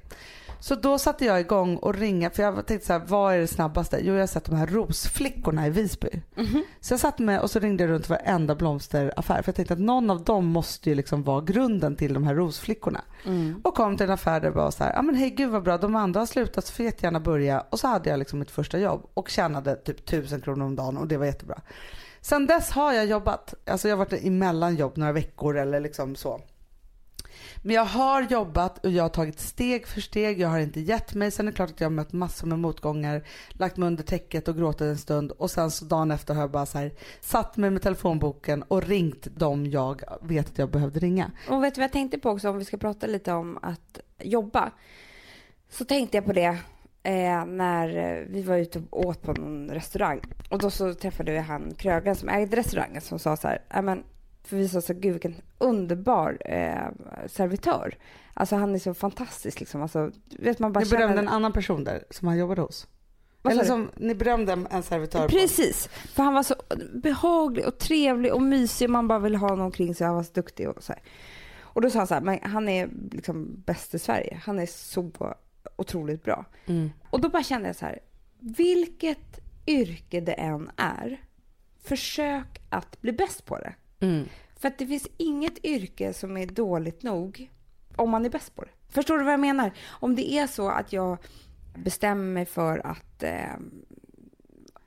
Så 0.59 0.75
då 0.75 0.97
satte 0.97 1.25
jag 1.25 1.39
igång 1.39 1.77
och 1.77 1.95
ringa 1.95 2.29
för 2.29 2.43
jag 2.43 2.65
tänkte 2.65 2.87
så 2.87 2.93
här, 2.93 3.01
vad 3.07 3.33
är 3.33 3.39
det 3.39 3.47
snabbaste? 3.47 3.99
Jo, 4.01 4.13
jag 4.13 4.19
har 4.19 4.27
sett 4.27 4.45
de 4.45 4.55
här 4.55 4.67
rosflickorna 4.67 5.67
i 5.67 5.69
Visby. 5.69 6.09
Så 6.81 6.93
jag 6.93 6.99
satte 6.99 7.23
mig 7.23 7.39
och 7.39 7.51
så 7.51 7.59
ringde 7.59 7.83
jag 7.83 7.91
runt 7.91 8.09
varenda 8.09 8.55
blomsteraffär 8.55 9.41
för 9.41 9.49
jag 9.49 9.55
tänkte 9.55 9.73
att 9.73 9.79
någon 9.79 10.09
av 10.09 10.23
dem 10.23 10.45
måste 10.45 10.89
ju 10.89 10.95
liksom 10.95 11.23
vara 11.23 11.41
grunden 11.41 11.95
till 11.95 12.13
de 12.13 12.23
här 12.23 12.35
rosflickorna. 12.35 13.01
Mm. 13.25 13.61
Och 13.63 13.75
kom 13.75 13.97
till 13.97 14.05
en 14.05 14.11
affär 14.11 14.39
där 14.39 14.49
det 14.49 14.55
var 14.55 14.71
så 14.71 14.83
här, 14.83 14.93
ja 14.93 15.01
men 15.01 15.15
hej 15.15 15.29
gud 15.29 15.49
vad 15.49 15.63
bra, 15.63 15.77
de 15.77 15.95
andra 15.95 16.19
har 16.19 16.25
slutat 16.25 16.65
så 16.65 16.73
får 16.73 16.85
jättegärna 16.85 17.19
börja. 17.19 17.63
Och 17.69 17.79
så 17.79 17.87
hade 17.87 18.09
jag 18.09 18.19
liksom 18.19 18.39
mitt 18.39 18.51
första 18.51 18.79
jobb 18.79 19.09
och 19.13 19.29
tjänade 19.29 19.75
typ 19.75 20.05
tusen 20.05 20.41
kronor 20.41 20.65
om 20.65 20.75
dagen 20.75 20.97
och 20.97 21.07
det 21.07 21.17
var 21.17 21.25
jättebra. 21.25 21.61
Sen 22.21 22.45
dess 22.47 22.71
har 22.71 22.93
jag 22.93 23.05
jobbat, 23.05 23.53
alltså 23.65 23.87
jag 23.87 23.97
har 23.97 24.05
varit 24.05 24.23
i 24.23 24.29
mellanjobb 24.29 24.97
några 24.97 25.11
veckor 25.11 25.57
eller 25.57 25.79
liksom 25.79 26.15
så. 26.15 26.41
Men 27.61 27.75
jag 27.75 27.85
har 27.85 28.21
jobbat 28.21 28.85
och 28.85 28.91
jag 28.91 29.03
har 29.03 29.09
tagit 29.09 29.39
steg 29.39 29.87
för 29.87 30.01
steg. 30.01 30.39
Jag 30.39 30.49
har 30.49 30.59
inte 30.59 30.79
gett 30.79 31.13
mig. 31.13 31.31
Sen 31.31 31.47
är 31.47 31.51
det 31.51 31.55
klart 31.55 31.69
att 31.69 31.79
jag 31.79 31.85
har 31.85 31.91
mött 31.91 32.13
massor 32.13 32.47
med 32.47 32.59
motgångar, 32.59 33.23
lagt 33.49 33.77
mig 33.77 33.87
under 33.87 34.03
täcket 34.03 34.47
och 34.47 34.57
gråtit 34.57 34.81
en 34.81 34.97
stund 34.97 35.31
och 35.31 35.51
sen 35.51 35.71
så 35.71 35.85
dagen 35.85 36.11
efter 36.11 36.33
har 36.33 36.41
jag 36.41 36.51
bara 36.51 36.65
så 36.65 36.77
här, 36.77 36.91
satt 37.21 37.57
mig 37.57 37.69
med 37.69 37.81
telefonboken 37.81 38.63
och 38.63 38.83
ringt 38.83 39.27
dem 39.35 39.65
jag 39.65 40.01
vet 40.21 40.47
att 40.47 40.57
jag 40.57 40.71
behövde 40.71 40.99
ringa. 40.99 41.31
Och 41.49 41.63
vet 41.63 41.75
du 41.75 41.81
vad 41.81 41.83
jag 41.83 41.91
tänkte 41.91 42.19
på 42.19 42.29
också 42.29 42.49
om 42.49 42.57
vi 42.57 42.65
ska 42.65 42.77
prata 42.77 43.07
lite 43.07 43.33
om 43.33 43.59
att 43.61 43.99
jobba? 44.19 44.71
Så 45.69 45.85
tänkte 45.85 46.17
jag 46.17 46.25
på 46.25 46.33
det 46.33 46.57
eh, 47.03 47.45
när 47.45 48.25
vi 48.29 48.41
var 48.41 48.57
ute 48.57 48.83
och 48.89 49.05
åt 49.05 49.21
på 49.21 49.33
någon 49.33 49.69
restaurang. 49.69 50.21
Och 50.49 50.59
då 50.59 50.69
så 50.69 50.93
träffade 50.93 51.31
vi 51.31 51.37
han 51.37 51.73
krögaren 51.77 52.15
som 52.15 52.29
ägde 52.29 52.57
restaurangen 52.57 53.01
som 53.01 53.19
sa 53.19 53.37
så 53.37 53.47
här, 53.47 53.81
men 53.81 54.03
för 54.43 54.57
vi 54.57 54.69
sa 54.69 54.81
så 54.81 54.93
gud 54.93 55.11
vilken 55.11 55.35
underbar 55.57 56.37
eh, 56.45 57.27
servitör. 57.27 57.97
Alltså 58.33 58.55
han 58.55 58.75
är 58.75 58.79
så 58.79 58.93
fantastisk 58.93 59.59
liksom. 59.59 59.81
Alltså, 59.81 60.11
vet 60.39 60.59
man 60.59 60.73
bara 60.73 60.79
Jag 60.81 60.89
berömde 60.89 61.07
känner- 61.15 61.21
en 61.21 61.35
annan 61.35 61.53
person 61.53 61.83
där 61.83 62.03
som 62.09 62.27
han 62.27 62.37
jobbade 62.37 62.61
hos. 62.61 62.87
Vad 63.41 63.53
Eller 63.53 63.63
som 63.63 63.89
ni 63.95 64.15
berömde 64.15 64.65
en 64.71 64.83
servitör 64.83 65.23
på. 65.23 65.29
Precis, 65.29 65.87
för 65.87 66.23
han 66.23 66.33
var 66.33 66.43
så 66.43 66.55
behaglig 66.93 67.67
och 67.67 67.77
trevlig 67.77 68.33
och 68.33 68.41
mysig 68.41 68.85
och 68.85 68.91
man 68.91 69.07
bara 69.07 69.19
ville 69.19 69.37
ha 69.37 69.49
honom 69.49 69.65
omkring 69.65 69.95
sig. 69.95 70.07
Han 70.07 70.15
var 70.15 70.23
så 70.23 70.33
duktig 70.33 70.69
och 70.69 70.83
så 70.83 70.93
här. 70.93 71.01
Och 71.61 71.81
då 71.81 71.89
sa 71.89 71.97
han 71.99 72.07
så 72.07 72.13
här, 72.13 72.21
men 72.21 72.39
han 72.43 72.69
är 72.69 72.89
liksom 73.11 73.63
bäst 73.65 73.93
i 73.93 73.99
Sverige. 73.99 74.41
Han 74.43 74.59
är 74.59 74.65
så 74.65 75.11
otroligt 75.75 76.23
bra. 76.23 76.45
Mm. 76.65 76.89
Och 77.09 77.21
då 77.21 77.29
bara 77.29 77.43
kände 77.43 77.67
jag 77.69 77.75
så 77.75 77.85
här, 77.85 77.99
vilket 78.39 79.39
yrke 79.67 80.21
det 80.21 80.33
än 80.33 80.71
är, 80.77 81.21
försök 81.83 82.61
att 82.69 83.01
bli 83.01 83.11
bäst 83.11 83.45
på 83.45 83.57
det. 83.57 83.73
Mm. 83.99 84.27
För 84.59 84.67
att 84.67 84.77
det 84.77 84.87
finns 84.87 85.07
inget 85.17 85.65
yrke 85.65 86.13
som 86.13 86.37
är 86.37 86.45
dåligt 86.45 87.03
nog 87.03 87.49
om 87.95 88.09
man 88.09 88.25
är 88.25 88.29
bäst 88.29 88.55
på 88.55 88.63
det. 88.63 88.71
Förstår 88.89 89.17
du 89.17 89.23
vad 89.23 89.33
jag 89.33 89.39
menar? 89.39 89.71
Om 89.87 90.15
det 90.15 90.31
är 90.31 90.47
så 90.47 90.69
att 90.69 90.93
jag 90.93 91.17
bestämmer 91.75 92.33
mig 92.33 92.45
för 92.45 92.87
att 92.87 93.23
eh, 93.23 93.55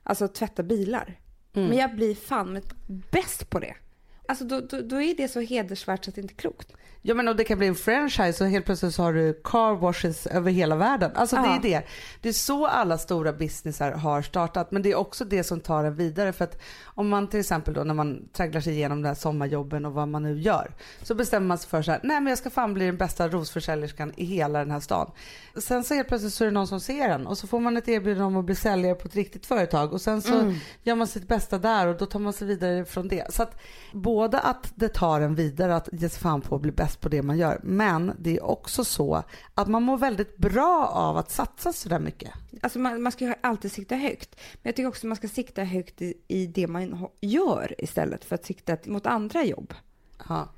alltså 0.02 0.28
tvätta 0.28 0.62
bilar. 0.62 1.18
Mm. 1.52 1.68
Men 1.68 1.78
jag 1.78 1.94
blir 1.94 2.14
fan 2.14 2.60
bäst 3.10 3.50
på 3.50 3.58
det. 3.58 3.74
Alltså 4.32 4.44
då, 4.44 4.60
då, 4.60 4.80
då 4.80 5.02
är 5.02 5.14
det 5.16 5.28
så 5.28 5.40
hedersvärt 5.40 6.04
så 6.04 6.10
att 6.10 6.14
det 6.14 6.20
inte 6.20 6.34
är 6.34 6.36
klokt. 6.36 6.72
Ja 7.04 7.14
men 7.14 7.28
och 7.28 7.36
det 7.36 7.44
kan 7.44 7.58
bli 7.58 7.66
en 7.66 7.74
franchise 7.74 8.44
och 8.44 8.50
helt 8.50 8.64
plötsligt 8.64 8.94
så 8.94 9.02
har 9.02 9.12
du 9.12 9.40
car 9.44 9.74
washes 9.74 10.26
över 10.26 10.50
hela 10.50 10.76
världen. 10.76 11.10
Alltså 11.14 11.36
det 11.36 11.42
Ja. 11.42 11.56
är 11.56 11.60
det. 11.62 11.82
Det 12.20 12.28
är 12.28 12.32
så 12.32 12.66
alla 12.66 12.98
stora 12.98 13.32
businessar 13.32 13.92
har 13.92 14.22
startat 14.22 14.70
men 14.70 14.82
det 14.82 14.90
är 14.90 14.94
också 14.94 15.24
det 15.24 15.44
som 15.44 15.60
tar 15.60 15.84
en 15.84 15.94
vidare 15.94 16.32
för 16.32 16.44
att 16.44 16.60
om 16.84 17.08
man 17.08 17.28
till 17.28 17.40
exempel 17.40 17.74
då 17.74 17.84
när 17.84 17.94
man 17.94 18.28
tragglar 18.32 18.60
sig 18.60 18.72
igenom 18.72 19.02
de 19.02 19.08
här 19.08 19.14
sommarjobben 19.14 19.84
och 19.84 19.92
vad 19.92 20.08
man 20.08 20.22
nu 20.22 20.40
gör 20.40 20.70
så 21.02 21.14
bestämmer 21.14 21.46
man 21.46 21.58
sig 21.58 21.68
för 21.70 21.82
så 21.82 21.90
här, 21.90 22.00
nej 22.02 22.20
men 22.20 22.26
jag 22.26 22.38
ska 22.38 22.50
fan 22.50 22.74
bli 22.74 22.86
den 22.86 22.96
bästa 22.96 23.28
rosförsäljerskan 23.28 24.12
i 24.16 24.24
hela 24.24 24.58
den 24.58 24.70
här 24.70 24.80
stan. 24.80 25.10
Sen 25.56 25.84
så 25.84 25.94
helt 25.94 26.08
plötsligt 26.08 26.34
så 26.34 26.44
är 26.44 26.48
det 26.48 26.54
någon 26.54 26.66
som 26.66 26.80
ser 26.80 27.08
en 27.08 27.26
och 27.26 27.38
så 27.38 27.46
får 27.46 27.60
man 27.60 27.76
ett 27.76 27.88
erbjudande 27.88 28.24
om 28.24 28.36
att 28.36 28.44
bli 28.44 28.54
säljare 28.54 28.94
på 28.94 29.08
ett 29.08 29.14
riktigt 29.14 29.46
företag 29.46 29.92
och 29.92 30.00
sen 30.00 30.22
så 30.22 30.54
gör 30.82 30.94
man 30.94 31.06
sitt 31.06 31.28
bästa 31.28 31.58
där 31.58 31.86
och 31.86 31.96
då 31.96 32.06
tar 32.06 32.18
man 32.18 32.32
sig 32.32 32.46
vidare 32.48 32.84
från 32.84 33.08
det. 33.08 33.34
Så 33.34 33.42
att 33.42 33.60
både 33.92 34.21
Både 34.22 34.40
att 34.40 34.72
det 34.74 34.88
tar 34.88 35.20
en 35.20 35.34
vidare 35.34 35.76
att 35.76 35.88
ge 35.92 36.08
sig 36.08 36.20
fan 36.20 36.40
på 36.40 36.54
att 36.54 36.62
bli 36.62 36.72
bäst 36.72 37.00
på 37.00 37.08
det 37.08 37.22
man 37.22 37.38
gör 37.38 37.60
men 37.62 38.12
det 38.18 38.36
är 38.36 38.44
också 38.44 38.84
så 38.84 39.22
att 39.54 39.68
man 39.68 39.82
mår 39.82 39.98
väldigt 39.98 40.36
bra 40.36 40.86
av 40.86 41.16
att 41.16 41.30
satsa 41.30 41.72
så 41.72 41.88
där 41.88 41.98
mycket. 41.98 42.30
Alltså 42.60 42.78
man, 42.78 43.02
man 43.02 43.12
ska 43.12 43.24
ju 43.24 43.34
alltid 43.40 43.72
sikta 43.72 43.94
högt. 43.94 44.34
Men 44.36 44.60
jag 44.62 44.76
tycker 44.76 44.88
också 44.88 45.06
man 45.06 45.16
ska 45.16 45.28
sikta 45.28 45.64
högt 45.64 46.02
i, 46.02 46.14
i 46.28 46.46
det 46.46 46.66
man 46.66 47.08
gör 47.20 47.74
istället 47.78 48.24
för 48.24 48.34
att 48.34 48.44
sikta 48.44 48.76
mot 48.86 49.06
andra 49.06 49.44
jobb. 49.44 49.74
Ja. 50.28 50.48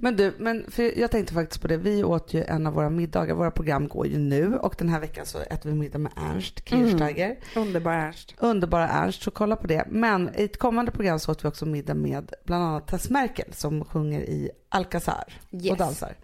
Men 0.00 0.16
du, 0.16 0.34
men 0.38 0.64
för 0.70 0.98
jag 0.98 1.10
tänkte 1.10 1.34
faktiskt 1.34 1.62
på 1.62 1.68
det. 1.68 1.76
Vi 1.76 2.04
åt 2.04 2.34
ju 2.34 2.44
en 2.44 2.66
av 2.66 2.72
våra 2.72 2.90
middagar. 2.90 3.34
Våra 3.34 3.50
program 3.50 3.88
går 3.88 4.06
ju 4.06 4.18
nu 4.18 4.56
och 4.56 4.74
den 4.78 4.88
här 4.88 5.00
veckan 5.00 5.26
så 5.26 5.38
äter 5.38 5.70
vi 5.70 5.76
middag 5.76 5.98
med 5.98 6.12
Ernst 6.16 6.68
Kirchsteiger. 6.68 7.36
Underbar 7.56 7.92
Ernst. 7.92 8.34
Underbara 8.38 8.88
Ernst, 8.88 9.22
så 9.22 9.30
kolla 9.30 9.56
på 9.56 9.66
det. 9.66 9.84
Men 9.88 10.30
i 10.36 10.44
ett 10.44 10.58
kommande 10.58 10.90
program 10.92 11.18
så 11.18 11.32
åt 11.32 11.44
vi 11.44 11.48
också 11.48 11.66
middag 11.66 11.94
med 11.94 12.32
bland 12.44 12.64
annat 12.64 12.88
Tess 12.88 13.10
Merkel 13.10 13.52
som 13.52 13.84
sjunger 13.84 14.20
i 14.20 14.50
Alcazar 14.68 15.24
och 15.50 15.64
Yes. 15.64 15.78
dansar. 15.78 16.16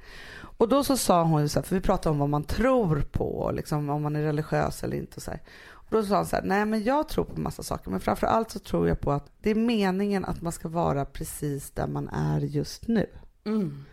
Och 0.57 0.69
då 0.69 0.85
så 0.85 0.97
sa 0.97 1.23
hon 1.23 1.43
ju 1.43 1.49
så 1.49 1.59
här, 1.59 1.65
för 1.65 1.75
vi 1.75 1.81
pratade 1.81 2.13
om 2.13 2.19
vad 2.19 2.29
man 2.29 2.45
tror 2.45 3.01
på, 3.01 3.25
och 3.25 3.55
liksom 3.55 3.91
om 3.91 4.03
man 4.03 4.17
är 4.17 4.23
religiös 4.23 4.85
eller 4.85 4.97
inte 4.97 5.17
och 5.17 5.23
så 5.23 5.31
här. 5.31 5.41
Då 5.93 6.03
sa 6.03 6.17
hon 6.17 6.27
så 6.27 6.37
här, 6.37 6.43
nej 6.43 6.65
men 6.65 6.85
jag 6.85 7.09
tror 7.09 7.25
på 7.25 7.41
massa 7.41 7.63
saker 7.63 7.91
men 7.91 8.01
framför 8.01 8.27
allt 8.27 8.51
så 8.51 8.59
tror 8.59 8.89
jag 8.89 9.01
på 9.01 9.13
att 9.13 9.31
det 9.43 9.51
är 9.51 9.55
meningen 9.55 10.25
att 10.25 10.43
man 10.43 10.53
ska 10.53 10.69
vara 10.69 11.05
precis 11.05 11.71
där 11.71 11.87
man 11.87 12.09
är 12.09 12.41
just 12.41 12.89
nu. 12.89 13.07
Mm. 13.45 13.85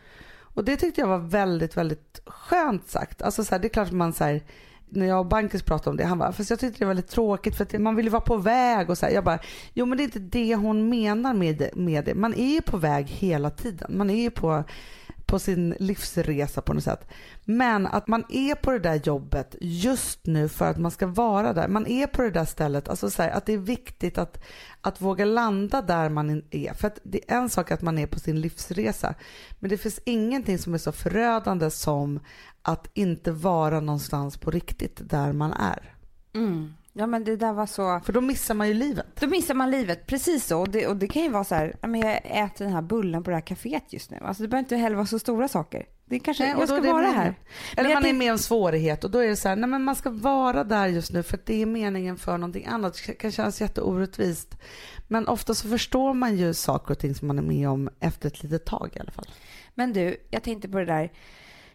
Och 0.53 0.63
det 0.63 0.77
tyckte 0.77 1.01
jag 1.01 1.07
var 1.07 1.17
väldigt, 1.17 1.77
väldigt 1.77 2.21
skönt 2.25 2.87
sagt. 2.87 3.21
Alltså 3.21 3.43
så 3.43 3.55
här, 3.55 3.59
det 3.59 3.67
är 3.67 3.69
klart 3.69 3.87
att 3.87 3.93
man 3.93 4.13
så 4.13 4.23
här, 4.23 4.41
när 4.89 5.05
jag 5.05 5.19
och 5.19 5.25
Bankis 5.25 5.63
pratade 5.63 5.89
om 5.89 5.97
det, 5.97 6.05
han 6.05 6.17
bara, 6.17 6.31
fast 6.31 6.49
jag 6.49 6.59
tyckte 6.59 6.79
det 6.79 6.85
var 6.85 6.89
väldigt 6.93 7.11
tråkigt 7.11 7.55
för 7.55 7.63
att 7.63 7.81
man 7.81 7.95
vill 7.95 8.05
ju 8.05 8.11
vara 8.11 8.21
på 8.21 8.37
väg 8.37 8.89
och 8.89 8.97
så 8.97 9.05
här. 9.05 9.13
Jag 9.13 9.23
bara, 9.23 9.39
jo 9.73 9.85
men 9.85 9.97
det 9.97 10.03
är 10.03 10.05
inte 10.05 10.19
det 10.19 10.55
hon 10.55 10.89
menar 10.89 11.33
med 11.33 11.57
det. 11.57 11.75
Med 11.75 12.05
det. 12.05 12.15
Man 12.15 12.33
är 12.33 12.53
ju 12.53 12.61
på 12.61 12.77
väg 12.77 13.07
hela 13.07 13.49
tiden. 13.49 13.97
Man 13.97 14.09
är 14.09 14.21
ju 14.21 14.29
på, 14.29 14.63
på 15.29 15.39
sin 15.39 15.75
livsresa 15.79 16.61
på 16.61 16.73
något 16.73 16.83
sätt. 16.83 17.07
Men 17.45 17.87
att 17.87 18.07
man 18.07 18.23
är 18.29 18.55
på 18.55 18.71
det 18.71 18.79
där 18.79 18.95
jobbet 18.95 19.55
just 19.61 20.25
nu 20.25 20.49
för 20.49 20.65
att 20.65 20.77
man 20.77 20.91
ska 20.91 21.07
vara 21.07 21.53
där. 21.53 21.67
Man 21.67 21.87
är 21.87 22.07
på 22.07 22.21
det 22.21 22.31
där 22.31 22.45
stället. 22.45 22.89
Alltså 22.89 23.09
så 23.09 23.21
här, 23.21 23.29
att 23.29 23.45
det 23.45 23.53
är 23.53 23.57
viktigt 23.57 24.17
att, 24.17 24.43
att 24.81 25.01
våga 25.01 25.25
landa 25.25 25.81
där 25.81 26.09
man 26.09 26.43
är. 26.51 26.73
För 26.73 26.87
att 26.87 26.99
det 27.03 27.31
är 27.31 27.37
en 27.37 27.49
sak 27.49 27.71
att 27.71 27.81
man 27.81 27.97
är 27.97 28.07
på 28.07 28.19
sin 28.19 28.41
livsresa. 28.41 29.15
Men 29.59 29.69
det 29.69 29.77
finns 29.77 29.99
ingenting 30.05 30.57
som 30.57 30.73
är 30.73 30.77
så 30.77 30.91
förödande 30.91 31.69
som 31.71 32.19
att 32.61 32.87
inte 32.93 33.31
vara 33.31 33.79
någonstans 33.79 34.37
på 34.37 34.51
riktigt 34.51 35.09
där 35.09 35.33
man 35.33 35.53
är. 35.53 35.95
Mm. 36.33 36.73
Ja 36.93 37.07
men 37.07 37.23
det 37.23 37.35
där 37.35 37.53
var 37.53 37.65
så... 37.65 37.99
För 38.05 38.13
då 38.13 38.21
missar 38.21 38.53
man 38.53 38.67
ju 38.67 38.73
livet. 38.73 39.05
Då 39.19 39.27
missar 39.27 39.53
man 39.53 39.71
livet, 39.71 40.07
precis 40.07 40.45
så. 40.45 40.59
Och 40.59 40.69
det, 40.69 40.87
och 40.87 40.95
det 40.97 41.07
kan 41.07 41.21
ju 41.21 41.29
vara 41.29 41.43
så 41.43 41.55
här, 41.55 41.75
men 41.81 41.99
jag 42.01 42.21
äter 42.25 42.65
den 42.65 42.73
här 42.73 42.81
bullen 42.81 43.23
på 43.23 43.29
det 43.29 43.35
här 43.35 43.41
kaféet 43.41 43.83
just 43.89 44.11
nu. 44.11 44.17
Alltså 44.21 44.43
det 44.43 44.49
behöver 44.49 44.63
inte 44.63 44.75
heller 44.75 44.95
vara 44.95 45.05
så 45.05 45.19
stora 45.19 45.47
saker. 45.47 45.85
Det 46.05 46.19
kanske, 46.19 46.43
Nej, 46.43 46.55
jag 46.59 46.69
ska 46.69 46.81
vara 46.81 46.93
meningen. 46.93 47.15
här. 47.15 47.35
Eller 47.77 47.93
man 47.93 48.05
är 48.05 48.13
med 48.13 48.31
om 48.31 48.37
svårighet 48.37 49.03
och 49.03 49.11
då 49.11 49.19
är 49.19 49.27
det 49.27 49.35
så 49.35 49.49
här, 49.49 49.55
nej 49.55 49.69
men 49.69 49.83
man 49.83 49.95
ska 49.95 50.09
vara 50.09 50.63
där 50.63 50.87
just 50.87 51.11
nu 51.11 51.23
för 51.23 51.37
att 51.37 51.45
det 51.45 51.61
är 51.61 51.65
meningen 51.65 52.17
för 52.17 52.37
någonting 52.37 52.65
annat. 52.65 53.01
Det 53.07 53.13
kan 53.13 53.31
kännas 53.31 53.61
jätteorättvist. 53.61 54.57
Men 55.07 55.27
ofta 55.27 55.53
så 55.53 55.69
förstår 55.69 56.13
man 56.13 56.37
ju 56.37 56.53
saker 56.53 56.91
och 56.91 56.99
ting 56.99 57.15
som 57.15 57.27
man 57.27 57.37
är 57.37 57.43
med 57.43 57.69
om 57.69 57.89
efter 57.99 58.27
ett 58.27 58.43
litet 58.43 58.65
tag 58.65 58.89
i 58.95 58.99
alla 58.99 59.11
fall. 59.11 59.27
Men 59.75 59.93
du, 59.93 60.17
jag 60.29 60.43
tänkte 60.43 60.69
på 60.69 60.77
det 60.77 60.85
där 60.85 61.11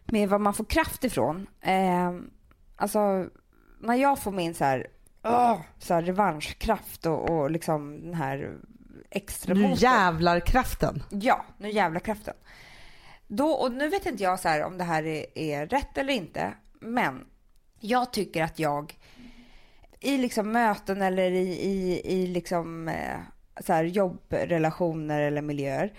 med 0.05 0.29
vad 0.29 0.41
man 0.41 0.55
får 0.55 0.65
kraft 0.65 1.05
ifrån. 1.05 1.47
Eh, 1.61 2.13
alltså, 2.77 3.27
när 3.81 3.95
jag 3.95 4.19
får 4.19 4.33
min 4.33 4.55
så 4.55 4.65
här, 4.65 4.87
åh, 5.25 5.61
så 5.79 5.95
här 5.95 6.03
revanschkraft 6.03 7.07
och, 7.07 7.31
och 7.31 7.51
liksom 7.51 8.01
den 8.03 8.15
här 8.15 8.57
extra 9.11 9.55
Nu 9.55 9.73
jävlar 9.77 10.41
kraften. 10.41 11.03
Ja, 11.11 11.45
nu 11.59 11.71
jävla 11.71 12.01
kraften. 12.01 12.35
Då, 13.27 13.51
och 13.51 13.73
nu 13.73 13.89
vet 13.89 14.07
inte 14.07 14.23
jag 14.23 14.41
så 14.41 14.49
här 14.49 14.63
om 14.63 14.79
det 14.79 14.85
här 14.85 15.07
är, 15.07 15.39
är 15.39 15.67
rätt 15.67 15.99
eller 15.99 16.13
inte, 16.13 16.53
men 16.81 17.27
jag 17.81 18.13
tycker 18.13 18.43
att 18.43 18.59
jag 18.59 18.99
i 20.01 20.19
liksom 20.19 20.53
möten 20.53 21.03
eller 21.03 21.31
i, 21.31 21.49
i, 21.49 22.01
i 22.05 22.27
liksom 22.27 22.89
eh, 22.89 23.19
så 23.61 23.73
här 23.73 23.85
jobbrelationer 23.85 25.21
eller 25.21 25.43
miljöer 25.43 25.93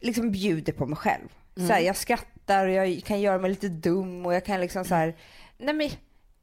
liksom 0.00 0.30
bjuder 0.30 0.72
på 0.72 0.86
mig 0.86 0.96
själv. 0.96 1.28
Så 1.56 1.72
här, 1.72 1.80
jag 1.80 1.96
skrattar 1.96 2.66
och 2.66 2.72
jag 2.72 3.02
kan 3.04 3.20
göra 3.20 3.38
mig 3.38 3.50
lite 3.50 3.68
dum 3.68 4.26
och 4.26 4.34
jag 4.34 4.44
kan 4.44 4.60
liksom 4.60 4.84
så 4.84 4.94
här, 4.94 5.16
nej 5.58 5.74
men 5.74 5.90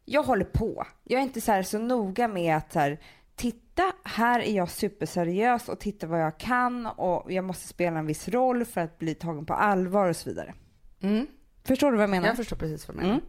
jag 0.09 0.23
håller 0.23 0.45
på. 0.45 0.85
Jag 1.03 1.19
är 1.19 1.23
inte 1.23 1.41
så 1.41 1.51
här 1.51 1.63
så 1.63 1.79
noga 1.79 2.27
med 2.27 2.57
att 2.57 2.73
så 2.73 2.79
här, 2.79 2.99
titta, 3.35 3.83
här 4.03 4.39
är 4.39 4.55
jag 4.55 4.69
superseriös 4.69 5.69
och 5.69 5.79
titta 5.79 6.07
vad 6.07 6.21
jag 6.21 6.37
kan 6.39 6.85
och 6.85 7.31
jag 7.31 7.43
måste 7.43 7.67
spela 7.67 7.99
en 7.99 8.05
viss 8.05 8.27
roll 8.27 8.65
för 8.65 8.81
att 8.81 8.99
bli 8.99 9.15
tagen 9.15 9.45
på 9.45 9.53
allvar 9.53 10.09
och 10.09 10.15
så 10.15 10.29
vidare. 10.29 10.53
Mm. 11.01 11.27
Förstår 11.63 11.91
du 11.91 11.97
vad 11.97 12.03
jag 12.03 12.09
menar? 12.09 12.27
Jag 12.27 12.37
förstår 12.37 12.57
precis 12.57 12.87
vad 12.87 12.97
du 12.97 13.01
menar. 13.01 13.13
Mm. 13.13 13.25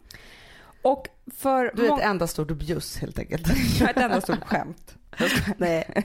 Och 0.83 1.07
för 1.37 1.73
Du 1.75 1.87
är 1.87 1.95
ett 1.99 2.05
enda 2.05 2.27
stort 2.27 2.49
bjuss 2.51 2.99
helt 2.99 3.19
enkelt. 3.19 3.49
ett 3.83 3.97
enda 3.97 4.21
stort 4.21 4.45
skämt. 4.45 4.95
Nej. 5.57 5.85
Nej 5.95 6.05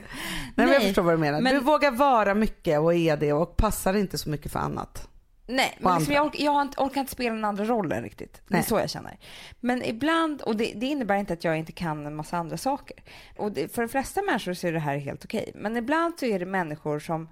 men 0.54 0.68
jag 0.68 0.82
förstår 0.82 1.02
vad 1.02 1.14
du 1.14 1.18
menar. 1.18 1.40
men- 1.40 1.54
Du 1.54 1.60
vågar 1.60 1.90
vara 1.90 2.34
mycket 2.34 2.80
och 2.80 2.94
är 2.94 3.16
det 3.16 3.32
och 3.32 3.56
passar 3.56 3.94
inte 3.94 4.18
så 4.18 4.28
mycket 4.30 4.52
för 4.52 4.58
annat. 4.58 5.08
Nej, 5.46 5.78
men 5.80 5.98
liksom 5.98 6.14
jag, 6.14 6.26
ork, 6.26 6.40
jag 6.40 6.62
inte, 6.62 6.80
orkar 6.80 7.00
inte 7.00 7.12
spela 7.12 7.34
den 7.34 7.44
andra 7.44 7.64
rollen 7.64 8.02
riktigt. 8.02 8.32
Det 8.48 8.54
är 8.54 8.58
Nej. 8.58 8.62
så 8.62 8.78
jag 8.78 8.90
känner. 8.90 9.18
Men 9.60 9.82
ibland, 9.84 10.42
och 10.42 10.56
det, 10.56 10.72
det 10.76 10.86
innebär 10.86 11.16
inte 11.16 11.32
att 11.32 11.44
jag 11.44 11.58
inte 11.58 11.72
kan 11.72 12.06
en 12.06 12.16
massa 12.16 12.36
andra 12.36 12.56
saker. 12.56 12.96
Och 13.36 13.52
det, 13.52 13.74
för 13.74 13.82
de 13.82 13.88
flesta 13.88 14.22
människor 14.22 14.54
så 14.54 14.66
är 14.66 14.72
det 14.72 14.78
här 14.78 14.96
helt 14.96 15.24
okej. 15.24 15.52
Men 15.54 15.76
ibland 15.76 16.18
så 16.18 16.26
är 16.26 16.38
det 16.38 16.46
människor 16.46 16.98
som 16.98 17.28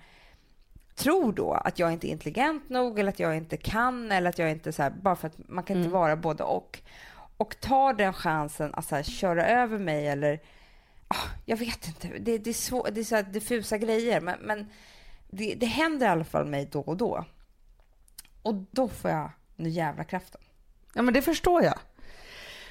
tror 0.94 1.32
då 1.32 1.52
att 1.52 1.78
jag 1.78 1.92
inte 1.92 2.08
är 2.08 2.10
intelligent 2.10 2.68
nog 2.68 2.98
eller 2.98 3.08
att 3.12 3.20
jag 3.20 3.36
inte 3.36 3.56
kan 3.56 4.12
eller 4.12 4.30
att 4.30 4.38
jag 4.38 4.50
inte 4.50 4.72
så 4.72 4.82
här, 4.82 4.90
bara 4.90 5.16
för 5.16 5.28
att 5.28 5.48
man 5.48 5.64
kan 5.64 5.76
inte 5.76 5.86
Mm. 5.88 6.00
vara 6.00 6.16
både 6.16 6.42
och. 6.42 6.80
Och 7.36 7.60
tar 7.60 7.94
den 7.94 8.12
chansen 8.12 8.70
att 8.74 8.84
så 8.84 8.94
här, 8.96 9.02
köra 9.02 9.46
över 9.46 9.78
mig 9.78 10.08
eller 10.08 10.40
ah, 11.08 11.28
jag 11.44 11.56
vet 11.56 11.86
inte. 11.86 12.08
Det, 12.18 12.38
det 12.38 12.50
är, 12.50 12.54
svår, 12.54 12.88
det 12.92 13.00
är 13.00 13.04
så 13.04 13.22
diffusa 13.22 13.78
grejer 13.78 14.20
men, 14.20 14.38
men 14.40 14.70
det, 15.30 15.54
det 15.54 15.66
händer 15.66 16.06
i 16.06 16.10
alla 16.10 16.24
fall 16.24 16.46
mig 16.46 16.68
då 16.72 16.80
och 16.80 16.96
då. 16.96 17.24
Och 18.42 18.54
då 18.70 18.88
får 18.88 19.10
jag 19.10 19.30
nu 19.56 19.68
jävla 19.68 20.04
kraften. 20.04 20.40
Ja 20.94 21.02
men 21.02 21.14
det 21.14 21.22
förstår 21.22 21.62
jag. 21.62 21.78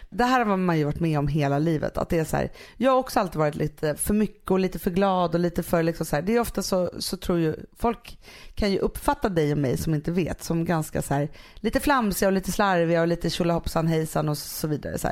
Det 0.10 0.24
här 0.24 0.46
har 0.46 0.58
man 0.58 0.78
ju 0.78 0.84
varit 0.84 1.00
med 1.00 1.20
om 1.20 1.28
hela 1.28 1.60
livet. 1.60 1.98
Att 1.98 2.10
det 2.10 2.20
är 2.20 2.24
så 2.26 2.38
här, 2.38 2.52
jag 2.78 2.92
har 2.92 2.98
också 2.98 3.20
alltid 3.20 3.40
varit 3.40 3.56
lite 3.56 3.96
för 3.96 4.14
mycket 4.14 4.52
och 4.52 4.60
lite 4.60 4.80
för 4.80 4.92
glad 4.92 5.34
och 5.34 5.40
lite 5.40 5.64
för 5.64 5.84
liksom 5.84 6.06
så 6.06 6.16
här. 6.16 6.24
Det 6.24 6.36
är 6.36 6.40
ofta 6.40 6.64
så, 6.64 6.92
så 7.00 7.18
tror 7.18 7.40
ju 7.40 7.56
folk 7.78 8.20
kan 8.56 8.72
ju 8.72 8.80
uppfatta 8.80 9.30
dig 9.30 9.52
och 9.52 9.58
mig 9.58 9.78
som 9.78 9.94
inte 9.94 10.12
vet 10.12 10.44
som 10.44 10.66
ganska 10.66 11.02
så 11.02 11.14
här 11.14 11.30
lite 11.56 11.80
flamsiga 11.80 12.28
och 12.30 12.34
lite 12.34 12.52
slarviga 12.52 13.02
och 13.02 13.08
lite 13.08 13.30
tjolahoppsan 13.30 13.88
hejsan 13.88 14.30
och 14.30 14.38
så 14.38 14.68
vidare 14.68 14.98
så. 14.98 15.10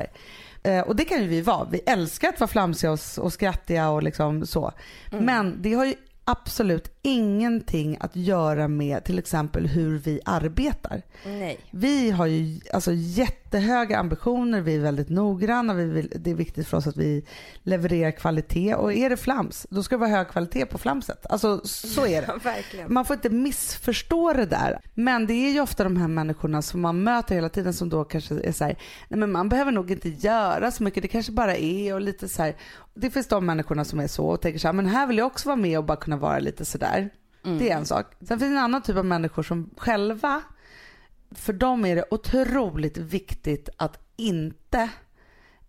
Eh, 0.62 0.80
Och 0.80 0.96
det 0.96 1.04
kan 1.04 1.22
ju 1.22 1.28
vi 1.28 1.40
vara. 1.40 1.68
Vi 1.70 1.78
älskar 1.86 2.28
att 2.28 2.40
vara 2.40 2.48
flamsiga 2.48 2.92
och, 2.92 3.00
och 3.18 3.32
skrattiga 3.32 3.90
och 3.90 4.02
liksom 4.02 4.46
så. 4.46 4.72
Men 5.10 5.62
det 5.62 5.72
har 5.74 5.84
ju 5.84 5.94
absolut 6.30 6.98
ingenting 7.02 7.96
att 8.00 8.16
göra 8.16 8.68
med 8.68 9.04
till 9.04 9.18
exempel 9.18 9.66
hur 9.66 9.98
vi 9.98 10.20
arbetar. 10.24 11.02
Nej. 11.24 11.60
Vi 11.70 12.10
har 12.10 12.26
ju 12.26 12.60
alltså 12.72 12.92
jättehöga 12.94 13.98
ambitioner, 13.98 14.60
vi 14.60 14.74
är 14.74 14.78
väldigt 14.78 15.08
noggranna, 15.08 15.74
vi 15.74 15.84
vill, 15.84 16.12
det 16.16 16.30
är 16.30 16.34
viktigt 16.34 16.68
för 16.68 16.76
oss 16.76 16.86
att 16.86 16.96
vi 16.96 17.24
levererar 17.62 18.10
kvalitet 18.10 18.74
och 18.74 18.92
är 18.92 19.10
det 19.10 19.16
flams, 19.16 19.66
då 19.70 19.82
ska 19.82 19.94
det 19.94 20.00
vara 20.00 20.10
hög 20.10 20.28
kvalitet 20.28 20.66
på 20.66 20.78
flamset. 20.78 21.26
Alltså 21.30 21.60
så 21.64 22.06
är 22.06 22.22
det. 22.22 22.32
verkligen. 22.44 22.92
Man 22.92 23.04
får 23.04 23.14
inte 23.14 23.30
missförstå 23.30 24.32
det 24.32 24.46
där. 24.46 24.80
Men 24.94 25.26
det 25.26 25.34
är 25.34 25.52
ju 25.52 25.60
ofta 25.60 25.84
de 25.84 25.96
här 25.96 26.08
människorna 26.08 26.62
som 26.62 26.80
man 26.80 27.02
möter 27.02 27.34
hela 27.34 27.48
tiden 27.48 27.74
som 27.74 27.88
då 27.88 28.04
kanske 28.04 28.34
är 28.34 28.52
så 28.52 28.64
här, 28.64 28.76
nej 29.08 29.20
men 29.20 29.32
man 29.32 29.48
behöver 29.48 29.72
nog 29.72 29.90
inte 29.90 30.08
göra 30.08 30.70
så 30.70 30.82
mycket, 30.82 31.02
det 31.02 31.08
kanske 31.08 31.32
bara 31.32 31.56
är 31.56 31.94
och 31.94 32.00
lite 32.00 32.28
så 32.28 32.42
här. 32.42 32.56
Det 32.94 33.10
finns 33.10 33.26
de 33.28 33.46
människorna 33.46 33.84
som 33.84 34.00
är 34.00 34.06
så 34.06 34.26
och 34.26 34.40
tänker 34.40 34.58
så 34.58 34.68
här, 34.68 34.72
men 34.72 34.86
här 34.86 35.06
vill 35.06 35.18
jag 35.18 35.26
också 35.26 35.48
vara 35.48 35.56
med 35.56 35.78
och 35.78 35.84
bara 35.84 35.96
kunna 35.96 36.16
vara 36.16 36.38
lite 36.38 36.64
sådär. 36.64 37.10
Det 37.58 37.70
är 37.70 37.76
en 37.76 37.86
sak. 37.86 38.06
Sen 38.18 38.26
finns 38.38 38.40
det 38.40 38.46
en 38.46 38.64
annan 38.64 38.82
typ 38.82 38.96
av 38.96 39.04
människor 39.04 39.42
som 39.42 39.70
själva, 39.76 40.42
för 41.30 41.52
dem 41.52 41.84
är 41.84 41.96
det 41.96 42.04
otroligt 42.10 42.96
viktigt 42.96 43.68
att 43.76 43.98
inte 44.16 44.90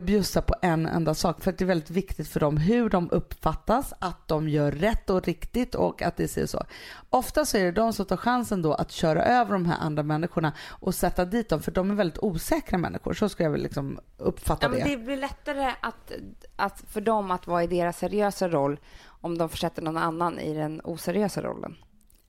bjussa 0.01 0.41
på 0.41 0.55
en 0.61 0.85
enda 0.85 1.13
sak. 1.13 1.43
För 1.43 1.51
att 1.51 1.57
det 1.57 1.63
är 1.63 1.67
väldigt 1.67 1.89
viktigt 1.89 2.27
för 2.27 2.39
dem 2.39 2.57
hur 2.57 2.89
de 2.89 3.09
uppfattas, 3.11 3.93
att 3.99 4.27
de 4.27 4.49
gör 4.49 4.71
rätt 4.71 5.09
och 5.09 5.23
riktigt 5.23 5.75
och 5.75 6.01
att 6.01 6.17
det 6.17 6.27
ser 6.27 6.45
så. 6.45 6.63
Ofta 7.09 7.45
så 7.45 7.57
är 7.57 7.63
det 7.63 7.71
de 7.71 7.93
som 7.93 8.05
tar 8.05 8.17
chansen 8.17 8.61
då 8.61 8.73
att 8.73 8.91
köra 8.91 9.23
över 9.23 9.53
de 9.53 9.65
här 9.65 9.77
andra 9.79 10.03
människorna 10.03 10.53
och 10.69 10.95
sätta 10.95 11.25
dit 11.25 11.49
dem 11.49 11.61
för 11.61 11.71
de 11.71 11.91
är 11.91 11.95
väldigt 11.95 12.19
osäkra 12.19 12.77
människor. 12.77 13.13
Så 13.13 13.29
ska 13.29 13.43
jag 13.43 13.51
väl 13.51 13.61
liksom 13.61 13.99
uppfatta 14.17 14.65
Ja, 14.65 14.69
men 14.69 14.79
det. 14.79 14.89
det 14.89 14.97
blir 14.97 15.17
lättare 15.17 15.73
att, 15.81 16.11
att 16.55 16.83
för 16.87 17.01
dem 17.01 17.31
att 17.31 17.47
vara 17.47 17.63
i 17.63 17.67
deras 17.67 17.97
seriösa 17.97 18.49
roll 18.49 18.79
om 19.05 19.37
de 19.37 19.49
försätter 19.49 19.81
någon 19.81 19.97
annan 19.97 20.39
i 20.39 20.53
den 20.53 20.81
oseriösa 20.83 21.41
rollen. 21.41 21.75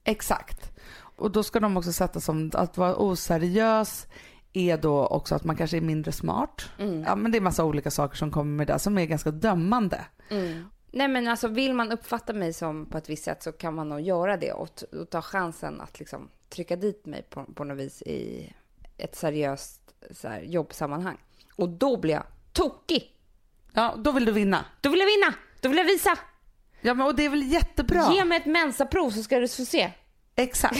Exakt. 0.04 0.72
Och 1.16 1.30
då 1.30 1.42
ska 1.42 1.60
de 1.60 1.76
också 1.76 1.92
sätta 1.92 2.20
som 2.20 2.50
att 2.54 2.76
vara 2.76 2.96
oseriös 2.96 4.06
är 4.52 4.76
då 4.76 5.06
också 5.06 5.34
att 5.34 5.44
man 5.44 5.56
kanske 5.56 5.76
är 5.76 5.80
mindre 5.80 6.12
smart. 6.12 6.70
Ja 7.06 7.16
men 7.16 7.32
det 7.32 7.38
är 7.38 7.40
massa 7.40 7.64
olika 7.64 7.90
saker 7.90 8.16
som 8.16 8.30
kommer 8.30 8.56
med 8.56 8.66
det 8.66 8.78
som 8.78 8.98
är 8.98 9.06
ganska 9.06 9.30
dömande. 9.30 10.04
Nej 10.94 11.08
men 11.08 11.28
alltså 11.28 11.48
vill 11.48 11.74
man 11.74 11.92
uppfatta 11.92 12.32
mig 12.32 12.52
som 12.52 12.86
på 12.86 12.98
ett 12.98 13.08
visst 13.08 13.24
sätt 13.24 13.42
så 13.42 13.52
kan 13.52 13.74
man 13.74 13.88
nog 13.88 14.00
göra 14.00 14.36
det 14.36 14.52
och, 14.52 14.82
och 14.92 15.10
ta 15.10 15.22
chansen 15.22 15.80
att 15.80 15.98
liksom 15.98 16.28
trycka 16.48 16.76
dit 16.76 17.06
mig 17.06 17.22
på, 17.22 17.44
på 17.44 17.64
något 17.64 17.78
vis 17.78 18.02
i 18.02 18.52
ett 18.98 19.16
seriöst 19.16 19.94
här, 20.22 20.40
jobbsammanhang. 20.40 21.18
Och 21.56 21.68
då 21.68 21.96
blir 21.96 22.14
jag 22.14 22.24
tokig. 22.52 23.12
Ja, 23.72 23.94
då 23.98 24.12
vill 24.12 24.24
du 24.24 24.32
vinna. 24.32 24.64
Då 24.80 24.90
vill 24.90 25.00
jag 25.00 25.06
vinna. 25.06 25.34
Då 25.60 25.68
vill 25.68 25.78
jag 25.78 25.84
visa. 25.84 26.18
Ja 26.80 26.94
men 26.94 27.06
och 27.06 27.14
det 27.14 27.24
är 27.24 27.28
väl 27.28 27.52
jättebra. 27.52 28.12
Ge 28.12 28.24
mig 28.24 28.38
ett 28.38 28.46
mensaprov 28.46 29.10
så 29.10 29.22
ska 29.22 29.38
du 29.38 29.48
få 29.48 29.64
se. 29.64 29.92
Exakt. 30.34 30.78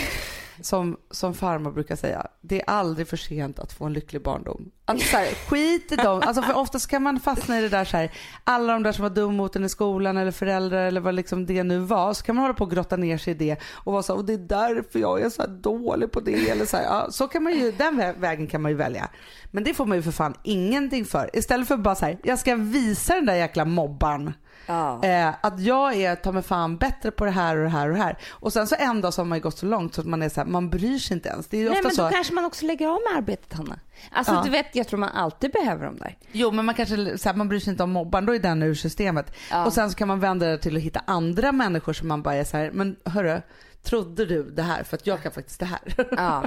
Som, 0.63 0.97
som 1.11 1.35
farmor 1.35 1.71
brukar 1.73 1.97
säga, 1.97 2.27
det 2.41 2.61
är 2.61 2.71
aldrig 2.71 3.09
för 3.09 3.17
sent 3.17 3.59
att 3.59 3.73
få 3.73 3.85
en 3.85 3.93
lycklig 3.93 4.23
barndom. 4.23 4.71
Alltså 4.85 5.09
så 5.09 5.17
här, 5.17 5.27
skit 5.27 5.93
i 5.93 5.97
dem. 5.97 6.23
Alltså 6.25 6.43
för 6.43 6.55
oftast 6.57 6.87
kan 6.91 7.03
man 7.03 7.21
fastna 7.21 7.59
i 7.59 7.63
det 7.63 7.69
där 7.69 7.85
så 7.85 7.97
här, 7.97 8.13
alla 8.45 8.73
de 8.73 8.83
där 8.83 8.93
som 8.93 9.03
var 9.03 9.11
dum 9.11 9.37
mot 9.37 9.57
en 9.57 9.65
i 9.65 9.69
skolan 9.69 10.17
eller 10.17 10.31
föräldrar 10.31 10.87
eller 10.87 11.01
vad 11.01 11.15
liksom 11.15 11.47
det 11.47 11.63
nu 11.63 11.79
var. 11.79 12.15
Så 12.15 12.25
kan 12.25 12.35
man 12.35 12.43
hålla 12.45 12.55
på 12.55 12.65
och 12.65 12.71
grotta 12.71 12.97
ner 12.97 13.19
sig 13.19 13.31
i 13.31 13.37
det 13.37 13.57
och 13.73 13.93
vara 13.93 14.03
så 14.03 14.15
och 14.15 14.25
det 14.25 14.33
är 14.33 14.39
därför 14.39 14.99
jag 14.99 15.21
är 15.21 15.31
så 15.31 15.43
här 15.43 15.49
dålig 15.49 16.13
på 16.13 16.21
det. 16.21 16.51
Eller 16.51 16.65
så 16.67 16.77
här, 16.77 16.85
ja, 16.85 17.07
så 17.11 17.29
kan 17.29 17.43
man 17.43 17.53
ju, 17.53 17.73
den 17.73 18.01
vä- 18.01 18.21
vägen 18.21 18.47
kan 18.47 18.63
man 18.63 18.71
ju 18.71 18.77
välja. 18.77 19.09
Men 19.51 19.65
det 19.65 19.75
får 19.75 19.87
man 19.87 19.97
ju 19.97 20.03
för 20.03 20.13
fan 20.13 20.35
ingenting 20.43 21.05
för. 21.05 21.31
Istället 21.33 21.69
för 21.69 21.77
bara 21.77 21.95
så 21.95 22.05
här, 22.07 22.19
jag 22.23 22.39
ska 22.39 22.55
visa 22.57 23.15
den 23.15 23.27
där 23.27 23.35
jäkla 23.35 23.65
mobbaren. 23.65 24.33
Ja. 24.67 25.05
Eh, 25.05 25.35
att 25.43 25.61
jag 25.61 25.95
är 25.95 26.17
ta 26.17 26.33
mig 26.33 26.43
fan 26.43 26.77
bättre 26.77 27.11
på 27.11 27.25
det 27.25 27.31
här 27.31 27.57
och 27.57 27.63
det 27.63 27.69
här 27.69 27.89
och 27.89 27.95
det 27.95 28.03
här. 28.03 28.19
Och 28.31 28.53
sen 28.53 28.67
så 28.67 28.77
en 28.79 29.01
dag 29.01 29.15
så 29.15 29.21
har 29.21 29.27
man 29.27 29.39
ju 29.39 29.43
gått 29.43 29.59
så 29.59 29.67
långt 29.67 29.95
så 29.95 30.01
att 30.01 30.07
man 30.07 30.23
är 30.23 30.29
så 30.29 30.41
här, 30.41 30.47
man 30.49 30.71
bryr 30.71 30.99
sig 30.99 31.15
inte 31.15 31.29
ens. 31.29 31.47
Det 31.49 31.57
är 31.57 31.61
Nej 31.65 31.71
ofta 31.71 31.83
men 31.83 31.97
så. 31.97 32.03
då 32.03 32.09
kanske 32.11 32.35
man 32.35 32.45
också 32.45 32.67
lägger 32.67 32.89
av 32.89 32.99
med 33.11 33.19
arbetet 33.19 33.53
Hanna. 33.53 33.79
Alltså 34.13 34.33
Ja. 34.33 34.43
du 34.45 34.51
vet, 34.51 34.77
jag 34.77 34.89
tror 34.89 34.99
man 34.99 35.09
alltid 35.09 35.53
behöver 35.53 35.85
dem 35.85 35.97
där. 35.97 36.19
Jo 36.33 36.51
men 36.51 36.65
man 36.65 36.75
kanske, 36.75 37.19
så 37.19 37.29
här, 37.29 37.37
man 37.37 37.49
bryr 37.49 37.61
sig 37.61 37.71
inte 37.71 37.83
om 37.83 37.91
mobbaren, 37.91 38.27
då 38.27 38.35
är 38.35 38.39
den 38.39 38.63
ur 38.63 38.75
systemet. 38.75 39.35
Ja. 39.51 39.67
Och 39.67 39.73
sen 39.73 39.91
så 39.91 39.97
kan 39.97 40.09
man 40.09 40.21
vända 40.21 40.47
det 40.47 40.59
till 40.59 40.77
att 40.77 40.83
hitta 40.83 41.03
andra 41.07 41.53
människor 41.53 41.93
som 41.93 42.09
man 42.09 42.23
bara 42.23 42.35
är 42.35 42.45
så 42.45 42.57
här, 42.57 42.71
men 42.73 42.97
hörru, 43.05 43.43
trodde 43.83 44.27
du 44.27 44.43
det 44.51 44.63
här? 44.63 44.83
För 44.85 44.97
att 44.97 45.07
jag 45.07 45.23
kan 45.23 45.33
faktiskt 45.33 45.61
det 45.61 45.67
här. 45.67 45.81
Ja. 46.17 46.45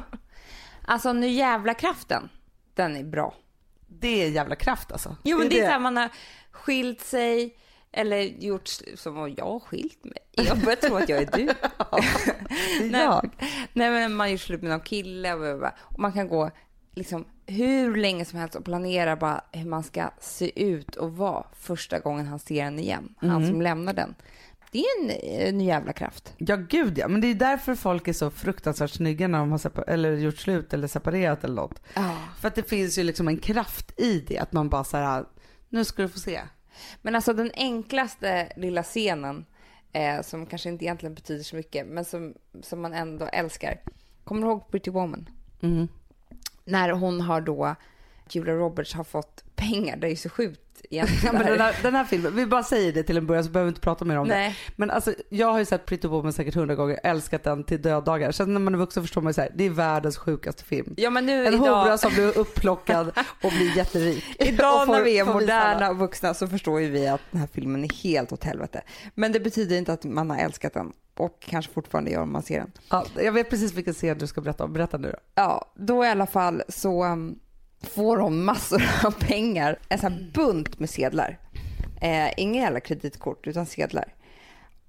Alltså 0.88 1.14
nu 1.14 1.28
jävla 1.28 1.74
kraften, 1.74 2.30
den 2.76 2.98
är 2.98 3.04
bra. 3.04 3.34
Det 3.88 4.24
är 4.24 4.30
jävla 4.30 4.56
kraft 4.56 4.92
alltså. 4.92 5.16
Jo 5.24 5.38
men 5.38 5.50
det 5.50 5.56
är 5.58 5.62
det. 5.62 5.68
så 5.68 5.72
här, 5.72 5.80
man 5.80 5.98
har 5.98 6.10
skilt 6.52 7.02
sig 7.02 7.56
eller 7.96 8.18
gjort 8.22 8.70
som 8.96 9.18
om 9.18 9.34
jag 9.38 9.46
har 9.46 9.60
skilt 9.60 10.06
mig. 10.06 10.18
Jag 10.32 10.58
börjar 10.58 10.76
tro 10.76 10.96
att 10.96 11.10
jag 11.10 11.22
är 11.22 11.30
du. 11.38 11.44
Är 12.86 12.92
Nej. 12.92 13.02
jag. 13.02 13.30
Nej 13.74 13.92
men 13.92 14.16
man 14.16 14.32
gjort 14.32 14.42
slut 14.42 14.62
med 14.62 14.72
någon 14.72 14.80
kille 14.80 15.34
och, 15.34 15.72
man 16.00 16.14
kan 16.14 16.28
gå 16.28 16.52
liksom 16.96 17.26
hur 17.46 17.96
länge 17.96 18.26
som 18.26 18.40
helst 18.40 18.56
och 18.56 18.66
planera 18.66 19.16
bara 19.16 19.44
hur 19.52 19.66
man 19.66 19.84
ska 19.84 20.10
se 20.20 20.64
ut 20.64 20.96
och 20.96 21.18
vara 21.18 21.46
första 21.54 22.00
gången 22.00 22.28
han 22.28 22.40
ser 22.40 22.64
en 22.64 22.80
igen. 22.80 23.16
Han 23.18 23.48
som 23.48 23.62
lämnar 23.62 23.94
den. 23.94 24.16
Det 24.72 24.80
är 24.80 25.02
en, 25.04 25.10
en 25.50 25.62
jävla 25.62 25.94
kraft. 25.94 26.34
Ja 26.38 26.56
gud 26.56 26.98
ja, 26.98 27.08
men 27.08 27.22
det 27.22 27.28
är 27.28 27.36
därför 27.36 27.76
folk 27.76 28.08
är 28.08 28.14
så 28.14 28.30
fruktansvärt 28.32 28.92
snygga 28.92 29.28
när 29.28 29.40
de 29.40 29.52
har 29.52 29.58
separ- 29.58 29.90
eller 29.90 30.14
gjort 30.14 30.38
slut 30.38 30.74
eller 30.74 30.88
separerat 30.88 31.44
eller 31.44 31.56
något. 31.56 31.82
Ja. 31.94 32.18
För 32.40 32.48
att 32.48 32.56
det 32.56 32.70
finns 32.70 32.98
ju 32.98 33.04
liksom 33.04 33.28
en 33.28 33.38
kraft 33.38 34.00
i 34.00 34.20
det, 34.20 34.38
att 34.40 34.54
man 34.54 34.70
bara 34.70 34.84
så 34.84 34.98
här, 34.98 35.26
nu 35.70 35.86
ska 35.86 36.02
du 36.02 36.10
få 36.10 36.20
se. 36.20 36.42
Men 37.02 37.16
alltså 37.16 37.34
den 37.34 37.52
enklaste 37.54 38.52
lilla 38.56 38.84
scenen 38.84 39.46
eh, 39.94 40.22
som 40.22 40.46
kanske 40.46 40.70
inte 40.70 40.86
egentligen 40.86 41.16
betyder 41.16 41.44
så 41.44 41.56
mycket 41.56 41.88
men 41.88 42.06
som, 42.06 42.34
som 42.62 42.82
man 42.82 42.94
ändå 42.94 43.26
älskar. 43.26 43.82
Kommer 44.24 44.42
du 44.42 44.48
ihåg 44.48 44.72
Pretty 44.72 44.92
Woman? 44.92 45.30
Mm. 45.62 45.88
När 46.66 46.90
hon 46.90 47.22
har 47.22 47.42
då, 47.42 47.76
Julia 48.30 48.54
Roberts 48.54 48.94
har 48.94 49.04
fått 49.04 49.44
pengar, 49.56 49.98
det 49.98 50.08
är 50.08 50.12
ju 50.12 50.16
så 50.16 50.30
sjukt 50.30 50.65
egentligen. 50.90 51.36
men 51.38 51.46
det 51.46 51.52
den, 51.52 51.62
här. 51.62 51.76
den 51.82 51.96
här 51.96 52.04
filmen, 52.04 52.36
vi 52.36 52.46
bara 52.46 52.64
säger 52.64 52.94
det 52.94 53.04
till 53.04 53.18
en 53.18 53.26
början 53.26 53.44
så 53.44 53.50
behöver 53.50 53.66
vi 53.66 53.70
inte 53.70 53.82
prata 53.82 54.06
mer 54.06 54.18
om 54.18 54.28
det. 54.28 54.34
Nej. 54.34 54.58
Men 54.76 54.92
alltså, 54.92 55.14
jag 55.30 55.52
har 55.52 55.60
ju 55.60 55.66
sett 55.66 55.86
Pretty 55.86 56.08
Woman 56.08 56.34
säkert 56.34 56.56
hundra 56.56 56.76
gånger, 56.76 57.00
älskat 57.04 57.44
den 57.44 57.64
till 57.64 57.82
döddagar. 57.82 58.32
Sen 58.32 58.54
när 58.54 58.60
man 58.60 58.74
är 58.74 58.78
vuxen 58.78 59.04
förstår 59.04 59.22
man 59.22 59.30
ju 59.30 59.34
så 59.34 59.42
här, 59.42 59.52
det 59.56 59.64
är 59.64 59.70
världens 59.70 60.18
sjukaste 60.18 60.64
film. 60.64 60.94
Ja 60.98 61.10
men 61.10 61.26
nu 61.26 61.48
En 61.48 61.54
idag, 61.54 61.84
hora 61.84 61.98
som 61.98 62.14
blir 62.14 62.38
upplockad 62.38 63.12
och 63.44 63.52
blir 63.52 63.78
jätterik. 63.78 64.36
idag 64.40 64.86
får- 64.86 64.94
när 64.94 65.04
vi 65.04 65.20
är 65.20 65.26
moderna 65.26 65.90
och 65.90 65.98
vuxna 65.98 66.34
så 66.34 66.48
förstår 66.48 66.82
ju 66.82 66.90
vi 66.90 67.08
att 67.08 67.22
den 67.32 67.40
här 67.40 67.50
filmen 67.54 67.84
är 67.84 68.04
helt 68.04 68.32
åt 68.32 68.44
helvete. 68.44 68.82
Men 69.16 69.32
det 69.32 69.40
betyder 69.40 69.78
inte 69.78 69.94
att 69.94 70.04
man 70.04 70.30
har 70.30 70.38
älskat 70.38 70.74
den 70.74 70.94
och 71.18 71.40
kanske 71.40 71.74
fortfarande 71.74 72.12
gör 72.12 72.22
om 72.22 72.32
man 72.32 72.44
ser 72.44 72.60
den. 72.60 72.72
Ja, 72.90 73.06
jag 73.16 73.32
vet 73.32 73.50
precis 73.50 73.74
vilken 73.74 73.94
scen 73.94 74.18
du 74.18 74.28
ska 74.28 74.42
berätta 74.42 74.64
om. 74.64 74.74
Berätta 74.74 74.98
nu 74.98 75.12
då. 75.12 75.18
Ja, 75.36 75.74
då 75.76 76.06
i 76.06 76.08
alla 76.08 76.26
fall 76.26 76.64
så 76.70 77.06
um, 77.06 77.40
får 77.86 78.18
de 78.18 78.46
massor 78.46 78.84
av 79.06 79.12
pengar, 79.12 79.80
en 79.90 80.00
sån 80.00 80.14
här 80.14 80.32
bunt 80.34 80.80
med 80.80 80.90
sedlar. 80.90 81.40
Eh, 82.02 82.34
inga 82.38 82.62
jävla 82.62 82.80
kreditkort 82.80 83.48
utan 83.48 83.66
sedlar. 83.66 84.14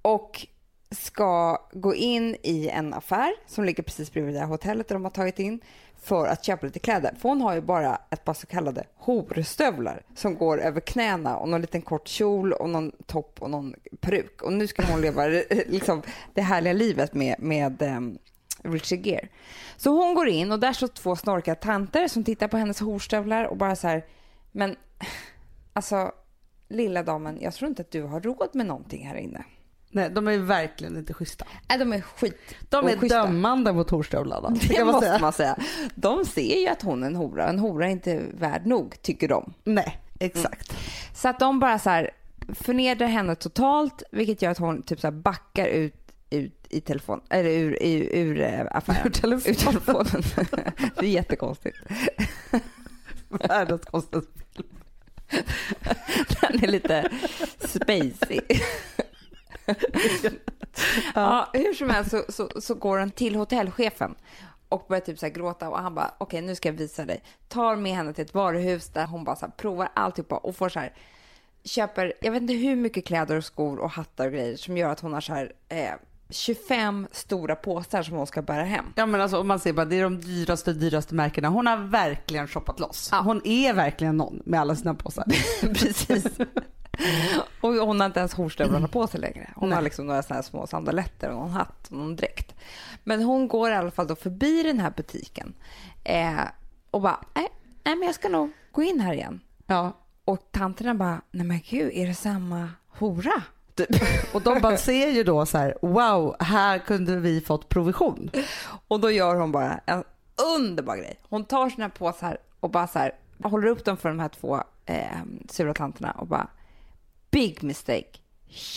Och 0.01 0.47
ska 0.91 1.61
gå 1.71 1.95
in 1.95 2.35
i 2.43 2.69
en 2.69 2.93
affär 2.93 3.33
som 3.47 3.65
ligger 3.65 3.83
precis 3.83 4.13
bredvid 4.13 4.35
det 4.35 4.39
här 4.39 4.47
hotellet 4.47 4.87
där 4.87 4.95
de 4.95 5.03
har 5.03 5.11
tagit 5.11 5.39
in 5.39 5.61
för 6.01 6.27
att 6.27 6.45
köpa 6.45 6.65
lite 6.65 6.79
kläder. 6.79 7.15
För 7.19 7.29
hon 7.29 7.41
har 7.41 7.53
ju 7.53 7.61
bara 7.61 8.01
ett 8.09 8.23
par 8.25 8.33
så 8.33 8.47
kallade 8.47 8.83
horstövlar 8.95 10.01
som 10.15 10.35
går 10.35 10.61
över 10.61 10.79
knäna 10.79 11.37
och 11.37 11.49
någon 11.49 11.61
liten 11.61 11.81
kort 11.81 12.07
kjol 12.07 12.53
och 12.53 12.69
någon 12.69 12.91
topp 13.05 13.37
och 13.39 13.49
någon 13.49 13.75
peruk. 13.99 14.41
Och 14.41 14.53
nu 14.53 14.67
ska 14.67 14.83
hon 14.83 15.01
leva 15.01 15.25
liksom, 15.67 16.01
det 16.33 16.41
härliga 16.41 16.73
livet 16.73 17.13
med, 17.13 17.35
med 17.39 17.81
Richard 18.73 19.05
Gere. 19.05 19.27
Så 19.77 19.89
hon 19.89 20.15
går 20.15 20.27
in 20.27 20.51
och 20.51 20.59
där 20.59 20.73
står 20.73 20.87
två 20.87 21.15
snorkiga 21.15 21.55
tanter 21.55 22.07
som 22.07 22.23
tittar 22.23 22.47
på 22.47 22.57
hennes 22.57 22.79
horstövlar 22.79 23.43
och 23.43 23.57
bara 23.57 23.75
så 23.75 23.87
här, 23.87 24.05
men 24.51 24.75
alltså 25.73 26.11
lilla 26.69 27.03
damen, 27.03 27.37
jag 27.41 27.53
tror 27.53 27.69
inte 27.69 27.81
att 27.81 27.91
du 27.91 28.03
har 28.03 28.21
råd 28.21 28.49
med 28.53 28.65
någonting 28.65 29.07
här 29.07 29.15
inne. 29.15 29.45
Nej, 29.89 30.09
de 30.09 30.27
är 30.27 30.37
verkligen 30.37 30.97
inte 30.97 31.13
schyssta. 31.13 31.45
Nej, 31.69 31.77
de 31.77 31.93
är 31.93 32.01
skit. 32.01 32.55
De 32.69 32.87
är 32.87 32.97
oschyssta. 32.97 33.25
dömande 33.25 33.73
mot 33.73 33.89
horstövlarna. 33.89 34.49
Det 34.49 34.75
kan 34.75 34.85
man 34.85 34.93
måste 34.93 35.07
säga. 35.07 35.19
man 35.19 35.33
säga. 35.33 35.57
De 35.95 36.25
ser 36.25 36.59
ju 36.61 36.67
att 36.67 36.81
hon 36.81 37.03
är 37.03 37.07
en 37.07 37.15
hora. 37.15 37.47
En 37.47 37.59
hora 37.59 37.87
är 37.87 37.89
inte 37.89 38.21
värd 38.33 38.65
nog, 38.65 39.01
tycker 39.01 39.27
de. 39.27 39.53
Nej, 39.63 40.01
exakt. 40.19 40.77
Så 41.13 41.29
att 41.29 41.39
de 41.39 41.59
bara 41.59 41.79
så 41.79 41.89
här 41.89 42.11
förnedrar 42.53 43.07
henne 43.07 43.35
totalt, 43.35 44.03
vilket 44.11 44.41
gör 44.41 44.51
att 44.51 44.57
hon 44.57 44.81
typ 44.81 44.99
så 44.99 45.07
här 45.07 45.11
backar 45.11 45.67
ut, 45.67 46.06
ut 46.29 46.67
i 46.69 46.81
telefon, 46.81 47.21
eller 47.29 47.49
ur, 47.49 47.77
ur, 47.81 48.15
ur 48.15 48.41
eh, 48.41 48.65
affären. 48.71 49.07
Ur 49.07 49.09
telefon. 49.09 49.51
Ur 49.51 49.55
telefonen. 49.55 50.23
Det 50.95 51.05
är 51.05 51.09
jättekonstigt. 51.09 51.77
Världens 53.29 53.85
konstigaste 53.85 54.31
film. 54.55 54.67
Den 56.41 56.63
är 56.63 56.67
lite 56.67 57.09
spacey. 57.59 58.41
ja, 61.15 61.49
hur 61.53 61.73
som 61.73 61.89
helst 61.89 62.11
så, 62.11 62.23
så, 62.29 62.61
så 62.61 62.75
går 62.75 62.97
hon 62.97 63.11
till 63.11 63.35
hotellchefen 63.35 64.15
och 64.69 64.85
börjar 64.89 65.01
typ 65.01 65.19
så 65.19 65.29
gråta 65.29 65.69
och 65.69 65.79
han 65.79 65.95
bara 65.95 66.13
okej 66.17 66.41
nu 66.41 66.55
ska 66.55 66.69
jag 66.69 66.73
visa 66.73 67.05
dig. 67.05 67.23
Tar 67.47 67.75
med 67.75 67.95
henne 67.95 68.13
till 68.13 68.25
ett 68.25 68.33
varuhus 68.33 68.89
där 68.89 69.05
hon 69.05 69.23
bara 69.23 69.35
så 69.35 69.45
här 69.45 69.53
provar 69.57 69.89
alltihopa 69.93 70.37
och 70.37 70.55
får 70.55 70.69
så 70.69 70.79
här 70.79 70.93
köper, 71.63 72.13
jag 72.21 72.31
vet 72.31 72.41
inte 72.41 72.53
hur 72.53 72.75
mycket 72.75 73.05
kläder 73.05 73.37
och 73.37 73.45
skor 73.45 73.79
och 73.79 73.89
hattar 73.89 74.25
och 74.25 74.31
grejer 74.33 74.55
som 74.55 74.77
gör 74.77 74.89
att 74.89 74.99
hon 74.99 75.13
har 75.13 75.21
så 75.21 75.33
här 75.33 75.53
eh, 75.69 75.93
25 76.29 77.07
stora 77.11 77.55
påsar 77.55 78.03
som 78.03 78.17
hon 78.17 78.27
ska 78.27 78.41
bära 78.41 78.63
hem. 78.63 78.85
Ja 78.95 79.05
men 79.05 79.21
alltså 79.21 79.39
om 79.39 79.47
man 79.47 79.59
ser 79.59 79.73
bara 79.73 79.85
det 79.85 79.99
är 79.99 80.03
de 80.03 80.21
dyraste 80.21 80.73
dyraste 80.73 81.15
märkena. 81.15 81.47
Hon 81.47 81.67
har 81.67 81.77
verkligen 81.77 82.47
shoppat 82.47 82.79
loss. 82.79 83.09
Ja. 83.11 83.19
Hon 83.21 83.41
är 83.43 83.73
verkligen 83.73 84.17
någon 84.17 84.41
med 84.45 84.59
alla 84.59 84.75
sina 84.75 84.93
påsar. 84.93 85.25
Precis. 85.61 86.25
och 87.61 87.73
hon 87.73 87.99
har 87.99 88.05
inte 88.07 88.19
ens 88.19 88.33
horstövlarna 88.33 88.87
på 88.87 89.07
sig 89.07 89.19
längre. 89.19 89.49
Hon 89.55 89.69
Nej. 89.69 89.75
har 89.75 89.83
liksom 89.83 90.07
några 90.07 90.23
såna 90.23 90.35
här 90.35 90.41
små 90.43 90.67
sandaletter 90.67 91.29
och 91.29 91.35
någon 91.35 91.49
hatt 91.49 91.87
och 91.87 91.97
någon 91.97 92.15
dräkt. 92.15 92.55
Men 93.03 93.23
hon 93.23 93.47
går 93.47 93.71
i 93.71 93.73
alla 93.75 93.91
fall 93.91 94.07
då 94.07 94.15
förbi 94.15 94.63
den 94.63 94.79
här 94.79 94.93
butiken 94.97 95.53
eh, 96.03 96.39
och 96.91 97.01
bara, 97.01 97.19
nej, 97.35 97.47
nej 97.83 97.95
men 97.95 98.05
jag 98.05 98.15
ska 98.15 98.29
nog 98.29 98.51
gå 98.71 98.83
in 98.83 98.99
här 98.99 99.13
igen. 99.13 99.39
Ja. 99.65 99.91
Och 100.25 100.47
tanterna 100.51 100.95
bara, 100.95 101.21
nej 101.31 101.45
men 101.45 101.59
gud, 101.69 101.91
är 101.93 102.07
det 102.07 102.13
samma 102.13 102.69
hora? 102.87 103.43
Typ. 103.77 103.89
Och 104.35 104.41
de 104.41 104.59
bara 104.61 104.77
ser 104.77 105.09
ju 105.09 105.23
då 105.23 105.45
så 105.45 105.57
här, 105.57 105.77
wow, 105.81 106.35
här 106.39 106.79
kunde 106.79 107.15
vi 107.15 107.41
fått 107.41 107.69
provision. 107.69 108.29
Och 108.87 108.99
då 108.99 109.11
gör 109.11 109.35
hon 109.35 109.51
bara 109.51 109.79
en 109.85 110.03
underbar 110.55 110.95
grej. 110.95 111.19
Hon 111.29 111.45
tar 111.45 111.69
sina 111.69 111.89
påsar 111.89 112.37
och 112.59 112.69
bara 112.69 112.87
så 112.87 112.99
här, 112.99 113.11
håller 113.43 113.67
upp 113.67 113.85
dem 113.85 113.97
för 113.97 114.09
de 114.09 114.19
här 114.19 114.29
två 114.29 114.63
eh, 114.85 115.05
sura 115.49 115.73
tanterna 115.73 116.11
och 116.11 116.27
bara 116.27 116.47
big 117.31 117.63
mistake, 117.63 118.19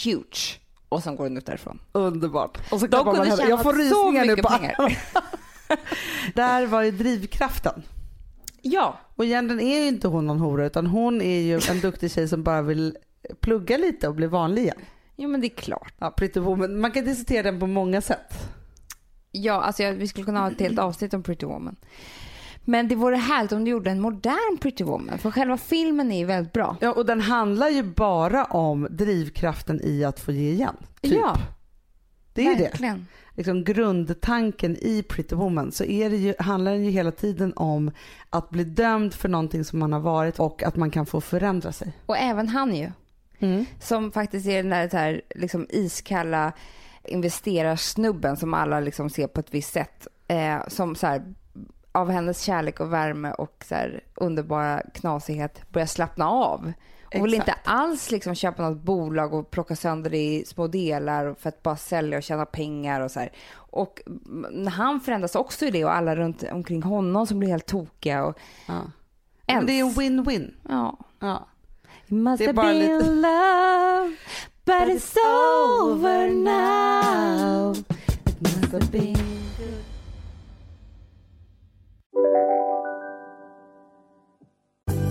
huge. 0.05 0.61
Och 0.89 1.03
sen 1.03 1.17
går 1.17 1.25
hon 1.25 1.37
ut 1.37 1.47
därifrån. 1.47 1.79
Underbart. 1.93 2.59
Och 2.73 2.81
så 2.81 2.87
De 2.87 3.07
man 3.07 3.15
kunde 3.15 3.37
tjäna 3.37 3.51
Jag 3.51 3.63
får 3.63 3.73
så 3.73 3.79
rysningar 3.79 4.25
nu 4.25 4.37
pengar. 4.37 4.99
Där 6.35 6.67
var 6.67 6.83
ju 6.83 6.91
drivkraften. 6.91 7.83
Ja, 8.63 8.99
Och 9.17 9.25
egentligen 9.25 9.61
är 9.61 9.81
ju 9.81 9.89
inte 9.89 10.09
hon 10.09 10.27
någon 10.27 10.39
hora 10.39 10.67
utan 10.67 10.87
hon 10.87 11.21
är 11.21 11.41
ju 11.41 11.61
en 11.71 11.81
duktig 11.81 12.13
tjej 12.13 12.29
som 12.29 12.43
bara 12.43 12.63
vill 12.63 12.97
plugga 13.41 13.77
lite 13.77 14.09
och 14.09 14.15
bli 14.15 14.27
vanlig 14.27 14.63
igen. 14.63 14.79
jo 15.17 15.29
men 15.29 15.41
det 15.41 15.47
är 15.47 15.57
klart. 15.57 15.95
Ja, 15.99 16.11
Pretty 16.11 16.41
Woman. 16.41 16.81
Man 16.81 16.91
kan 16.91 17.05
diskutera 17.05 17.43
den 17.43 17.61
på 17.61 17.67
många 17.67 18.01
sätt. 18.01 18.35
Ja, 19.33 19.63
alltså 19.63 19.83
jag, 19.83 19.93
vi 19.93 20.09
skulle 20.09 20.25
kunna 20.27 20.41
ha 20.41 20.51
ett 20.51 20.61
helt 20.61 20.79
avsnitt 20.79 21.15
om 21.15 21.23
Pretty 21.23 21.47
Woman. 21.47 21.77
Men 22.65 22.89
det 22.89 22.95
vore 22.95 23.17
härligt 23.17 23.53
om 23.53 23.65
du 23.65 23.71
gjorde 23.71 23.91
en 23.91 24.01
modern 24.01 24.59
Pretty 24.61 24.85
Woman, 24.85 25.19
för 25.19 25.31
själva 25.31 25.57
filmen 25.57 26.13
är 26.13 26.19
ju 26.19 26.25
väldigt 26.25 26.53
bra. 26.53 26.77
Ja, 26.81 26.93
och 26.93 27.07
den 27.07 27.21
handlar 27.21 27.69
ju 27.69 27.83
bara 27.83 28.45
om 28.45 28.89
drivkraften 28.91 29.81
i 29.85 30.05
att 30.05 30.21
få 30.21 30.33
ge 30.33 30.51
igen. 30.51 30.77
Typ. 31.01 31.13
Ja, 31.13 31.37
det 32.35 32.47
är 32.47 32.51
ju 32.51 32.55
det. 32.55 32.63
verkligen. 32.63 33.07
Liksom 33.37 33.65
grundtanken 33.65 34.77
i 34.77 35.03
Pretty 35.03 35.35
Woman 35.35 35.73
så 35.73 35.85
är 35.85 36.11
det 36.11 36.17
ju, 36.17 36.35
handlar 36.39 36.73
den 36.73 36.85
ju 36.85 36.91
hela 36.91 37.11
tiden 37.11 37.53
om 37.57 37.91
att 38.31 38.51
bli 38.51 38.65
dömd 38.65 39.15
för 39.15 39.29
någonting 39.29 39.65
som 39.65 39.79
man 39.79 39.93
har 39.93 40.01
varit 40.01 40.41
och 40.41 40.63
att 40.63 40.77
man 40.77 40.91
kan 40.91 41.07
få 41.07 41.21
förändra 41.21 41.73
sig. 41.73 41.93
Och 42.07 42.17
även 42.17 42.49
han 42.49 42.75
ju. 42.75 42.91
Som 43.81 44.13
faktiskt 44.13 44.47
är 44.47 44.63
den 44.63 44.71
där, 44.71 44.89
här, 44.93 45.23
liksom 45.35 45.67
iskalla 45.71 46.53
investerarsnubben 47.05 48.37
som 48.37 48.55
alla 48.55 48.81
liksom 48.81 49.11
ser 49.11 49.27
på 49.27 49.41
ett 49.41 49.55
visst 49.55 49.73
sätt. 49.73 50.07
Eh, 50.29 50.59
som 50.69 50.95
så 50.95 51.07
här, 51.07 51.35
av 51.93 52.11
hennes 52.11 52.43
kärlek 52.43 52.81
och 52.81 52.93
värme 52.93 53.33
och 53.33 53.65
så 53.69 53.75
här, 53.75 54.01
underbara 54.15 54.83
knasighet 54.95 55.63
börjar 55.69 55.87
slappna 55.87 56.29
av. 56.31 56.73
Och 57.15 57.25
vill 57.25 57.35
inte 57.35 57.55
alls 57.65 58.11
liksom 58.11 58.35
köpa 58.35 58.63
något 58.63 58.83
bolag 58.83 59.35
och 59.35 59.51
plocka 59.51 59.77
sönder 59.77 60.11
det 60.11 60.19
i 60.19 60.45
små 60.45 60.67
delar 60.67 61.35
för 61.35 61.49
att 61.49 61.63
bara 61.63 61.77
sälja 61.77 62.19
och 62.19 62.23
tjäna 62.23 62.47
pengar 62.47 63.01
och 63.01 63.11
så 63.11 63.21
här. 63.21 63.33
Och 63.53 64.03
mm, 64.07 64.67
han 64.67 65.01
förändras 65.01 65.35
också 65.35 65.65
i 65.65 65.71
det 65.71 65.85
och 65.85 65.95
alla 65.95 66.17
runt 66.17 66.43
omkring 66.53 66.83
honom 66.83 67.27
som 67.27 67.39
blir 67.39 67.49
helt 67.49 67.67
tokiga 67.67 68.25
och 68.25 68.39
Ja. 68.67 68.81
Men 69.47 69.67
det 69.67 69.73
är 69.73 69.85
en 69.85 69.91
win-win. 69.91 70.55
ja. 70.69 70.99
Ja. 71.21 71.47
It 72.11 72.17
must 72.17 72.43
have 72.43 72.55
been 72.55 72.79
lite- 72.79 73.05
love 73.05 74.17
But 74.65 74.89
it's 74.89 75.17
over 75.81 76.29
now 76.29 77.73
It 78.27 78.41
must 78.41 78.73
have 78.73 78.91
been 78.91 79.17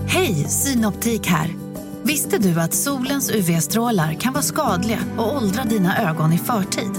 Hej, 0.07 0.33
Synoptik 0.35 1.27
här. 1.27 1.49
Visste 2.03 2.37
du 2.37 2.59
att 2.59 2.73
solens 2.73 3.31
UV-strålar 3.31 4.13
kan 4.13 4.33
vara 4.33 4.43
skadliga 4.43 4.99
och 5.17 5.35
åldra 5.35 5.63
dina 5.63 6.09
ögon 6.09 6.33
i 6.33 6.37
förtid? 6.37 6.91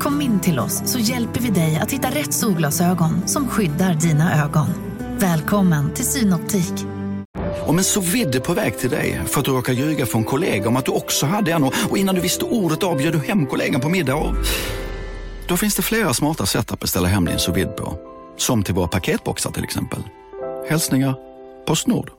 Kom 0.00 0.20
in 0.20 0.40
till 0.40 0.58
oss 0.58 0.82
så 0.84 0.98
hjälper 0.98 1.40
vi 1.40 1.50
dig 1.50 1.78
att 1.82 1.92
hitta 1.92 2.08
rätt 2.08 2.34
solglasögon 2.34 3.28
som 3.28 3.48
skyddar 3.48 3.94
dina 3.94 4.44
ögon. 4.44 4.68
Välkommen 5.18 5.94
till 5.94 6.04
Synoptik. 6.04 6.97
Om 7.68 7.78
en 7.78 7.84
så 7.84 8.00
vidde 8.00 8.40
på 8.40 8.52
väg 8.52 8.78
till 8.78 8.90
dig 8.90 9.20
för 9.26 9.40
att 9.40 9.44
du 9.46 9.52
råkar 9.52 9.72
ljuga 9.72 10.06
från 10.06 10.24
kollega 10.24 10.68
om 10.68 10.76
att 10.76 10.84
du 10.84 10.92
också 10.92 11.26
hade 11.26 11.52
en 11.52 11.64
och 11.64 11.98
innan 11.98 12.14
du 12.14 12.20
visste 12.20 12.44
ordet 12.44 12.82
av 12.82 12.98
du 12.98 13.18
hem 13.18 13.46
kollegan 13.46 13.80
på 13.80 13.88
middag 13.88 14.14
och... 14.14 14.34
Då 15.48 15.56
finns 15.56 15.76
det 15.76 15.82
flera 15.82 16.14
smarta 16.14 16.46
sätt 16.46 16.72
att 16.72 16.80
beställa 16.80 17.08
hem 17.08 17.24
din 17.24 17.38
sous 17.38 17.66
på. 17.76 17.98
Som 18.36 18.62
till 18.62 18.74
våra 18.74 18.88
paketboxar 18.88 19.50
till 19.50 19.64
exempel. 19.64 20.02
Hälsningar 20.68 21.14
Postnord. 21.66 22.10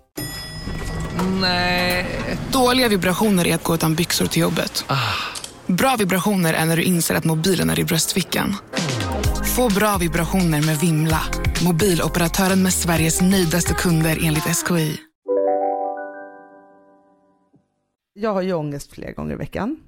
Dåliga 2.52 2.88
vibrationer 2.88 3.48
är 3.48 3.56
att 3.56 3.64
gå 3.64 3.76
utan 3.76 3.96
byxor 3.96 4.26
till 4.26 4.42
jobbet. 4.42 4.86
Bra 5.68 5.96
vibrationer 6.00 6.54
är 6.54 6.66
när 6.66 6.78
du 6.78 6.84
inser 6.84 7.16
att 7.16 7.26
mobilen 7.26 7.70
är 7.70 7.80
i 7.80 7.84
bröstfickan. 7.84 8.56
Få 9.56 9.70
bra 9.70 9.98
vibrationer 9.98 10.62
med 10.62 10.80
Vimla. 10.80 11.22
Mobiloperatören 11.64 12.64
med 12.64 12.74
Sveriges 12.74 13.22
nöjdaste 13.22 13.74
kunder 13.74 14.20
enligt 14.24 14.44
SKI. 14.44 15.09
Jag 18.14 18.34
har 18.34 18.42
ju 18.42 18.54
ångest 18.54 18.92
flera 18.92 19.12
gånger 19.12 19.34
i 19.34 19.38
veckan. 19.38 19.80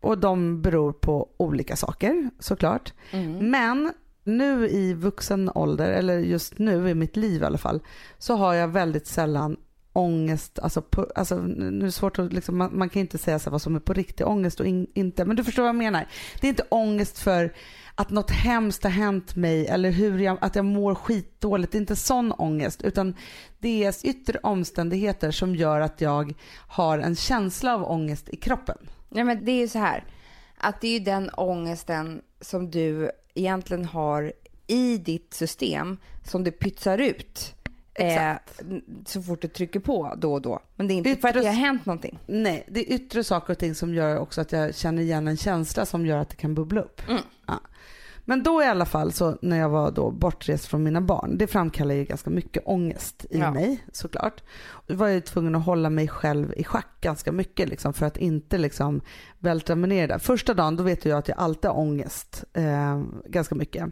Och 0.00 0.18
de 0.18 0.62
beror 0.62 0.92
på 0.92 1.28
olika 1.36 1.76
saker 1.76 2.30
såklart. 2.38 2.92
Men 3.40 3.92
nu 4.24 4.68
i 4.68 4.94
vuxen 4.94 5.50
ålder, 5.54 5.92
eller 5.92 6.18
just 6.18 6.58
nu 6.58 6.90
i 6.90 6.94
mitt 6.94 7.16
liv 7.16 7.42
i 7.42 7.44
alla 7.44 7.58
fall, 7.58 7.80
så 8.18 8.36
har 8.36 8.54
jag 8.54 8.68
väldigt 8.68 9.06
sällan 9.06 9.56
ångest, 9.92 10.58
alltså, 10.58 10.82
på, 10.82 11.06
alltså 11.14 11.36
nu 11.36 11.80
är 11.80 11.84
det 11.84 11.92
svårt 11.92 12.18
att 12.18 12.32
liksom, 12.32 12.56
man, 12.56 12.78
man 12.78 12.88
kan 12.88 13.00
inte 13.00 13.18
säga 13.18 13.38
så 13.38 13.50
vad 13.50 13.62
som 13.62 13.76
är 13.76 13.80
på 13.80 13.92
riktig 13.92 14.26
ångest 14.26 14.60
och 14.60 14.66
in, 14.66 14.86
inte, 14.94 15.24
men 15.24 15.36
du 15.36 15.44
förstår 15.44 15.62
vad 15.62 15.68
jag 15.68 15.76
menar. 15.76 16.06
Det 16.40 16.46
är 16.46 16.48
inte 16.48 16.66
ångest 16.68 17.18
för 17.18 17.54
att 17.98 18.10
något 18.10 18.30
hemskt 18.30 18.82
har 18.82 18.90
hänt 18.90 19.36
mig 19.36 19.66
eller 19.66 19.90
hur 19.90 20.18
jag, 20.18 20.38
att 20.40 20.56
jag 20.56 20.64
mår 20.64 20.94
skitdåligt. 20.94 21.72
Det 21.72 21.78
är 21.78 21.80
inte 21.80 21.96
sån 21.96 22.32
ångest 22.32 22.82
utan 22.82 23.14
det 23.58 23.84
är 23.84 24.06
yttre 24.06 24.38
omständigheter 24.42 25.30
som 25.30 25.54
gör 25.56 25.80
att 25.80 26.00
jag 26.00 26.34
har 26.68 26.98
en 26.98 27.16
känsla 27.16 27.74
av 27.74 27.84
ångest 27.90 28.28
i 28.28 28.36
kroppen. 28.36 28.78
Ja 29.08 29.24
men 29.24 29.44
det 29.44 29.52
är 29.52 29.60
ju 29.60 29.68
så 29.68 29.78
här 29.78 30.04
att 30.58 30.80
det 30.80 30.88
är 30.88 30.92
ju 30.92 31.04
den 31.04 31.30
ångesten 31.30 32.22
som 32.40 32.70
du 32.70 33.10
egentligen 33.34 33.84
har 33.84 34.32
i 34.66 34.98
ditt 34.98 35.34
system 35.34 35.98
som 36.24 36.44
du 36.44 36.50
pytsar 36.50 36.98
ut 36.98 37.54
eh, 37.94 38.32
så 39.06 39.22
fort 39.22 39.42
du 39.42 39.48
trycker 39.48 39.80
på 39.80 40.14
då 40.18 40.32
och 40.32 40.42
då. 40.42 40.60
Men 40.76 40.88
det 40.88 40.94
är 40.94 40.96
inte 40.96 41.16
för 41.16 41.28
att 41.28 41.34
Yttre- 41.34 41.40
det 41.40 41.46
har 41.46 41.54
hänt 41.54 41.86
någonting. 41.86 42.18
Nej, 42.26 42.64
det 42.68 42.80
är 42.80 42.94
yttre 42.94 43.24
saker 43.24 43.52
och 43.52 43.58
ting 43.58 43.74
som 43.74 43.94
gör 43.94 44.18
också 44.18 44.40
att 44.40 44.52
jag 44.52 44.74
känner 44.74 45.02
igen 45.02 45.28
en 45.28 45.36
känsla 45.36 45.86
som 45.86 46.06
gör 46.06 46.18
att 46.18 46.28
det 46.28 46.36
kan 46.36 46.54
bubbla 46.54 46.80
upp. 46.80 47.02
Ja. 47.46 47.60
Men 48.28 48.42
då 48.42 48.62
i 48.62 48.66
alla 48.66 48.84
fall 48.84 49.12
så 49.12 49.38
när 49.42 49.56
jag 49.58 49.68
var 49.68 49.90
då 49.90 50.10
bortrest 50.10 50.66
från 50.66 50.82
mina 50.82 51.00
barn, 51.00 51.38
det 51.38 51.46
framkallar 51.46 51.94
ju 51.94 52.04
ganska 52.04 52.30
mycket 52.30 52.62
ångest 52.66 53.26
i 53.30 53.38
Ja. 53.38 53.50
mig 53.50 53.84
såklart. 53.92 54.42
Då 54.86 54.94
var 54.94 55.06
jag 55.06 55.14
ju 55.14 55.20
tvungen 55.20 55.54
att 55.54 55.64
hålla 55.64 55.90
mig 55.90 56.08
själv 56.08 56.52
i 56.56 56.64
schack 56.64 57.00
ganska 57.00 57.32
mycket 57.32 57.68
liksom, 57.68 57.92
för 57.92 58.06
att 58.06 58.16
inte 58.16 58.58
liksom 58.58 59.00
vältra 59.38 59.76
mig 59.76 59.88
ner 59.88 60.08
där. 60.08 60.18
Första 60.18 60.54
dagen 60.54 60.76
då 60.76 60.82
vet 60.82 61.04
jag 61.04 61.18
att 61.18 61.28
jag 61.28 61.38
alltid 61.38 61.70
har 61.70 61.78
ångest 61.78 62.44
eh, 62.52 63.02
ganska 63.26 63.54
mycket. 63.54 63.84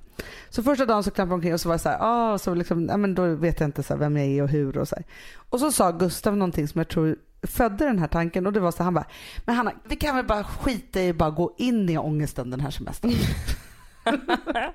Så 0.49 0.62
första 0.62 0.87
dagen 0.87 1.03
så 1.05 1.11
klampade 1.11 1.30
jag 1.32 1.35
omkring 1.37 1.55
och 1.55 1.61
så 1.61 1.68
var 1.68 1.74
jag 1.74 1.80
så 1.80 1.89
här, 1.89 1.99
ah, 2.01 2.39
så 2.39 2.55
liksom, 2.55 2.87
ja, 2.89 2.97
men 2.97 3.14
då 3.14 3.26
vet 3.35 3.61
jag 3.61 3.66
inte 3.68 3.82
så 3.82 3.97
vem 3.97 4.16
jag 4.16 4.26
är 4.26 4.43
och 4.43 4.49
hur 4.49 4.78
och 4.78 4.89
så 4.89 4.97
här. 4.97 5.05
Och 5.37 5.61
så 5.61 5.72
sa 5.72 5.91
Gustav 5.91 6.37
någonting 6.37 6.68
som 6.68 6.78
jag 6.78 6.89
tror 6.89 7.16
födde 7.43 7.85
den 7.85 7.99
här 7.99 8.09
tanken 8.09 8.47
och 8.47 8.53
det 8.53 8.61
var 8.61 8.70
så 8.70 8.82
han 8.82 8.95
bara, 8.95 9.07
men 9.45 9.55
Hanna, 9.57 9.72
vi 9.89 9.97
kan 9.97 10.16
väl 10.16 10.26
bara 10.26 10.45
skita 10.45 11.03
i 11.03 11.12
bara 11.12 11.30
gå 11.30 11.55
in 11.59 11.89
i 11.89 11.99
ångesten 11.99 12.51
den 12.51 12.61
här 12.61 12.70
semestern. 12.70 13.12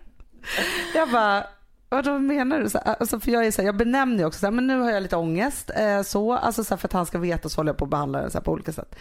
jag 0.93 1.11
bara, 1.11 1.43
vad 1.89 2.21
menar 2.21 2.59
du? 2.59 2.69
Så, 2.69 2.77
alltså 2.77 3.19
för 3.19 3.31
jag, 3.31 3.45
är 3.45 3.51
så 3.51 3.61
här, 3.61 3.67
jag 3.67 3.77
benämner 3.77 4.17
ju 4.17 4.25
också 4.25 4.39
så 4.39 4.45
här, 4.45 4.51
men 4.51 4.67
nu 4.67 4.79
har 4.79 4.91
jag 4.91 5.03
lite 5.03 5.15
ångest. 5.15 5.71
Eh, 5.75 6.01
så, 6.01 6.33
alltså 6.33 6.63
så 6.63 6.69
här, 6.69 6.77
för 6.77 6.87
att 6.87 6.93
han 6.93 7.05
ska 7.05 7.17
veta 7.17 7.49
så 7.49 7.59
håller 7.59 7.69
jag 7.69 7.77
på 7.77 7.85
att 7.85 7.91
behandla 7.91 8.21
den 8.21 8.31
så 8.31 8.41
på 8.41 8.51
olika 8.51 8.71
sätt. 8.71 8.95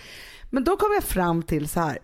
Men 0.50 0.64
då 0.64 0.76
kom 0.76 0.92
jag 0.94 1.04
fram 1.04 1.42
till 1.42 1.68
så 1.68 1.80
här, 1.80 1.98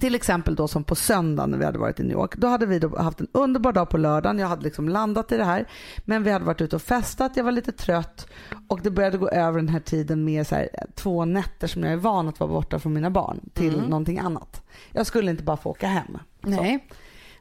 till 0.00 0.14
exempel 0.14 0.54
då 0.54 0.68
som 0.68 0.84
på 0.84 0.94
söndagen 0.94 1.50
när 1.50 1.58
vi 1.58 1.64
hade 1.64 1.78
varit 1.78 2.00
i 2.00 2.02
New 2.02 2.12
York. 2.12 2.36
Då 2.36 2.46
hade 2.46 2.66
vi 2.66 2.78
då 2.78 2.98
haft 2.98 3.20
en 3.20 3.28
underbar 3.32 3.72
dag 3.72 3.90
på 3.90 3.96
lördagen. 3.96 4.38
Jag 4.38 4.48
hade 4.48 4.62
liksom 4.62 4.88
landat 4.88 5.32
i 5.32 5.36
det 5.36 5.44
här. 5.44 5.68
Men 6.04 6.22
vi 6.22 6.30
hade 6.30 6.44
varit 6.44 6.60
ute 6.60 6.76
och 6.76 6.82
festat. 6.82 7.36
Jag 7.36 7.44
var 7.44 7.52
lite 7.52 7.72
trött. 7.72 8.26
Och 8.68 8.80
det 8.82 8.90
började 8.90 9.18
gå 9.18 9.28
över 9.28 9.58
den 9.58 9.68
här 9.68 9.80
tiden 9.80 10.24
med 10.24 10.46
så 10.46 10.54
här, 10.54 10.68
två 10.94 11.24
nätter 11.24 11.66
som 11.66 11.84
jag 11.84 11.92
är 11.92 11.96
van 11.96 12.28
att 12.28 12.40
vara 12.40 12.50
borta 12.50 12.78
från 12.78 12.92
mina 12.92 13.10
barn 13.10 13.50
till 13.54 13.80
någonting 13.88 14.18
annat. 14.18 14.62
Jag 14.92 15.06
skulle 15.06 15.30
inte 15.30 15.42
bara 15.42 15.56
få 15.56 15.70
åka 15.70 15.86
hem. 15.86 16.18
Så. 16.42 16.48
Nej. 16.48 16.86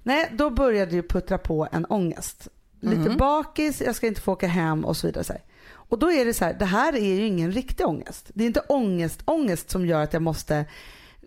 Nej, 0.04 0.32
då 0.38 0.50
började 0.50 0.96
ju 0.96 1.04
puttra 1.04 1.38
på 1.38 1.68
en 1.72 1.86
ångest. 1.86 2.48
Lite 2.80 3.10
bakis, 3.10 3.82
jag 3.82 3.96
ska 3.96 4.08
inte 4.08 4.22
få 4.22 4.32
åka 4.32 4.48
hem 4.48 4.86
och 4.86 4.98
så 4.98 5.08
vidare. 5.08 5.24
Så. 5.24 5.34
Och 5.72 6.00
då 6.00 6.12
är 6.12 6.26
det 6.26 6.34
så 6.34 6.46
här, 6.46 6.54
det 6.54 6.66
här 6.66 6.96
är 6.96 7.16
ju 7.16 7.26
ingen 7.26 7.52
riktig 7.52 7.88
ångest. 7.88 8.32
Det 8.34 8.44
är 8.44 8.48
inte 8.48 8.64
ångest, 8.70 9.22
ångest 9.26 9.70
som 9.70 9.86
gör 9.86 10.04
att 10.04 10.14
jag 10.14 10.22
måste 10.22 10.66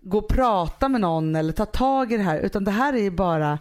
gå 0.01 0.17
och 0.17 0.27
prata 0.27 0.89
med 0.89 1.01
någon 1.01 1.35
eller 1.35 1.53
ta 1.53 1.65
tag 1.65 2.13
i 2.13 2.17
det 2.17 2.23
här 2.23 2.39
utan 2.39 2.63
det 2.63 2.71
här 2.71 2.93
är 2.93 3.01
ju 3.01 3.11
bara 3.11 3.59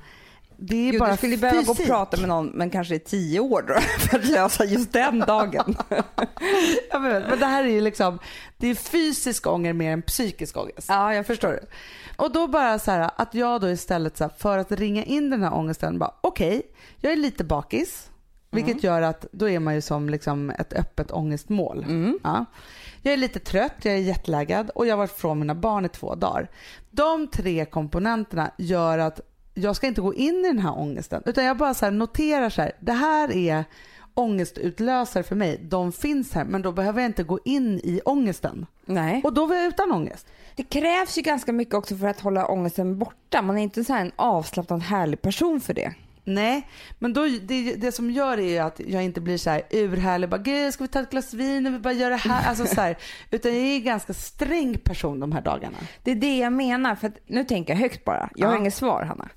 det 0.65 0.89
är 0.89 0.93
Jo, 0.93 0.99
bara 0.99 1.11
du 1.11 1.17
skulle 1.17 1.37
behöva 1.37 1.63
gå 1.63 1.71
och 1.71 1.77
fysik. 1.77 1.91
prata 1.91 2.17
med 2.17 2.29
någon 2.29 2.47
men 2.47 2.71
kanske 2.71 2.95
i 2.95 2.99
tio 2.99 3.41
år 3.41 3.65
då, 3.69 3.75
för 3.99 4.19
att 4.19 4.25
lösa 4.25 4.65
just 4.65 4.93
den 4.93 5.19
dagen. 5.19 5.77
Ja, 6.91 6.99
men, 6.99 7.23
men 7.23 7.39
det 7.39 7.47
här 7.47 7.65
är 7.65 7.69
ju 7.69 7.81
liksom, 7.81 8.19
det 8.57 8.67
är 8.67 8.75
fysisk 8.75 9.47
ångest 9.47 9.77
mer 9.77 9.93
än 9.93 10.03
psykisk 10.03 10.57
ångest. 10.57 10.87
ja, 10.89 11.15
jag 11.15 11.27
Förstår 11.27 11.49
du? 11.49 11.61
Och 12.17 12.33
då 12.33 12.47
bara 12.47 12.79
så 12.79 12.91
här 12.91 13.11
att 13.17 13.35
jag 13.35 13.61
då 13.61 13.69
istället 13.69 14.17
så 14.17 14.25
här, 14.25 14.31
för 14.39 14.59
att 14.59 14.73
ringa 14.73 15.05
in 15.05 15.31
den 15.31 15.43
här 15.43 15.55
ångesten 15.55 15.99
bara 15.99 16.15
okej, 16.21 16.63
jag 17.01 17.13
är 17.13 17.17
lite 17.17 17.45
bakis. 17.45 18.09
Vilket 18.51 18.83
gör 18.83 19.03
att 19.03 19.27
då 19.33 19.49
är 19.49 19.59
man 19.59 19.75
ju 19.75 19.81
som 19.81 20.09
liksom 20.09 20.51
ett 20.51 20.73
öppet 20.73 21.11
ångestmål. 21.11 21.87
Ja. 22.23 22.45
Jag 23.03 23.13
är 23.13 23.17
lite 23.17 23.39
trött, 23.39 23.73
jag 23.83 23.95
är 23.95 23.99
jetlaggad 23.99 24.71
och 24.71 24.87
jag 24.87 24.93
har 24.93 24.99
varit 24.99 25.11
från 25.19 25.39
mina 25.39 25.55
barn 25.55 25.85
i 25.85 25.89
två 25.89 26.15
dagar. 26.15 26.49
De 26.91 27.29
tre 27.29 27.65
komponenterna 27.65 28.51
gör 28.59 28.99
att 28.99 29.21
jag 29.55 29.77
ska 29.77 29.87
inte 29.87 30.01
gå 30.01 30.15
in 30.15 30.35
i 30.45 30.49
den 30.49 30.59
här 30.59 30.79
ångesten 30.79 31.23
utan 31.27 31.45
jag 31.45 31.57
bara 31.57 31.75
så 31.75 31.91
noterar 31.91 32.51
så 32.51 32.63
här, 32.63 32.73
det 32.81 32.93
här 32.93 33.37
är 33.37 33.65
ångestutlösare 34.15 35.23
för 35.23 35.37
mig. 35.37 35.61
De 35.63 35.93
finns 35.93 36.33
här 36.35 36.45
men 36.45 36.63
då 36.63 36.73
behöver 36.73 37.01
jag 37.01 37.09
inte 37.09 37.23
gå 37.23 37.39
in 37.45 37.81
i 37.85 38.01
ångesten. 38.05 38.67
Nej. 38.85 39.21
Och 39.25 39.33
då 39.35 39.47
var 39.47 39.57
jag 39.57 39.67
utan 39.67 39.93
ångest. 39.93 40.27
Det 40.57 40.63
krävs 40.63 41.19
ju 41.19 41.23
ganska 41.23 41.53
mycket 41.53 41.75
också 41.75 41.97
för 41.97 42.07
att 42.07 42.21
hålla 42.21 42.47
ångesten 42.47 42.99
borta. 42.99 43.43
Man 43.43 43.59
är 43.59 43.63
inte 43.63 43.85
så 43.85 43.93
här 43.93 44.01
en 44.01 44.13
avslappnad 44.17 44.83
härlig 44.83 45.23
person 45.23 45.61
för 45.61 45.75
det. 45.75 45.95
Nej, 46.25 46.69
men 46.99 47.13
då, 47.13 47.27
det, 47.43 47.75
det 47.75 47.93
som 47.93 48.11
gör 48.11 48.37
det 48.37 48.57
är 48.57 48.63
att 48.63 48.81
jag 48.87 49.03
inte 49.05 49.21
blir 49.21 49.39
så 49.39 49.51
här 49.51 49.63
urhärlig, 49.71 50.29
bara 50.29 50.39
gud 50.43 50.75
ska 50.75 50.85
vi 50.85 50.89
ta 50.89 51.01
ett 51.01 51.11
glas 51.11 51.35
vin 51.35 51.67
och 51.67 51.73
vi 51.75 51.79
bara 51.79 51.93
gör 51.93 52.11
det 52.11 52.17
här, 52.17 52.49
alltså 52.49 52.67
så 52.67 52.81
här, 52.81 52.97
utan 53.31 53.53
jag 53.55 53.61
är 53.67 53.75
en 53.77 53.85
ganska 53.85 54.13
sträng 54.15 54.79
person 54.79 55.21
de 55.21 55.33
här 55.33 55.41
dagarna. 55.43 55.77
Det 56.03 56.11
är 56.11 56.15
det 56.15 56.39
jag 56.39 56.53
menar. 56.53 56.95
För 56.95 57.07
att, 57.09 57.15
nu 57.27 57.45
tänker 57.45 57.73
jag 57.73 57.81
högt 57.81 58.05
bara. 58.05 58.31
Jag 58.35 58.47
har 58.47 58.55
Ja. 58.55 58.61
inget 58.61 58.75
svar 58.75 59.03
Hanna. 59.05 59.29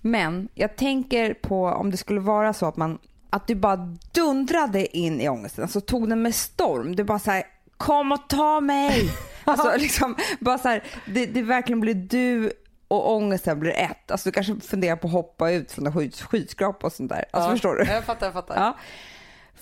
Men 0.00 0.48
jag 0.54 0.76
tänker 0.76 1.34
på 1.34 1.64
om 1.66 1.90
det 1.90 1.96
skulle 1.96 2.20
vara 2.20 2.52
så 2.52 2.66
att 2.66 2.76
man 2.76 2.98
att 3.30 3.46
du 3.46 3.54
bara 3.54 3.96
dundrade 4.12 4.96
in 4.96 5.20
i 5.20 5.28
ångesten. 5.28 5.64
Alltså 5.64 5.80
tog 5.80 6.08
den 6.08 6.22
med 6.22 6.34
storm. 6.34 6.96
Du 6.96 7.04
bara 7.04 7.18
så 7.18 7.30
här, 7.30 7.42
kom 7.76 8.12
och 8.12 8.28
ta 8.28 8.60
mig. 8.60 9.10
alltså 9.44 9.76
liksom 9.76 10.16
bara 10.40 10.58
så 10.58 10.68
här, 10.68 10.84
det, 11.06 11.26
det 11.26 11.42
verkligen 11.42 11.80
blir 11.80 11.94
du 11.94 12.52
och 12.88 13.12
ångesten 13.12 13.60
blir 13.60 13.72
ett. 13.72 14.10
Alltså 14.10 14.28
du 14.28 14.32
kanske 14.32 14.60
funderar 14.60 14.96
på 14.96 15.06
att 15.06 15.12
hoppa 15.12 15.50
ut 15.50 15.72
från 15.72 15.86
en 15.86 15.92
skyd- 15.92 16.22
skyskrapa 16.22 16.86
och 16.86 16.92
sånt 16.92 17.10
där. 17.10 17.24
Alltså 17.30 17.50
förstår 17.50 17.74
du? 17.74 17.84
Jag 17.84 18.04
fattar, 18.04 18.26
jag 18.26 18.32
fattar. 18.32 18.54
Ja. 18.56 18.76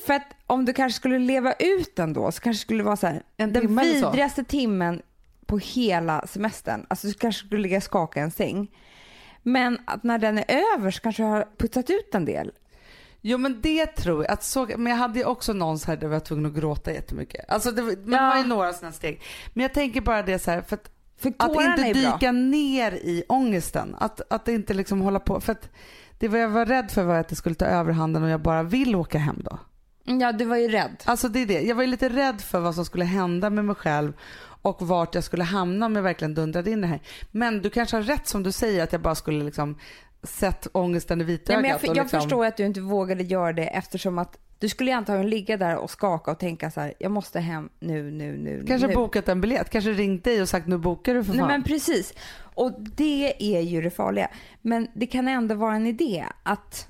För 0.06 0.14
att 0.14 0.26
om 0.46 0.64
du 0.64 0.72
kanske 0.72 0.96
skulle 0.96 1.18
leva 1.18 1.52
ut 1.52 1.96
den 1.96 2.12
då 2.12 2.32
så 2.32 2.40
kanske 2.40 2.60
det 2.60 2.64
skulle 2.66 2.82
vara 2.82 2.96
så 2.96 3.06
här, 3.06 3.22
En 3.36 3.52
den 3.52 3.62
timme 3.62 3.82
vidrigaste 3.82 4.44
timmen 4.44 5.02
på 5.46 5.58
hela 5.58 6.26
semestern. 6.26 6.86
Alltså 6.90 7.06
du 7.06 7.14
kanske 7.14 7.46
skulle 7.46 7.62
ligga 7.62 7.76
och 7.76 7.82
skaka 7.82 8.20
en 8.20 8.30
säng. 8.30 8.68
Men 9.52 9.78
att 9.84 10.02
när 10.02 10.18
den 10.18 10.38
är 10.38 10.44
över 10.76 10.90
så 10.90 11.00
kanske 11.00 11.22
du 11.22 11.26
har 11.26 11.46
putsat 11.58 11.90
ut 11.90 12.14
en 12.14 12.24
del. 12.24 12.52
Jo 13.20 13.38
men 13.38 13.60
det 13.60 13.86
tror 13.86 14.24
jag. 14.24 14.32
Att 14.32 14.42
så, 14.44 14.66
men 14.76 14.86
jag 14.86 14.96
hade 14.96 15.18
ju 15.18 15.24
också 15.24 15.52
någon 15.52 15.78
så 15.78 15.86
här 15.86 15.96
där 15.96 16.02
jag 16.04 16.10
var 16.10 16.20
tvungen 16.20 16.46
att 16.46 16.54
gråta 16.54 16.92
jättemycket. 16.92 17.44
Alltså 17.50 17.70
det, 17.70 17.82
men 17.82 17.94
det 18.10 18.16
Ja. 18.16 18.28
var 18.28 18.36
ju 18.36 18.46
några 18.46 18.72
sådana 18.72 18.92
steg. 18.92 19.22
Men 19.54 19.62
jag 19.62 19.74
tänker 19.74 20.00
bara 20.00 20.22
det 20.22 20.38
så 20.38 20.50
här, 20.50 20.62
för 20.62 20.76
att, 20.76 20.90
För 21.16 21.28
att 21.38 21.50
inte 21.50 21.82
är 21.82 21.94
bra. 22.02 22.12
dyka 22.16 22.32
ner 22.32 22.92
i 22.92 23.24
ångesten. 23.28 23.96
Att, 23.98 24.20
att 24.32 24.48
inte 24.48 24.74
liksom 24.74 25.00
hålla 25.00 25.20
på. 25.20 25.40
För 25.40 25.52
att 25.52 25.68
det 26.18 26.28
var 26.28 26.38
jag 26.38 26.48
var 26.48 26.66
rädd 26.66 26.90
för 26.90 27.02
var 27.02 27.14
att 27.14 27.28
det 27.28 27.36
skulle 27.36 27.54
ta 27.54 27.64
överhanden 27.64 28.22
och 28.22 28.28
jag 28.28 28.40
bara 28.42 28.62
vill 28.62 28.94
åka 28.96 29.18
hem 29.18 29.36
då. 29.44 29.58
Ja, 30.20 30.32
du 30.32 30.44
var 30.44 30.56
ju 30.56 30.68
rädd. 30.68 30.96
Alltså 31.04 31.28
det 31.28 31.42
är 31.42 31.46
det. 31.46 31.60
Jag 31.60 31.74
var 31.74 31.82
ju 31.82 31.88
lite 31.88 32.08
rädd 32.08 32.40
för 32.40 32.60
vad 32.60 32.74
som 32.74 32.84
skulle 32.84 33.04
hända 33.04 33.50
med 33.50 33.64
mig 33.64 33.74
själv 33.76 34.12
och 34.62 34.82
vart 34.88 35.14
jag 35.14 35.24
skulle 35.24 35.44
hamna 35.44 35.86
om 35.86 35.96
jag 35.96 36.02
verkligen 36.02 36.34
dundrade 36.34 36.70
in 36.70 36.80
det 36.80 36.86
här. 36.86 37.00
Men 37.30 37.62
du 37.62 37.70
kanske 37.70 37.96
har 37.96 38.02
rätt 38.02 38.26
som 38.26 38.42
du 38.42 38.52
säger 38.52 38.82
att 38.82 38.92
jag 38.92 39.00
bara 39.00 39.14
skulle 39.14 39.44
liksom 39.44 39.78
sett 40.22 40.66
ångesten 40.72 41.20
i 41.20 41.24
vitögat. 41.24 41.62
Ja, 41.64 41.68
jag, 41.68 41.76
och 41.76 41.84
jag 41.84 42.04
liksom, 42.04 42.20
förstår 42.20 42.46
att 42.46 42.56
du 42.56 42.66
inte 42.66 42.80
vågade 42.80 43.22
göra 43.22 43.52
det 43.52 43.66
eftersom 43.66 44.18
att 44.18 44.38
du 44.58 44.68
skulle 44.68 44.90
ju 44.90 44.96
antagligen 44.96 45.30
ligga 45.30 45.56
där 45.56 45.76
och 45.76 45.90
skaka 45.90 46.30
och 46.30 46.38
tänka 46.38 46.70
så 46.70 46.80
här, 46.80 46.94
jag 46.98 47.10
måste 47.10 47.40
hem 47.40 47.68
nu, 47.80 48.10
nu, 48.10 48.36
nu, 48.38 48.64
Kanske 48.66 48.86
nu. 48.86 48.94
bokat 48.94 49.28
en 49.28 49.40
biljett, 49.40 49.70
kanske 49.70 49.90
ringt 49.90 50.24
dig 50.24 50.42
och 50.42 50.48
sagt 50.48 50.66
nu 50.66 50.78
bokar 50.78 51.14
du 51.14 51.24
för 51.24 51.30
Nej 51.32 51.40
fan. 51.40 51.48
men 51.48 51.62
precis. 51.62 52.14
Och 52.38 52.72
det 52.96 53.34
är 53.56 53.60
ju 53.60 53.82
det 53.82 53.90
farliga. 53.90 54.28
Men 54.62 54.88
det 54.94 55.06
kan 55.06 55.28
ändå 55.28 55.54
vara 55.54 55.74
en 55.74 55.86
idé 55.86 56.24
att 56.42 56.88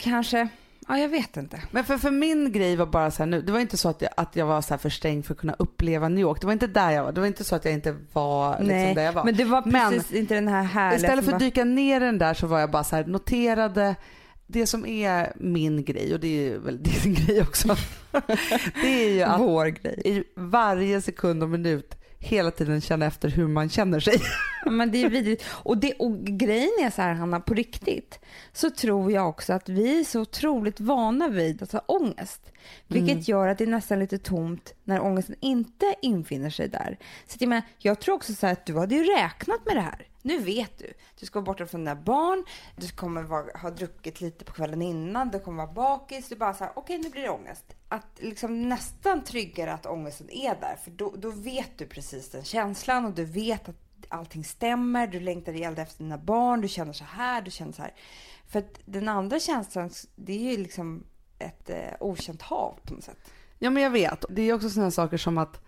kanske, 0.00 0.48
ja 0.88 0.98
jag 0.98 1.08
vet 1.08 1.36
inte. 1.36 1.62
Men 1.70 1.84
för, 1.84 1.98
för 1.98 2.10
min 2.10 2.52
grej 2.52 2.76
var 2.76 2.86
bara 2.86 3.10
så 3.10 3.18
här 3.22 3.26
nu, 3.30 3.42
det 3.42 3.52
var 3.52 3.58
inte 3.60 3.76
så 3.76 3.88
att 3.88 4.02
jag, 4.02 4.10
att 4.16 4.36
jag 4.36 4.46
var 4.46 4.60
så 4.62 4.70
här 4.74 4.78
för 4.78 4.88
sträng 4.90 5.22
för 5.22 5.34
att 5.34 5.40
kunna 5.40 5.54
uppleva 5.58 6.08
New 6.08 6.18
York. 6.20 6.40
Det 6.40 6.46
var 6.46 6.52
inte 6.52 6.66
där 6.66 6.90
jag 6.90 7.04
var. 7.04 7.12
Det 7.12 7.20
var 7.20 7.26
inte 7.28 7.44
så 7.44 7.56
att 7.56 7.64
jag 7.64 7.74
inte 7.74 7.96
var 8.12 8.50
liksom 8.52 8.66
Nej, 8.68 8.94
där 8.94 9.02
jag 9.02 9.12
var. 9.12 9.24
men 9.24 9.36
det 9.36 9.44
var 9.44 9.62
Men 9.66 9.90
precis 9.92 10.12
inte 10.12 10.34
den 10.34 10.48
här 10.48 10.62
härliga 10.62 10.96
Istället 10.96 11.24
för 11.24 11.32
att 11.32 11.38
bara- 11.38 11.44
dyka 11.46 11.64
ner 11.64 12.00
den 12.00 12.18
där 12.18 12.34
så 12.34 12.46
var 12.46 12.60
jag 12.60 12.70
bara 12.70 12.84
så 12.84 12.96
här 12.96 13.04
noterade 13.04 13.94
det 14.46 14.66
som 14.66 14.86
är 14.86 15.32
min 15.36 15.84
grej 15.84 16.14
och 16.14 16.20
det 16.20 16.48
är 16.52 16.58
väl 16.58 16.82
din 16.82 17.14
grej 17.26 17.42
också. 17.42 17.68
det 18.82 19.04
är 19.04 19.10
ju 19.10 19.22
att 19.22 19.40
vår 19.40 19.66
grej. 19.66 20.02
i 20.04 20.24
varje 20.36 21.00
sekund 21.02 21.42
och 21.42 21.48
minut 21.48 21.94
hela 22.22 22.50
tiden 22.50 22.80
känna 22.80 23.06
efter 23.06 23.28
hur 23.28 23.48
man 23.48 23.68
känner 23.68 24.00
sig. 24.00 24.20
Men 24.66 24.90
det 24.90 25.02
är 25.02 25.10
vidrigt. 25.10 25.44
Och, 25.48 25.78
det, 25.78 25.92
och 25.92 26.24
grejen 26.24 26.70
är 26.80 26.90
så 26.90 27.02
här 27.02 27.14
Hanna, 27.14 27.40
på 27.40 27.54
riktigt 27.54 28.20
så 28.52 28.70
tror 28.70 29.12
jag 29.12 29.28
också 29.28 29.52
att 29.52 29.68
vi 29.68 30.00
är 30.00 30.04
så 30.04 30.20
otroligt 30.20 30.80
vana 30.80 31.28
vid 31.28 31.62
att 31.62 31.72
ha 31.72 31.80
ångest. 31.80 32.52
Vilket 32.86 33.28
gör 33.28 33.48
att 33.48 33.58
det 33.58 33.64
är 33.64 33.68
nästan 33.68 33.98
lite 33.98 34.18
tomt 34.18 34.74
när 34.84 35.00
ångesten 35.00 35.36
inte 35.40 35.94
infinner 36.02 36.50
sig 36.50 36.68
där. 36.68 36.98
Så 37.26 37.36
jag, 37.40 37.48
menar, 37.48 37.62
jag 37.78 38.00
tror 38.00 38.14
också 38.14 38.34
så 38.34 38.46
här 38.46 38.52
att 38.52 38.66
du 38.66 38.78
hade 38.78 38.94
ju 38.94 39.04
räknat 39.04 39.66
med 39.66 39.76
det 39.76 39.80
här. 39.80 40.06
Nu 40.22 40.38
vet 40.38 40.78
du. 40.78 40.92
Du 41.20 41.26
ska 41.26 41.38
vara 41.40 41.44
borta 41.44 41.66
från 41.66 41.80
dina 41.80 41.96
barn, 41.96 42.44
du 42.76 42.88
kommer 42.88 43.22
vara, 43.22 43.58
ha 43.58 43.70
druckit 43.70 44.20
lite 44.20 44.44
på 44.44 44.52
kvällen 44.52 44.82
innan, 44.82 45.30
du 45.30 45.38
kommer 45.38 45.66
vara 45.66 45.72
bakis. 45.72 46.28
Du 46.28 46.36
bara 46.36 46.54
så 46.54 46.64
här, 46.64 46.72
okej 46.76 46.98
nu 46.98 47.10
blir 47.10 47.22
det 47.22 47.30
ångest. 47.30 47.64
Att 47.88 48.06
liksom 48.16 48.68
nästan 48.68 49.24
tryggare 49.24 49.72
att 49.72 49.86
ångesten 49.86 50.30
är 50.30 50.54
där. 50.60 50.76
För 50.84 50.90
då, 50.90 51.14
då 51.16 51.30
vet 51.30 51.78
du 51.78 51.86
precis 51.86 52.30
den 52.30 52.44
känslan 52.44 53.04
och 53.04 53.12
du 53.12 53.24
vet 53.24 53.68
att 53.68 53.76
allting 54.08 54.44
stämmer, 54.44 55.06
du 55.06 55.20
längtar 55.20 55.52
ihjäl 55.52 55.78
efter 55.78 56.04
dina 56.04 56.18
barn, 56.18 56.60
du 56.60 56.68
känner 56.68 56.92
så 56.92 57.04
här, 57.04 57.42
du 57.42 57.50
känner 57.50 57.72
så 57.72 57.82
här. 57.82 57.94
För 58.48 58.58
att 58.58 58.80
den 58.84 59.08
andra 59.08 59.40
känslan, 59.40 59.90
det 60.16 60.32
är 60.32 60.50
ju 60.50 60.56
liksom 60.56 61.04
ett 61.38 61.70
eh, 61.70 61.76
okänt 62.00 62.42
hav 62.42 62.78
på 62.82 62.94
något 62.94 63.04
sätt. 63.04 63.32
Ja 63.58 63.70
men 63.70 63.82
jag 63.82 63.90
vet. 63.90 64.24
Det 64.30 64.42
är 64.42 64.52
också 64.52 64.70
sådana 64.70 64.90
saker 64.90 65.16
som 65.16 65.38
att 65.38 65.60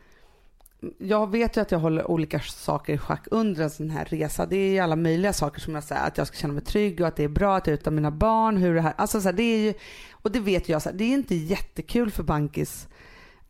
jag 0.98 1.30
vet 1.30 1.56
ju 1.56 1.60
att 1.60 1.70
jag 1.70 1.78
håller 1.78 2.10
olika 2.10 2.40
saker 2.40 2.92
i 2.92 2.98
schack 2.98 3.24
under 3.30 3.62
en 3.62 3.70
sån 3.70 3.90
här 3.90 4.04
resa. 4.04 4.46
Det 4.46 4.56
är 4.56 4.70
ju 4.70 4.78
alla 4.78 4.96
möjliga 4.96 5.32
saker 5.32 5.60
som 5.60 5.74
jag 5.74 5.84
säger, 5.84 6.06
att 6.06 6.18
jag 6.18 6.26
ska 6.26 6.36
känna 6.36 6.54
mig 6.54 6.62
trygg 6.62 7.00
och 7.00 7.06
att 7.06 7.16
det 7.16 7.24
är 7.24 7.28
bra 7.28 7.56
att 7.56 7.66
jag 7.66 7.74
är 7.74 7.78
utan 7.78 7.94
mina 7.94 8.10
barn. 8.10 8.56
Hur 8.56 8.74
det 8.74 8.80
här, 8.80 8.94
alltså 8.96 9.20
så 9.20 9.28
här, 9.28 9.32
det 9.32 9.42
är 9.42 9.58
ju, 9.58 9.74
och 10.12 10.30
det 10.30 10.40
vet 10.40 10.68
jag, 10.68 10.82
så 10.82 10.88
här, 10.88 10.96
det 10.96 11.04
är 11.04 11.14
inte 11.14 11.34
jättekul 11.34 12.10
för 12.10 12.22
Bankis 12.22 12.88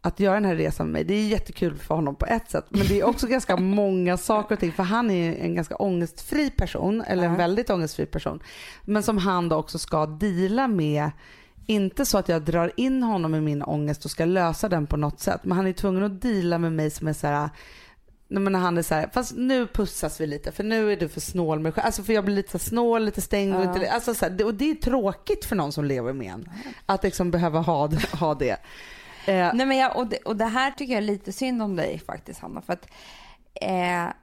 att 0.01 0.21
göra 0.21 0.35
den 0.35 0.45
här 0.45 0.57
resan 0.57 0.87
med 0.87 0.93
mig. 0.93 1.05
Det 1.05 1.15
är 1.15 1.29
jättekul 1.29 1.77
för 1.77 1.95
honom 1.95 2.15
på 2.15 2.27
ett 2.27 2.51
sätt. 2.51 2.65
Men 2.69 2.87
det 2.87 3.01
är 3.01 3.05
också 3.05 3.27
ganska 3.27 3.57
många 3.77 4.17
saker 4.17 4.55
och 4.55 4.61
ting. 4.61 4.73
För 4.73 4.83
han 4.83 5.11
är 5.11 5.37
en 5.37 5.55
ganska 5.55 5.77
ångestfri 5.77 6.51
person. 6.51 7.03
Eller 7.03 7.25
en 7.25 7.37
väldigt 7.37 7.71
ångestfri 7.71 8.07
person. 8.07 8.41
Men 8.83 9.03
som 9.03 9.19
han 9.19 9.49
då 9.49 9.57
också 9.57 9.79
ska 9.79 10.07
dela 10.07 10.69
med. 10.69 11.11
Inte 11.67 12.07
så 12.07 12.19
att 12.19 12.29
jag 12.29 12.43
drar 12.43 12.73
in 12.77 13.03
honom 13.03 13.35
i 13.35 13.41
min 13.41 13.63
ångest 13.63 14.05
och 14.05 14.11
ska 14.11 14.25
lösa 14.25 14.69
den 14.69 14.87
på 14.87 14.97
något 14.97 15.21
sätt. 15.21 15.41
Men 15.45 15.57
han 15.57 15.67
är 15.67 15.73
tvungen 15.73 16.03
att 16.03 16.23
dela 16.23 16.59
med 16.59 16.73
mig 16.73 16.91
som 16.91 17.09
är 17.09 17.13
så 17.13 17.27
här. 17.27 17.51
När 18.29 18.59
han 18.59 18.79
är 18.79 18.83
så 18.83 18.95
här, 18.95 19.11
fast 19.13 19.37
nu 19.37 19.67
pussas 19.67 20.21
vi 20.21 20.27
lite 20.27 20.53
för 20.53 20.65
nu 20.65 20.93
är 20.93 20.97
du 20.97 21.09
för 21.09 21.21
snål 21.21 21.61
med 21.61 21.79
Alltså 21.79 22.03
för 22.03 22.13
jag 22.13 22.25
blir 22.25 22.35
lite 22.35 22.51
så 22.51 22.59
snål, 22.59 23.05
lite 23.05 23.21
stängd. 23.21 23.55
Och, 23.55 23.79
lite, 23.79 23.93
alltså 23.93 24.15
så 24.15 24.25
här, 24.25 24.45
och 24.45 24.55
det 24.55 24.71
är 24.71 24.75
tråkigt 24.75 25.45
för 25.45 25.57
någon 25.57 25.73
som 25.73 25.85
lever 25.85 26.13
med 26.13 26.33
en. 26.33 26.49
Att 26.87 27.03
liksom 27.03 27.31
behöva 27.31 27.61
ha, 27.61 27.91
ha 28.13 28.35
det. 28.35 28.57
Eh, 29.27 29.51
Nej, 29.55 29.67
men 29.67 29.77
jag, 29.77 29.97
och, 29.97 30.07
det, 30.07 30.17
och 30.17 30.37
det 30.37 30.45
här 30.45 30.71
tycker 30.71 30.93
jag 30.93 31.03
är 31.03 31.07
lite 31.07 31.33
synd 31.33 31.63
om 31.63 31.77
dig 31.77 32.03
faktiskt 32.07 32.41
Hanna. 32.41 32.63
För 32.63 32.73
att 32.73 32.87
eh, 33.55 34.15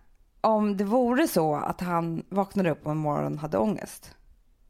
om 0.42 0.78
det 0.78 0.84
vore 0.84 1.28
så 1.28 1.56
att 1.56 1.82
han 1.82 2.24
vaknade 2.30 2.72
upp 2.72 2.88
en 2.88 2.98
morgon 2.98 3.34
och 3.34 3.40
hade 3.40 3.58
ångest. 3.58 4.16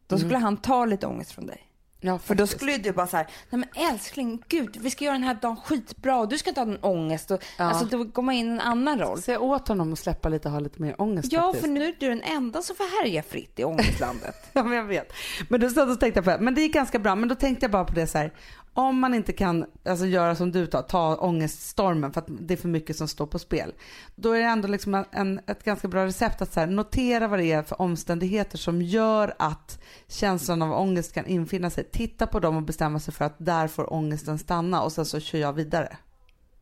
Då 0.07 0.17
skulle 0.17 0.37
han 0.37 0.57
ta 0.57 0.85
lite 0.85 1.07
ångest 1.07 1.31
från 1.31 1.45
dig. 1.45 1.70
Ja, 2.01 2.19
För 2.19 2.35
då 2.35 2.47
skulle 2.47 2.77
du 2.77 2.91
bara 2.91 3.07
så 3.07 3.17
här, 3.17 3.27
nej 3.49 3.59
men 3.75 3.89
älskling, 3.93 4.43
gud, 4.47 4.77
vi 4.81 4.89
ska 4.91 5.05
göra 5.05 5.13
den 5.13 5.23
här 5.23 5.33
dagen 5.41 5.57
skitbra 5.57 6.19
och 6.19 6.27
du 6.29 6.37
ska 6.37 6.49
inte 6.49 6.61
ha 6.61 6.65
någon 6.65 6.83
ångest. 6.83 7.31
Och, 7.31 7.43
Ja. 7.57 7.63
Alltså 7.65 7.85
då 7.85 8.03
går 8.03 8.21
man 8.23 8.35
in 8.35 8.47
i 8.47 8.51
en 8.51 8.59
annan 8.61 8.99
roll. 8.99 9.21
Säg 9.21 9.37
åt 9.37 9.67
honom 9.67 9.93
att 9.93 9.99
släppa 9.99 10.29
lite 10.29 10.47
och 10.47 10.51
ha 10.51 10.59
lite 10.59 10.81
mer 10.81 11.01
ångest 11.01 11.31
Ja, 11.31 11.41
faktiskt. 11.41 11.65
för 11.65 11.71
nu 11.71 11.85
är 11.85 11.95
du 11.99 12.09
den 12.09 12.23
enda 12.23 12.61
som 12.61 12.75
får 12.75 13.03
härja 13.03 13.23
fritt 13.23 13.59
i 13.59 13.63
ångestlandet. 13.63 14.35
Ja, 14.53 14.63
men 14.63 14.77
jag 14.77 14.83
vet. 14.83 15.13
Men 15.49 15.59
då 15.59 15.81
och 15.81 15.99
tänkte 15.99 16.17
jag 16.17 16.23
på 16.25 16.31
det. 16.31 16.37
Men 16.39 16.55
det 16.55 16.61
gick 16.61 16.73
ganska 16.73 16.99
bra. 16.99 17.15
Men 17.15 17.29
då 17.29 17.35
tänkte 17.35 17.63
jag 17.63 17.71
bara 17.71 17.85
på 17.85 17.93
det 17.93 18.07
så 18.07 18.17
här. 18.17 18.33
Om 18.73 18.99
man 18.99 19.13
inte 19.13 19.33
kan 19.33 19.65
alltså, 19.85 20.05
göra 20.05 20.35
som 20.35 20.51
du 20.51 20.67
tar, 20.67 20.81
ta 20.81 21.15
ångeststormen 21.15 22.13
för 22.13 22.21
att 22.21 22.27
det 22.29 22.53
är 22.53 22.57
för 22.57 22.67
mycket 22.67 22.97
som 22.97 23.07
står 23.07 23.25
på 23.25 23.39
spel. 23.39 23.73
Då 24.15 24.31
är 24.31 24.39
det 24.39 24.45
ändå 24.45 24.67
liksom 24.67 25.05
en, 25.11 25.39
ett 25.47 25.63
ganska 25.63 25.87
bra 25.87 26.05
recept 26.05 26.41
att 26.41 26.53
så 26.53 26.59
här, 26.59 26.67
notera 26.67 27.27
vad 27.27 27.39
det 27.39 27.51
är 27.51 27.63
för 27.63 27.81
omständigheter 27.81 28.57
som 28.57 28.81
gör 28.81 29.33
att 29.39 29.81
känslan 30.07 30.61
av 30.61 30.71
ångest 30.71 31.13
kan 31.13 31.25
infinna 31.25 31.69
sig. 31.69 31.83
Titta 31.83 32.27
på 32.27 32.39
dem 32.39 32.55
och 32.55 32.63
bestämma 32.63 32.99
sig 32.99 33.13
för 33.13 33.25
att 33.25 33.35
där 33.37 33.67
får 33.67 33.93
ångesten 33.93 34.39
stanna 34.39 34.81
och 34.81 34.91
sen 34.91 35.05
så 35.05 35.19
kör 35.19 35.39
jag 35.39 35.53
vidare. 35.53 35.97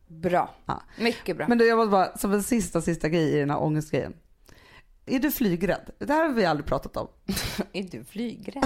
Bra. 0.08 0.54
Ja. 0.66 0.82
Mycket 0.98 1.36
bra. 1.36 1.48
Men 1.48 1.58
du, 1.58 1.68
jag 1.68 1.76
måste 1.76 1.90
bara, 1.90 2.18
som 2.18 2.32
en 2.32 2.42
sista, 2.42 2.80
sista 2.80 3.08
grej 3.08 3.36
i 3.36 3.38
den 3.38 3.50
här 3.50 3.62
ångestgrejen. 3.62 4.14
Är 5.06 5.18
du 5.18 5.30
flygrädd? 5.30 5.90
Det 5.98 6.12
här 6.12 6.24
har 6.24 6.32
vi 6.32 6.44
aldrig 6.44 6.66
pratat 6.66 6.96
om. 6.96 7.08
Är 7.72 7.82
du 7.82 8.04
flygrädd? 8.04 8.64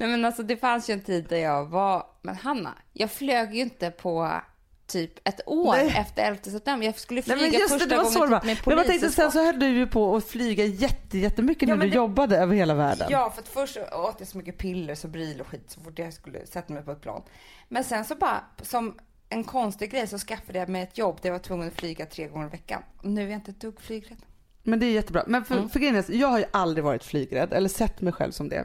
Nej 0.00 0.08
men 0.08 0.24
alltså 0.24 0.42
det 0.42 0.56
fanns 0.56 0.90
ju 0.90 0.94
en 0.94 1.00
tid 1.02 1.26
där 1.28 1.36
jag 1.36 1.64
var, 1.64 2.06
men 2.22 2.36
Hanna, 2.36 2.74
jag 2.92 3.10
flög 3.10 3.54
ju 3.54 3.60
inte 3.60 3.90
på 3.90 4.40
typ 4.86 5.28
ett 5.28 5.40
år 5.46 5.72
Nej. 5.72 5.94
efter 5.96 6.22
11 6.22 6.38
september. 6.42 6.86
Jag 6.86 6.98
skulle 6.98 7.22
flyga 7.22 7.36
Nej, 7.36 7.50
men 7.50 7.60
första 7.68 7.86
det 7.86 7.96
gången 7.96 8.12
typ 8.12 8.30
med 8.30 8.58
Men 8.66 8.76
jag 8.76 8.86
tänkte 8.86 9.06
polis. 9.06 9.14
sen 9.14 9.32
så 9.32 9.44
höll 9.44 9.58
du 9.60 9.66
ju 9.66 9.86
på 9.86 10.16
att 10.16 10.24
flyga 10.24 10.64
jätte, 10.64 11.18
jättemycket 11.18 11.62
Ja, 11.68 11.74
när 11.74 11.78
men 11.78 11.86
du 11.86 11.90
det- 11.90 11.96
jobbade 11.96 12.36
över 12.38 12.54
hela 12.56 12.74
världen. 12.74 13.06
Ja, 13.10 13.30
för 13.30 13.42
att 13.42 13.48
först 13.48 13.76
åt 13.76 14.14
jag 14.18 14.28
så 14.28 14.38
mycket 14.38 14.58
piller, 14.58 14.94
Sobril 14.94 15.40
och 15.40 15.46
skit 15.46 15.64
så 15.70 15.80
fort 15.80 15.98
jag 15.98 16.12
skulle 16.12 16.46
sätta 16.46 16.72
mig 16.72 16.82
på 16.82 16.92
ett 16.92 17.00
plan. 17.00 17.22
Men 17.68 17.84
sen 17.84 18.04
så 18.04 18.14
bara, 18.14 18.40
som 18.62 18.98
en 19.28 19.44
konstig 19.44 19.90
grej 19.90 20.06
så 20.06 20.18
skaffade 20.18 20.58
jag 20.58 20.68
mig 20.68 20.82
ett 20.82 20.98
jobb 20.98 21.18
där 21.22 21.28
jag 21.28 21.34
var 21.34 21.38
tvungen 21.38 21.68
att 21.68 21.74
flyga 21.74 22.06
tre 22.06 22.28
gånger 22.28 22.46
i 22.46 22.50
veckan. 22.50 22.82
Och 22.98 23.04
nu 23.04 23.20
är 23.22 23.28
jag 23.28 23.34
inte 23.34 23.50
ett 23.50 23.60
dugg 23.60 23.80
flygrädd. 23.80 24.18
Men 24.62 24.80
det 24.80 24.86
är 24.86 24.90
jättebra. 24.90 25.24
Men 25.26 25.44
för, 25.44 25.54
Mm. 25.56 25.68
för 25.68 25.78
grejen 25.80 25.96
är, 25.96 26.04
jag 26.12 26.28
har 26.28 26.38
ju 26.38 26.44
aldrig 26.50 26.84
varit 26.84 27.04
flygrädd 27.04 27.52
eller 27.52 27.68
sett 27.68 28.00
mig 28.00 28.12
själv 28.12 28.32
som 28.32 28.48
det. 28.48 28.64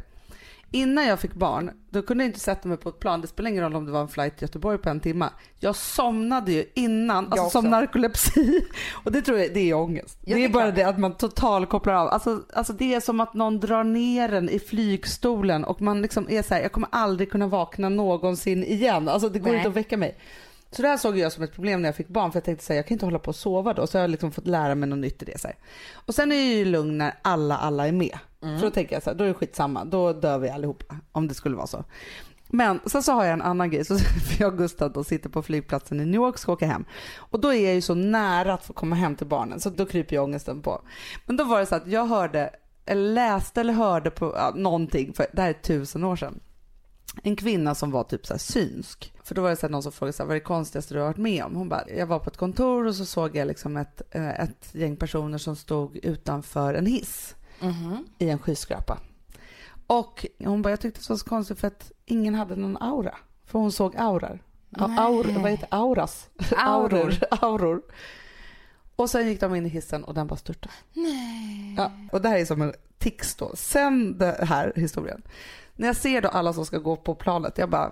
Innan 0.76 1.08
jag 1.08 1.20
fick 1.20 1.34
barn, 1.34 1.72
då 1.90 2.02
kunde 2.02 2.24
jag 2.24 2.30
inte 2.30 2.40
sätta 2.40 2.68
mig 2.68 2.78
på 2.78 2.90
ett 2.90 3.00
plan. 3.00 3.22
Det 3.22 3.28
spelar 3.28 3.50
ingen 3.50 3.64
roll 3.64 3.76
om 3.76 3.86
det 3.86 3.92
var 3.92 4.02
en 4.02 4.08
flight 4.08 4.38
till 4.38 4.44
Göteborg 4.44 4.78
på 4.78 4.90
en 4.90 5.00
timme. 5.00 5.30
Jag 5.60 5.76
somnade 5.76 6.52
ju 6.52 6.66
innan, 6.74 7.24
Jag 7.24 7.40
alltså 7.40 7.62
som 7.62 7.70
narkolepsi. 7.70 8.66
Och 9.04 9.12
det 9.12 9.22
tror 9.22 9.38
jag, 9.38 9.54
det 9.54 9.70
är 9.70 9.74
ångest. 9.74 10.20
Ja, 10.26 10.36
det 10.36 10.44
är 10.44 10.50
bara 10.50 10.64
klart. 10.64 10.76
det 10.76 10.84
att 10.84 11.00
man 11.00 11.14
totalt 11.18 11.70
kopplar 11.70 11.94
av. 11.94 12.08
Alltså, 12.08 12.42
alltså 12.54 12.74
det 12.74 12.94
är 12.94 13.00
som 13.00 13.20
att 13.20 13.34
någon 13.34 13.60
drar 13.60 13.84
ner 13.84 14.34
en 14.34 14.50
i 14.50 14.60
flygstolen 14.60 15.64
och 15.66 15.82
man 15.82 16.02
liksom 16.02 16.30
är 16.30 16.42
så 16.42 16.54
här, 16.54 16.62
jag 16.62 16.72
kommer 16.72 16.90
aldrig 16.92 17.32
kunna 17.32 17.48
vakna 17.48 17.90
någonsin 17.90 18.64
igen. 18.64 19.10
Alltså 19.10 19.30
det 19.30 19.40
går 19.40 19.50
Nej. 19.50 19.58
inte 19.58 19.70
att 19.70 19.76
väcka 19.76 19.98
mig. 19.98 20.18
Så 20.72 20.82
det 20.82 20.88
här 20.88 20.98
såg 20.98 21.18
jag 21.18 21.32
som 21.32 21.44
ett 21.44 21.54
problem 21.54 21.82
när 21.82 21.90
jag 21.90 21.96
fick 21.96 22.08
barn 22.08 22.32
för 22.32 22.38
jag 22.38 22.44
tänkte 22.44 22.66
säga 22.66 22.78
jag 22.78 22.88
kan 22.88 22.96
inte 22.96 23.06
hålla 23.06 23.20
på 23.20 23.30
och 23.30 23.36
sova 23.36 23.74
då. 23.74 23.88
Så 23.88 23.98
jag 23.98 24.04
har 24.04 24.08
liksom 24.08 24.32
fått 24.32 24.48
lära 24.48 24.76
mig 24.76 24.90
något 24.90 25.00
nytt 25.00 25.22
i 25.22 25.26
det. 25.26 25.40
Så 25.40 25.48
här. 25.48 25.58
Och 25.94 26.16
sen 26.16 26.32
är 26.32 26.36
jag 26.36 26.46
ju 26.46 26.66
lugn 26.66 26.98
när 26.98 27.14
alla, 27.22 27.58
alla 27.58 27.88
är 27.88 27.92
med. 27.92 28.18
Mm. 28.46 28.60
För 28.60 28.66
då 28.66 28.72
tänker 28.72 28.96
jag 28.96 29.04
så 29.04 29.10
här, 29.10 29.18
då 29.18 29.24
är 29.24 29.28
det 29.28 29.34
skitsamma. 29.34 29.86
Då 29.86 30.14
dör 30.14 30.38
vi 30.38 30.50
allihopa 30.50 30.96
om 31.12 31.28
det 31.28 31.34
skulle 31.34 31.56
vara 31.56 31.68
så. 31.68 31.84
Men 32.48 32.80
sen 32.86 33.04
så 33.04 33.12
har 33.12 33.24
jag 33.24 33.34
en 33.34 33.42
annan 33.42 33.70
grej. 33.72 33.86
Så 33.86 33.98
jag 34.40 34.52
och 34.54 34.58
Gustav 34.58 34.92
då 34.92 35.04
sitter 35.04 35.30
på 35.30 35.42
flygplatsen 35.42 36.02
i 36.02 36.06
New 36.06 36.16
York 36.16 36.34
och 36.34 36.40
ska 36.40 36.52
åka 36.52 36.68
hem. 36.68 36.86
Och 37.16 37.40
då 37.40 37.54
är 37.54 37.66
jag 37.66 37.74
ju 37.76 37.82
så 37.82 37.96
nära 37.96 38.54
att 38.54 38.66
få 38.66 38.74
komma 38.74 38.96
hem 38.96 39.16
till 39.16 39.28
barnen 39.28 39.60
så 39.60 39.70
då 39.70 39.86
kryper 39.86 40.16
ju 40.16 40.22
ångesten 40.22 40.62
på. 40.62 40.82
Men 41.26 41.38
då 41.38 41.44
var 41.44 41.60
det 41.60 41.66
så 41.66 41.76
att 41.76 41.88
jag 41.88 42.06
hörde, 42.06 42.50
eller 42.86 43.14
läste 43.14 43.62
eller 43.62 43.74
hörde 43.74 44.12
på 44.12 44.34
ja, 44.36 44.54
någonting, 44.56 45.14
för 45.14 45.26
det 45.34 45.42
här 45.42 45.50
är 45.50 45.54
tusen 45.54 46.04
år 46.04 46.16
sedan. 46.16 46.40
En 47.24 47.36
kvinna 47.36 47.76
som 47.76 47.92
var 47.92 48.04
typ 48.04 48.26
så 48.26 48.34
här 48.34 48.40
synsk. 48.40 49.14
För 49.24 49.36
då 49.36 49.42
var 49.42 49.50
det 49.50 49.56
så 49.56 49.68
här 49.68 49.72
någon 49.72 49.84
som 49.84 49.92
frågade 49.92 50.14
så 50.14 50.24
här, 50.24 50.28
vad 50.28 50.36
är 50.36 50.40
det 50.40 50.46
konstigaste 50.46 50.94
du 50.94 51.00
har 51.00 51.08
varit 51.08 51.18
med 51.18 51.44
om? 51.44 51.56
Hon 51.56 51.70
bara, 51.70 51.84
jag 51.98 52.08
var 52.08 52.20
på 52.20 52.30
ett 52.30 52.38
kontor 52.38 52.86
och 52.86 52.96
så 52.96 53.06
såg 53.06 53.36
jag 53.36 53.48
liksom 53.48 53.78
ett, 53.78 54.02
eh, 54.12 54.40
ett 54.40 54.70
gäng 54.72 54.98
personer 54.98 55.38
som 55.38 55.56
stod 55.56 55.98
utanför 55.98 56.74
en 56.74 56.86
hiss 56.86 57.36
i 58.20 58.30
en 58.30 58.40
skyskrapa. 58.40 59.00
Och 59.88 60.26
hon 60.40 60.62
bara, 60.62 60.70
jag 60.70 60.80
tyckte 60.82 61.00
det 61.02 61.10
var 61.10 61.18
så 61.18 61.26
konstigt 61.26 61.60
för 61.60 61.68
att 61.68 61.92
ingen 62.06 62.36
hade 62.36 62.56
någon 62.56 62.78
aura. 62.78 63.16
För 63.46 63.60
hon 63.60 63.72
såg 63.72 63.96
aurar. 63.98 64.40
A- 64.78 64.96
Aur, 64.98 65.40
vad 65.42 65.52
heter 65.52 65.68
auras? 65.72 66.30
Auror. 66.58 67.14
Auror. 67.32 67.82
Och 68.96 69.10
sen 69.10 69.28
gick 69.28 69.40
de 69.40 69.56
in 69.56 69.66
i 69.66 69.70
hissen 69.70 70.04
och 70.04 70.14
den 70.14 70.28
bara 70.28 70.36
störtade. 70.36 70.74
Nej. 70.94 71.76
Ja, 71.78 71.92
och 72.12 72.22
det 72.22 72.30
här 72.30 72.38
är 72.40 72.46
som 72.46 72.62
en 72.62 72.74
tics 72.98 73.36
då. 73.36 73.52
Sen 73.56 74.18
den 74.18 74.48
här 74.48 74.74
historien. 74.76 75.22
När 75.76 75.88
jag 75.88 75.96
ser 75.96 76.22
då 76.22 76.30
alla 76.30 76.54
som 76.54 76.66
ska 76.66 76.78
gå 76.78 76.96
på 76.96 77.16
planet, 77.16 77.58
jag 77.58 77.70
bara... 77.70 77.92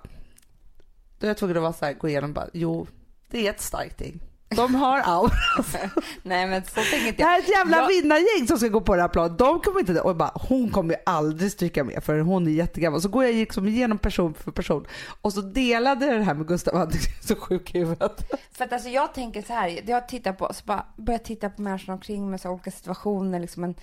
Då 1.20 1.26
är 1.26 1.30
jag 1.30 1.38
tvungen 1.38 1.58
att 1.58 1.64
vara 1.64 1.74
så 1.74 1.86
här, 1.86 1.94
gå 1.94 2.10
igenom 2.10 2.34
bara, 2.34 2.48
jo, 2.54 2.88
det 3.30 3.48
är 3.48 3.52
ett 3.52 3.62
starkt 3.62 4.02
gäng. 4.02 4.20
De 4.56 4.76
har 4.76 5.00
aura. 5.06 5.32
Nej 6.24 6.48
men 6.48 6.64
så 6.64 6.74
tänker 6.74 7.08
inte 7.08 7.24
Det 7.24 7.24
här 7.24 7.38
är 7.40 7.42
ett 7.44 7.50
jävla 7.50 7.78
Jag- 7.78 7.88
vinnargäng 7.88 8.48
som 8.48 8.58
ska 8.58 8.68
gå 8.68 8.82
på 8.82 8.96
det 8.96 9.02
här 9.02 9.10
planet. 9.10 9.38
De 9.38 9.60
kommer 9.60 9.80
inte... 9.80 10.02
Och 10.02 10.10
jag 10.10 10.18
bara, 10.18 10.32
hon 10.36 10.70
kommer 10.70 10.94
ju 10.94 11.00
aldrig 11.06 11.52
stryka 11.52 11.84
med 11.84 12.04
för 12.04 12.20
hon 12.20 12.48
är 12.48 12.52
jättegammal. 12.52 13.02
Så 13.02 13.10
går 13.10 13.24
jag 13.26 13.36
liksom 13.36 13.68
igenom 13.68 13.98
person 13.98 14.34
för 14.34 14.52
person. 14.52 14.86
Och 15.22 15.34
så 15.34 15.42
delade 15.42 16.06
jag 16.06 16.18
det 16.20 16.24
här 16.24 16.34
med 16.34 16.48
Gustav, 16.48 16.76
han 16.78 16.88
är 16.88 17.26
så 17.28 17.36
sjuk 17.36 17.76
i 17.76 17.80
huvudet. 17.80 18.32
För 18.52 18.66
att 18.66 18.74
alltså 18.74 18.90
jag 18.90 19.14
tänker 19.14 19.42
så 19.42 19.54
här, 19.54 19.80
jag 19.90 20.08
tittar 20.08 20.34
på, 20.34 20.54
så 20.54 20.66
bara 20.66 20.86
börjar 20.98 21.20
titta 21.20 21.50
på 21.50 21.62
människorna 21.62 21.94
omkring 21.94 22.30
mig, 22.30 22.40
så 22.40 22.50
olika 22.50 22.72
situationer, 22.72 23.40
liksom 23.40 23.64
en 23.64 23.76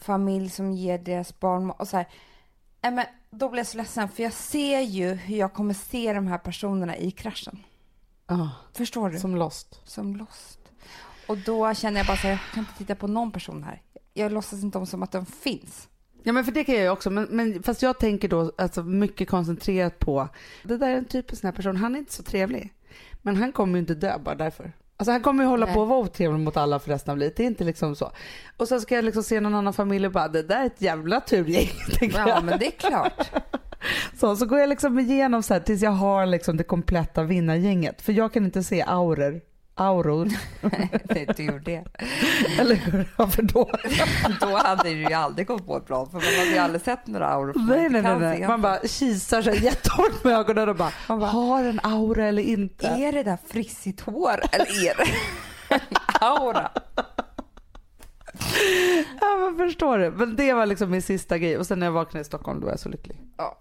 familj 0.00 0.50
som 0.50 0.72
ger 0.72 0.98
deras 0.98 1.40
barn 1.40 1.70
och 1.70 1.88
så 1.88 1.96
här. 1.96 2.06
Men 2.82 3.04
då 3.30 3.48
blir 3.48 3.60
jag 3.60 3.66
så 3.66 3.76
ledsen 3.76 4.08
för 4.08 4.22
jag 4.22 4.32
ser 4.32 4.80
ju 4.80 5.14
hur 5.14 5.36
jag 5.36 5.52
kommer 5.52 5.74
se 5.74 6.12
de 6.12 6.26
här 6.26 6.38
personerna 6.38 6.96
i 6.96 7.10
kraschen. 7.10 7.58
Ja, 8.38 8.50
Förstår 8.72 9.10
du? 9.10 9.18
Som, 9.18 9.20
som 9.30 9.36
lost. 9.36 9.80
lost. 10.18 10.58
Och 11.26 11.38
då 11.38 11.74
känner 11.74 11.98
jag 12.00 12.06
bara 12.06 12.16
så 12.16 12.22
här, 12.22 12.30
jag 12.30 12.40
kan 12.54 12.60
inte 12.60 12.78
titta 12.78 12.94
på 12.94 13.06
någon 13.06 13.32
person 13.32 13.62
här. 13.62 13.82
Jag 14.14 14.32
låtsas 14.32 14.62
inte 14.62 14.78
om 14.78 14.86
som 14.86 15.02
att 15.02 15.12
de 15.12 15.26
finns. 15.26 15.88
Ja 16.22 16.32
men 16.32 16.44
för 16.44 16.52
det 16.52 16.64
kan 16.64 16.74
jag 16.74 16.84
ju 16.84 16.90
också, 16.90 17.10
men, 17.10 17.24
men 17.30 17.62
fast 17.62 17.82
jag 17.82 17.98
tänker 17.98 18.28
då 18.28 18.52
alltså 18.58 18.82
mycket 18.82 19.28
koncentrerat 19.28 19.98
på, 19.98 20.28
det 20.62 20.76
där 20.76 20.88
är 20.88 20.96
en 20.98 21.04
typisk 21.04 21.40
sån 21.40 21.48
här 21.48 21.56
person, 21.56 21.76
han 21.76 21.94
är 21.94 21.98
inte 21.98 22.12
så 22.12 22.22
trevlig. 22.22 22.72
Men 23.22 23.36
han 23.36 23.52
kommer 23.52 23.72
ju 23.74 23.80
inte 23.80 23.94
dö 23.94 24.18
bara 24.18 24.34
därför. 24.34 24.72
Alltså 24.96 25.12
han 25.12 25.22
kommer 25.22 25.44
ju 25.44 25.50
hålla 25.50 25.66
Nej. 25.66 25.74
på 25.74 25.80
och 25.80 25.88
vara 25.88 25.98
otrevlig 25.98 26.40
mot 26.40 26.56
alla 26.56 26.78
för 26.78 26.90
resten 26.90 27.12
av 27.12 27.18
livet, 27.18 27.36
det 27.36 27.42
är 27.42 27.46
inte 27.46 27.64
liksom 27.64 27.96
så. 27.96 28.12
Och 28.56 28.68
så 28.68 28.80
ska 28.80 28.94
jag 28.94 29.04
liksom 29.04 29.22
se 29.22 29.40
någon 29.40 29.54
annan 29.54 29.72
familj 29.72 30.06
och 30.06 30.12
bara, 30.12 30.28
det 30.28 30.42
där 30.42 30.62
är 30.62 30.66
ett 30.66 30.80
jävla 30.82 31.20
turgäng, 31.20 31.68
Ja 32.00 32.28
jag. 32.28 32.44
men 32.44 32.58
det 32.58 32.66
är 32.66 32.70
klart. 32.70 33.30
Så, 34.20 34.36
så 34.36 34.46
går 34.46 34.58
jag 34.58 34.68
liksom 34.68 34.98
igenom 34.98 35.42
så 35.42 35.54
här 35.54 35.60
tills 35.60 35.82
jag 35.82 35.90
har 35.90 36.26
liksom 36.26 36.56
det 36.56 36.64
kompletta 36.64 37.22
vinnargänget. 37.22 38.02
För 38.02 38.12
jag 38.12 38.32
kan 38.32 38.44
inte 38.44 38.62
se 38.62 38.82
auror. 38.82 39.40
Auror, 39.76 40.28
Nej, 41.04 41.28
du 41.36 41.42
gjorde 41.42 41.64
det. 41.64 41.84
eller 42.60 42.74
hur? 42.74 43.08
Varför 43.16 43.42
då? 43.42 43.70
Då 44.40 44.56
hade 44.56 44.82
du 44.82 44.90
ju 44.90 45.12
aldrig 45.12 45.46
gått 45.46 45.66
på 45.66 45.76
ett 45.76 45.86
plan 45.86 46.06
för 46.10 46.14
man 46.14 46.24
hade 46.38 46.50
ju 46.50 46.58
aldrig 46.58 46.82
sett 46.82 47.06
några 47.06 47.28
auror. 47.28 47.52
Nej, 47.68 47.88
nej, 47.88 48.02
nej, 48.02 48.18
nej. 48.18 48.46
Man 48.46 48.62
bara 48.62 48.78
kisar 48.78 49.42
sig 49.42 49.64
jättehårt 49.64 50.24
med 50.24 50.32
ögonen 50.32 50.68
och 50.68 50.76
bara, 50.76 50.92
Man 51.08 51.20
bara, 51.20 51.30
har 51.30 51.64
en 51.64 51.80
aura 51.82 52.26
eller 52.26 52.42
inte? 52.42 52.86
Är 52.86 53.12
det 53.12 53.22
där 53.22 53.38
frissigt 53.48 54.00
hår 54.00 54.40
eller 54.52 54.86
är 54.88 54.94
det 54.96 55.04
en 55.74 55.80
aura? 56.20 56.70
Ja 59.20 59.36
men 59.36 59.56
förstår 59.58 59.98
du. 59.98 60.10
Men 60.10 60.36
det 60.36 60.52
var 60.52 60.66
liksom 60.66 60.90
min 60.90 61.02
sista 61.02 61.38
grej. 61.38 61.58
Och 61.58 61.66
sen 61.66 61.78
när 61.78 61.86
jag 61.86 61.92
vaknade 61.92 62.20
i 62.20 62.24
Stockholm 62.24 62.60
då 62.60 62.64
var 62.66 62.72
jag 62.72 62.80
så 62.80 62.88
lycklig. 62.88 63.20
Ja. 63.36 63.58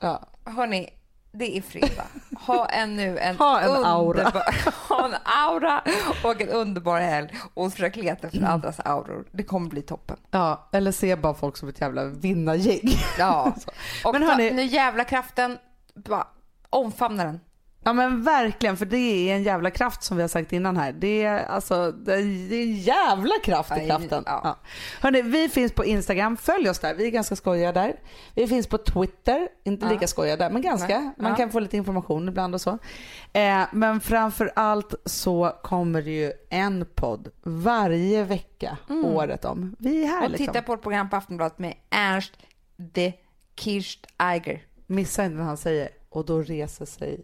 Ja. 0.00 0.28
Hörni, 0.44 0.88
det 1.32 1.56
är 1.56 1.62
fredag. 1.62 2.04
Ha 2.46 2.66
en 2.66 2.96
nu 2.96 3.18
en, 3.18 3.36
Ha 3.36 3.60
en 3.60 3.84
aura. 3.84 4.32
ha 4.88 5.04
en 5.06 5.14
aura 5.48 5.82
och 6.24 6.40
en 6.40 6.48
underbar 6.48 7.00
helg 7.00 7.38
och 7.54 7.72
försök 7.72 7.96
leta 7.96 8.26
efter 8.26 8.44
andras 8.44 8.80
auror. 8.84 9.24
Det 9.32 9.42
kommer 9.42 9.68
bli 9.70 9.82
toppen. 9.82 10.16
ja. 10.30 10.68
Eller 10.72 10.92
se 10.92 11.16
bara 11.16 11.34
folk 11.34 11.56
som 11.56 11.68
ett 11.68 11.80
jävla 11.80 12.04
vinnargäng. 12.04 12.90
Ja. 13.18 13.54
Och 14.04 14.12
Men 14.12 14.20
Men 14.22 14.30
hörni- 14.30 14.52
nu 14.54 14.62
jävla 14.64 15.04
kraften, 15.04 15.58
bara 15.94 16.26
omfamna 16.70 17.24
den. 17.24 17.40
Ja 17.82 17.92
men 17.92 18.22
verkligen, 18.22 18.76
för 18.76 18.86
det 18.86 18.96
är 19.30 19.34
en 19.36 19.42
jävla 19.42 19.70
kraft 19.70 20.02
som 20.02 20.16
vi 20.16 20.22
har 20.22 20.28
sagt 20.28 20.52
innan 20.52 20.76
här. 20.76 20.92
Det 20.92 21.22
är 21.22 21.44
alltså, 21.44 21.92
det 21.92 22.12
är 22.14 22.52
en 22.52 22.74
jävla 22.76 23.34
kraft 23.44 23.72
i 23.78 23.86
kraften. 23.86 24.22
ja. 24.26 24.40
Ja. 24.44 24.56
Hörrni, 25.00 25.22
vi 25.22 25.48
finns 25.48 25.72
på 25.72 25.84
Instagram, 25.84 26.36
följ 26.36 26.70
oss 26.70 26.78
där. 26.78 26.94
Vi 26.94 27.06
är 27.06 27.10
ganska 27.10 27.36
skojiga 27.36 27.72
där. 27.72 27.96
Vi 28.34 28.46
finns 28.46 28.66
på 28.66 28.78
Twitter, 28.78 29.48
inte 29.64 29.86
Ja. 29.86 29.92
lika 29.92 30.06
skojiga 30.06 30.36
där, 30.36 30.50
men 30.50 30.62
ganska. 30.62 30.98
Nej. 31.00 31.10
Man 31.18 31.30
Ja. 31.30 31.36
kan 31.36 31.50
få 31.50 31.60
lite 31.60 31.76
information 31.76 32.28
ibland 32.28 32.54
och 32.54 32.60
så. 32.60 32.78
Eh, 33.32 33.62
men 33.72 34.00
framför 34.00 34.52
allt 34.56 34.94
så 35.04 35.52
kommer 35.62 36.02
det 36.02 36.10
ju 36.10 36.32
en 36.50 36.86
podd 36.94 37.28
varje 37.42 38.24
vecka 38.24 38.78
året 39.04 39.44
om. 39.44 39.76
Vi 39.78 40.02
är 40.02 40.06
här 40.06 40.12
Mm. 40.16 40.24
Och 40.24 40.30
liksom. 40.30 40.46
titta 40.46 40.62
på 40.62 40.74
ett 40.74 40.82
program 40.82 41.10
på 41.10 41.16
Aftonbladet 41.16 41.58
med 41.58 41.74
Ernst 41.90 42.32
de 42.76 43.12
Kircht 43.56 44.06
Eiger. 44.18 44.62
Missa 44.86 45.24
inte 45.24 45.36
när 45.36 45.44
han 45.44 45.56
säger 45.56 45.88
och 46.10 46.24
då 46.24 46.42
reser 46.42 46.84
sig 46.86 47.20